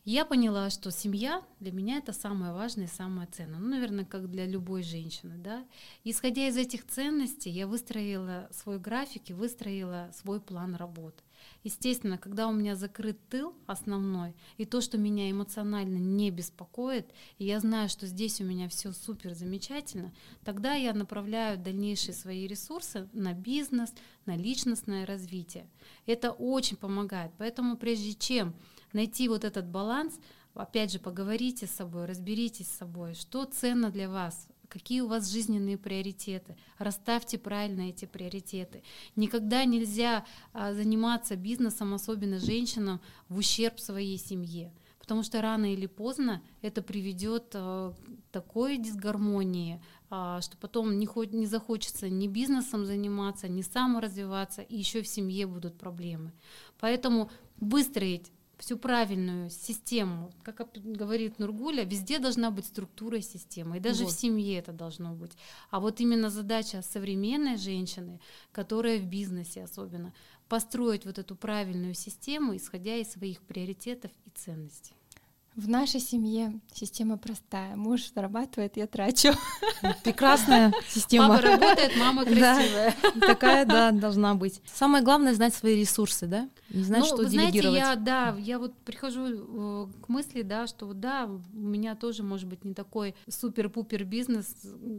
Я 0.04 0.26
поняла, 0.26 0.72
что 0.72 0.90
семья 0.90 1.44
для 1.60 1.72
меня 1.72 1.98
это 1.98 2.12
самое 2.12 2.54
важное 2.54 2.86
и 2.86 2.90
самое 2.90 3.28
ценное. 3.28 3.60
Ну, 3.60 3.68
наверное, 3.68 4.04
как 4.04 4.32
для 4.32 4.48
любой 4.48 4.82
женщины. 4.82 5.38
Да? 5.38 5.64
Исходя 6.04 6.48
из 6.48 6.58
этих 6.58 6.88
ценностей, 6.88 7.52
я 7.52 7.68
выстроила 7.68 8.50
свой 8.52 8.80
график 8.80 9.30
и 9.30 9.34
выстроила 9.34 10.10
свой 10.14 10.42
план 10.42 10.76
работы. 10.76 11.24
Естественно, 11.64 12.18
когда 12.18 12.48
у 12.48 12.52
меня 12.52 12.76
закрыт 12.76 13.18
тыл 13.30 13.54
основной, 13.68 14.36
и 14.58 14.66
то, 14.66 14.82
что 14.82 14.98
меня 14.98 15.30
эмоционально 15.30 15.98
не 15.98 16.32
беспокоит, 16.32 17.12
и 17.38 17.46
я 17.46 17.60
знаю, 17.60 17.90
что 17.90 18.08
здесь 18.08 18.42
у 18.42 18.44
меня 18.44 18.68
все 18.70 18.92
супер 18.92 19.34
замечательно, 19.34 20.14
тогда 20.44 20.74
я 20.74 20.94
направляю 20.94 21.58
дальнейшие 21.58 22.14
свои 22.14 22.48
ресурсы 22.48 23.10
на 23.14 23.34
бизнес, 23.34 23.94
на 24.26 24.36
личностное 24.36 25.06
развитие. 25.06 25.68
Это 26.06 26.32
очень 26.32 26.78
помогает. 26.78 27.32
Поэтому 27.38 27.78
прежде 27.78 28.14
чем 28.14 28.54
найти 28.94 29.28
вот 29.28 29.44
этот 29.44 29.68
баланс, 29.68 30.20
опять 30.54 30.92
же, 30.92 31.00
поговорите 31.00 31.68
с 31.68 31.72
собой, 31.72 32.06
разберитесь 32.06 32.68
с 32.68 32.78
собой, 32.78 33.14
что 33.14 33.46
ценно 33.46 33.90
для 33.90 34.10
вас, 34.10 34.48
какие 34.72 35.02
у 35.02 35.08
вас 35.08 35.30
жизненные 35.30 35.78
приоритеты, 35.78 36.56
расставьте 36.78 37.38
правильно 37.38 37.90
эти 37.90 38.06
приоритеты. 38.06 38.84
Никогда 39.18 39.66
нельзя 39.66 40.26
а, 40.54 40.74
заниматься 40.74 41.36
бизнесом, 41.36 41.94
особенно 41.94 42.40
женщинам, 42.40 43.02
в 43.28 43.38
ущерб 43.38 43.80
своей 43.80 44.18
семье, 44.18 44.74
потому 44.98 45.24
что 45.24 45.42
рано 45.42 45.74
или 45.74 45.88
поздно 45.88 46.42
это 46.62 46.82
приведет 46.82 47.52
а, 47.54 47.92
к 47.92 48.32
такой 48.32 48.78
дисгармонии, 48.78 49.84
а, 50.10 50.40
что 50.40 50.56
потом 50.56 50.98
не, 50.98 51.06
хоть, 51.06 51.34
не 51.34 51.46
захочется 51.46 52.10
ни 52.10 52.28
бизнесом 52.28 52.86
заниматься, 52.86 53.50
ни 53.50 53.62
саморазвиваться, 53.62 54.62
и 54.62 54.78
еще 54.78 55.02
в 55.02 55.08
семье 55.08 55.48
будут 55.48 55.78
проблемы. 55.78 56.32
Поэтому 56.80 57.30
выстроить 57.60 58.32
всю 58.62 58.78
правильную 58.78 59.50
систему, 59.50 60.32
как 60.44 60.70
говорит 60.76 61.40
Нургуля, 61.40 61.84
везде 61.84 62.20
должна 62.20 62.52
быть 62.52 62.66
структура 62.66 63.20
системы, 63.20 63.78
и 63.78 63.80
даже 63.80 64.04
вот. 64.04 64.14
в 64.14 64.16
семье 64.16 64.60
это 64.60 64.72
должно 64.72 65.14
быть. 65.14 65.32
А 65.72 65.80
вот 65.80 66.00
именно 66.00 66.30
задача 66.30 66.84
современной 66.84 67.58
женщины, 67.58 68.22
которая 68.52 69.00
в 69.00 69.06
бизнесе 69.06 69.64
особенно, 69.64 70.14
построить 70.48 71.06
вот 71.06 71.18
эту 71.18 71.36
правильную 71.36 71.96
систему, 71.96 72.56
исходя 72.56 72.98
из 72.98 73.12
своих 73.12 73.42
приоритетов 73.42 74.12
и 74.26 74.30
ценностей. 74.30 74.94
В 75.56 75.68
нашей 75.68 76.00
семье 76.00 76.62
система 76.74 77.18
простая. 77.18 77.76
Муж 77.76 78.14
зарабатывает, 78.16 78.78
я 78.78 78.88
трачу. 78.88 79.34
Прекрасная 80.04 80.74
система. 80.88 81.28
Папа 81.28 81.42
работает, 81.42 81.92
мама 81.98 82.24
красивая. 82.26 82.96
Да, 83.16 83.28
такая, 83.28 83.66
да, 83.66 83.92
должна 83.92 84.34
быть. 84.36 84.62
Самое 84.66 85.04
главное 85.04 85.34
знать 85.34 85.54
свои 85.54 85.76
ресурсы, 85.82 86.26
да? 86.26 86.50
Не 86.70 86.84
знать, 86.84 87.02
ну, 87.02 87.06
что 87.06 87.18
вы 87.18 87.26
делегировать. 87.26 87.80
Знаете, 87.80 87.80
я, 87.80 87.96
да, 87.98 88.36
я 88.40 88.60
вот 88.60 88.78
прихожу 88.86 89.26
э, 89.28 89.88
к 90.02 90.08
мысли, 90.08 90.42
да, 90.42 90.68
что 90.68 90.86
вот 90.86 91.02
да, 91.02 91.26
у 91.26 91.58
меня 91.58 91.96
тоже 91.96 92.24
может 92.24 92.48
быть 92.48 92.64
не 92.64 92.74
такой 92.74 93.14
супер-пупер 93.28 94.06
бизнес, 94.06 94.56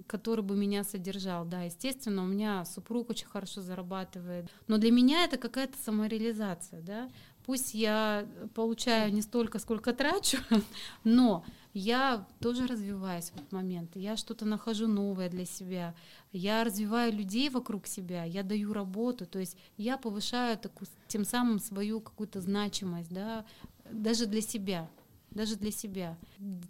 который 0.07 0.44
бы 0.44 0.55
меня 0.55 0.84
содержал, 0.84 1.46
да, 1.46 1.62
естественно, 1.62 2.24
у 2.24 2.26
меня 2.26 2.66
супруг 2.66 3.09
очень 3.09 3.26
хорошо 3.26 3.62
зарабатывает, 3.62 4.50
но 4.66 4.76
для 4.76 4.90
меня 4.90 5.24
это 5.24 5.38
какая-то 5.38 5.78
самореализация, 5.82 6.82
да, 6.82 7.09
Пусть 7.47 7.74
я 7.74 8.26
получаю 8.55 9.12
не 9.12 9.22
столько, 9.22 9.59
сколько 9.59 9.93
трачу, 9.93 10.38
но 11.05 11.45
я 11.74 12.26
тоже 12.40 12.66
развиваюсь 12.66 13.30
в 13.30 13.36
этот 13.36 13.51
момент. 13.53 13.97
Я 13.97 14.16
что-то 14.16 14.45
нахожу 14.45 14.86
новое 14.86 15.28
для 15.28 15.45
себя. 15.45 15.95
Я 16.32 16.64
развиваю 16.64 17.12
людей 17.12 17.49
вокруг 17.49 17.86
себя, 17.86 18.24
я 18.24 18.43
даю 18.43 18.72
работу. 18.72 19.26
То 19.26 19.38
есть 19.38 19.57
я 19.76 19.97
повышаю 19.97 20.59
такую, 20.59 20.88
тем 21.09 21.24
самым 21.24 21.59
свою 21.59 22.01
какую-то 22.01 22.40
значимость, 22.40 23.12
да, 23.12 23.45
даже 23.90 24.26
для 24.26 24.40
себя 24.40 24.88
даже 25.34 25.57
для 25.57 25.70
себя. 25.70 26.18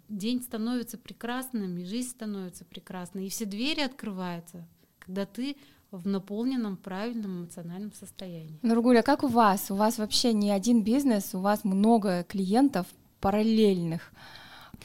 День 0.09 0.41
становится 0.41 0.97
прекрасным, 0.97 1.77
и 1.77 1.85
жизнь 1.85 2.09
становится 2.09 2.65
прекрасной, 2.65 3.27
и 3.27 3.29
все 3.29 3.45
двери 3.45 3.81
открываются, 3.81 4.65
когда 4.99 5.25
ты 5.25 5.57
в 5.97 6.07
наполненном 6.07 6.77
правильном 6.77 7.41
эмоциональном 7.41 7.93
состоянии. 7.93 8.59
Нургуля, 8.61 9.01
как 9.01 9.23
у 9.23 9.27
вас? 9.27 9.71
У 9.71 9.75
вас 9.75 9.97
вообще 9.97 10.33
не 10.33 10.51
один 10.51 10.83
бизнес, 10.83 11.33
у 11.33 11.39
вас 11.39 11.63
много 11.63 12.23
клиентов 12.23 12.87
параллельных. 13.19 14.11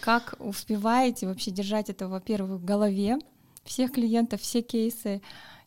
Как 0.00 0.36
успеваете 0.38 1.26
вообще 1.26 1.50
держать 1.50 1.90
это, 1.90 2.08
во-первых, 2.08 2.60
в 2.60 2.64
голове, 2.64 3.18
всех 3.64 3.92
клиентов, 3.92 4.40
все 4.40 4.62
кейсы, 4.62 5.22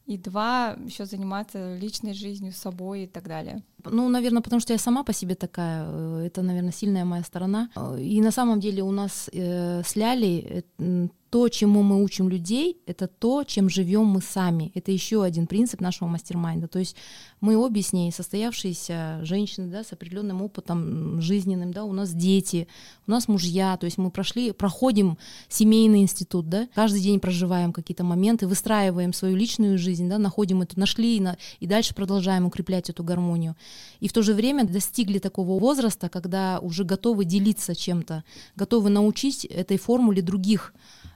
и 0.06 0.18
два, 0.18 0.78
еще 0.84 1.06
заниматься 1.06 1.76
личной 1.76 2.14
жизнью, 2.14 2.54
собой 2.54 3.04
и 3.04 3.08
так 3.08 3.28
далее? 3.28 3.64
Ну, 3.86 4.09
наверное, 4.09 4.41
потому 4.41 4.59
что 4.59 4.73
я 4.73 4.79
сама 4.79 5.03
по 5.03 5.13
себе 5.13 5.36
такая. 5.36 5.86
Э, 5.88 6.23
это, 6.25 6.41
наверное, 6.41 6.71
сильная 6.71 7.05
моя 7.05 7.23
сторона. 7.23 7.69
И 7.99 8.21
на 8.21 8.32
самом 8.32 8.59
деле 8.59 8.84
у 8.84 8.91
нас 8.91 9.29
э, 9.34 9.82
с 9.84 9.95
Лялей 9.95 10.63
э, 10.77 11.07
то, 11.32 11.47
чему 11.47 11.82
мы 11.82 12.03
учим 12.03 12.27
людей, 12.27 12.82
это 12.86 13.07
то, 13.07 13.45
чем 13.45 13.69
живем 13.69 14.05
мы 14.05 14.21
сами. 14.21 14.69
Это 14.75 14.91
еще 14.91 15.23
один 15.23 15.47
принцип 15.47 15.79
нашего 15.79 16.09
мастер-майнда. 16.09 16.67
То 16.67 16.77
есть 16.77 16.97
мы 17.39 17.55
обе 17.55 17.82
с 17.82 17.93
ней 17.93 18.11
состоявшиеся 18.11 19.21
женщины, 19.23 19.67
да, 19.67 19.86
с 19.86 19.93
определенным 19.93 20.41
опытом 20.41 21.21
жизненным, 21.21 21.71
да, 21.71 21.86
у 21.86 21.93
нас 21.93 22.13
дети, 22.13 22.67
у 23.07 23.11
нас 23.11 23.29
мужья, 23.29 23.77
то 23.77 23.86
есть 23.86 23.97
мы 23.97 24.11
прошли, 24.11 24.51
проходим 24.51 25.17
семейный 25.47 26.01
институт, 26.01 26.49
да, 26.49 26.67
каждый 26.75 26.99
день 26.99 27.21
проживаем 27.21 27.71
какие-то 27.71 28.03
моменты, 28.03 28.45
выстраиваем 28.45 29.13
свою 29.13 29.38
личную 29.38 29.77
жизнь, 29.77 30.09
да, 30.09 30.17
находим 30.17 30.61
эту, 30.61 30.77
нашли 30.77 31.15
и, 31.15 31.21
на, 31.21 31.38
и 31.61 31.65
дальше 31.65 31.95
продолжаем 31.95 32.45
укреплять 32.45 32.89
эту 32.89 33.05
гармонию. 33.05 33.55
И 33.99 34.07
в 34.07 34.13
то 34.13 34.22
же 34.22 34.34
время 34.34 34.65
достигли 34.65 35.19
такого 35.19 35.59
возраста, 35.59 36.09
когда 36.09 36.59
уже 36.59 36.84
готовы 36.84 37.26
делиться 37.26 37.76
чем-то, 37.76 38.24
готовы 38.55 38.89
научить 38.89 39.45
этой 39.45 39.78
формуле 39.78 40.22
других 40.22 40.74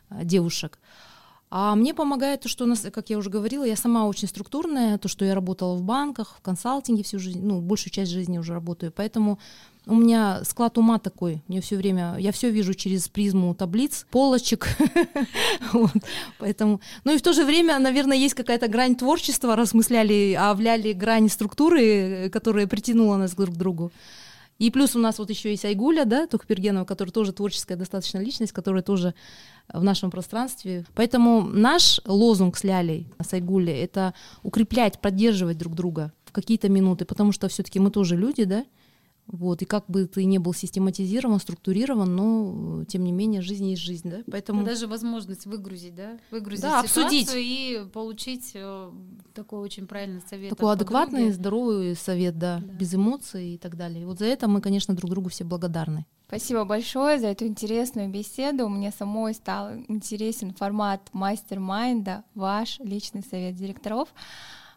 Э, 0.10 0.24
девушек. 0.24 0.80
А 1.58 1.74
мне 1.74 1.93
помогает 1.93 2.41
то, 2.41 2.49
что, 2.49 2.66
у 2.66 2.68
нас, 2.68 2.86
как 2.93 3.10
я 3.10 3.18
уже 3.18 3.30
говорила, 3.30 3.64
я 3.64 3.78
сама 3.78 4.08
очень 4.08 4.28
структурная, 4.28 4.97
то, 4.97 5.08
что 5.08 5.24
я 5.24 5.34
работала 5.34 5.76
в 5.76 5.84
банках, 5.84 6.36
в 6.38 6.41
консалтинге 6.41 7.03
всю 7.03 7.18
жизнь, 7.18 7.39
ну, 7.41 7.62
большую 7.62 7.93
часть 7.93 8.12
жизни 8.12 8.38
уже 8.38 8.53
работаю, 8.53 8.91
поэтому 8.93 9.39
у 9.86 9.95
меня 9.95 10.43
склад 10.43 10.78
ума 10.78 10.99
такой, 10.99 11.41
мне 11.47 11.62
все 11.62 11.78
время, 11.78 12.18
я 12.20 12.34
все 12.34 12.49
вижу 12.49 12.74
через 12.74 13.08
призму 13.08 13.56
таблиц, 13.56 14.06
полочек, 14.12 14.68
поэтому, 16.39 16.82
ну 17.06 17.14
и 17.14 17.18
в 17.18 17.22
то 17.22 17.32
же 17.32 17.45
время, 17.45 17.80
наверное, 17.80 18.18
есть 18.18 18.34
какая-то 18.34 18.68
грань 18.68 18.97
творчества, 18.97 19.56
размысляли, 19.56 20.36
а 20.38 20.53
вляли 20.56 20.91
грань 20.91 21.30
структуры, 21.30 22.30
которая 22.34 22.68
притянула 22.68 23.16
нас 23.16 23.34
друг 23.34 23.56
к 23.56 23.58
другу. 23.58 23.93
И 24.58 24.72
плюс 24.72 24.95
у 24.95 24.99
нас 24.99 25.20
вот 25.20 25.30
еще 25.30 25.51
есть 25.51 25.66
Айгуля, 25.66 26.06
да, 26.06 26.28
Тухпергенова, 26.28 26.86
которая 26.86 27.12
тоже 27.12 27.34
творческая 27.34 27.76
достаточно 27.76 28.20
личность, 28.20 28.53
которая 28.53 28.84
тоже 28.84 29.14
в 29.74 29.84
нашем 29.84 30.11
пространстве. 30.11 30.86
Поэтому 30.93 31.41
наш 31.41 32.01
лозунг 32.05 32.57
с 32.57 32.63
Лялей, 32.63 33.07
с 33.20 33.34
Айгулей, 33.34 33.84
это 33.84 34.13
укреплять, 34.43 34.99
поддерживать 34.99 35.57
друг 35.57 35.76
друга 35.76 36.13
в 36.26 36.32
какие-то 36.32 36.70
минуты, 36.70 37.05
потому 37.05 37.32
что 37.32 37.47
все-таки 37.47 37.80
мы 37.80 37.91
тоже 37.91 38.16
люди, 38.16 38.43
да, 38.43 38.66
вот, 39.28 39.62
и 39.62 39.66
как 39.66 39.86
бы 39.88 40.06
ты 40.06 40.26
не 40.26 40.38
был 40.38 40.54
систематизирован, 40.54 41.40
структурирован, 41.40 42.16
но 42.16 42.86
тем 42.86 43.04
не 43.04 43.12
менее 43.12 43.42
жизнь 43.42 43.66
есть 43.68 43.82
жизнь, 43.82 44.10
да? 44.10 44.18
Поэтому 44.30 44.64
даже 44.64 44.88
возможность 44.88 45.46
выгрузить, 45.46 45.96
да, 45.96 46.18
выгрузить 46.30 46.62
да, 46.62 46.82
обсудить 46.82 47.32
и 47.34 47.86
получить 47.92 48.52
э, 48.54 48.92
такой 49.34 49.60
очень 49.60 49.88
правильный 49.88 50.22
совет. 50.30 50.52
Такой 50.52 50.74
адекватный, 50.74 51.32
здоровый 51.32 51.96
совет, 51.96 52.38
да, 52.38 52.62
да, 52.64 52.74
без 52.74 52.94
эмоций 52.94 53.56
и 53.56 53.58
так 53.58 53.76
далее. 53.76 54.04
И 54.04 54.06
вот 54.06 54.20
за 54.20 54.26
это 54.26 54.48
мы, 54.48 54.62
конечно, 54.62 54.94
друг 54.94 55.10
другу 55.10 55.30
все 55.30 55.44
благодарны. 55.44 56.06
Спасибо 56.28 56.64
большое 56.64 57.20
за 57.20 57.28
эту 57.28 57.46
интересную 57.46 58.10
беседу. 58.10 58.68
Мне 58.68 58.92
самой 58.92 59.34
стал 59.34 59.74
интересен 59.88 60.54
формат 60.54 61.02
мастер-майнда, 61.14 62.24
ваш 62.36 62.80
личный 62.80 63.24
совет 63.24 63.56
директоров. 63.56 64.10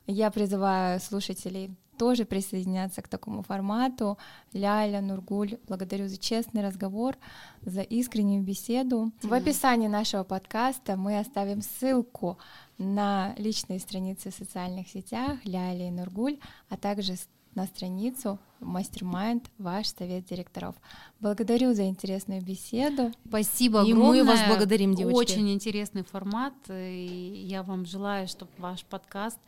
Я 0.06 0.30
призываю 0.30 1.00
слушателей 1.00 1.70
тоже 1.98 2.24
присоединяться 2.24 3.02
к 3.02 3.08
такому 3.08 3.42
формату. 3.42 4.16
Ляля, 4.52 5.00
Нургуль, 5.00 5.58
благодарю 5.66 6.08
за 6.08 6.16
честный 6.16 6.62
разговор, 6.62 7.16
за 7.62 7.82
искреннюю 7.82 8.42
беседу. 8.42 9.10
В 9.22 9.32
описании 9.32 9.88
нашего 9.88 10.24
подкаста 10.24 10.96
мы 10.96 11.18
оставим 11.18 11.60
ссылку 11.60 12.38
на 12.78 13.34
личные 13.36 13.80
страницы 13.80 14.30
в 14.30 14.34
социальных 14.34 14.88
сетях 14.88 15.38
Ляля 15.44 15.88
и 15.88 15.90
Нургуль, 15.90 16.38
а 16.68 16.76
также 16.76 17.14
на 17.54 17.66
страницу 17.66 18.38
Мастер-майнд, 18.60 19.50
ваш 19.58 19.88
совет 19.88 20.24
директоров. 20.26 20.74
Благодарю 21.20 21.74
за 21.74 21.84
интересную 21.86 22.42
беседу. 22.42 23.12
Спасибо 23.26 23.80
и 23.84 23.92
огромное. 23.92 24.20
И 24.20 24.22
мы 24.22 24.28
вас 24.28 24.40
благодарим, 24.48 24.94
девочки. 24.94 25.32
Очень 25.32 25.52
интересный 25.52 26.02
формат, 26.02 26.54
и 26.68 27.44
я 27.46 27.62
вам 27.62 27.86
желаю, 27.86 28.26
чтобы 28.26 28.50
ваш 28.58 28.84
подкаст, 28.84 29.38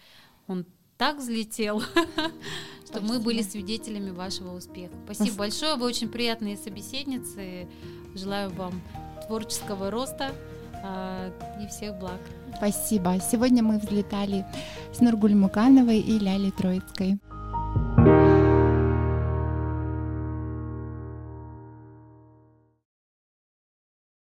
он 0.47 0.65
так 1.01 1.17
взлетел, 1.17 1.83
что 2.85 3.01
мы 3.01 3.21
были 3.21 3.41
свидетелями 3.41 4.11
вашего 4.11 4.55
успеха. 4.55 4.93
Спасибо 5.07 5.39
большое, 5.39 5.77
вы 5.77 5.87
очень 5.87 6.11
приятные 6.11 6.59
собеседницы. 6.59 7.67
Желаю 8.15 8.51
вам 8.51 8.83
творческого 9.27 9.91
роста, 9.91 10.33
а, 10.85 11.33
и 11.59 11.67
всех 11.69 11.99
благ. 11.99 12.21
Спасибо. 12.55 13.19
Сегодня 13.19 13.63
мы 13.63 13.79
взлетали 13.79 14.45
с 14.93 15.01
Нургуль 15.01 15.35
Мукановой 15.35 16.01
и 16.01 16.19
Лялей 16.19 16.51
Троицкой. 16.51 17.19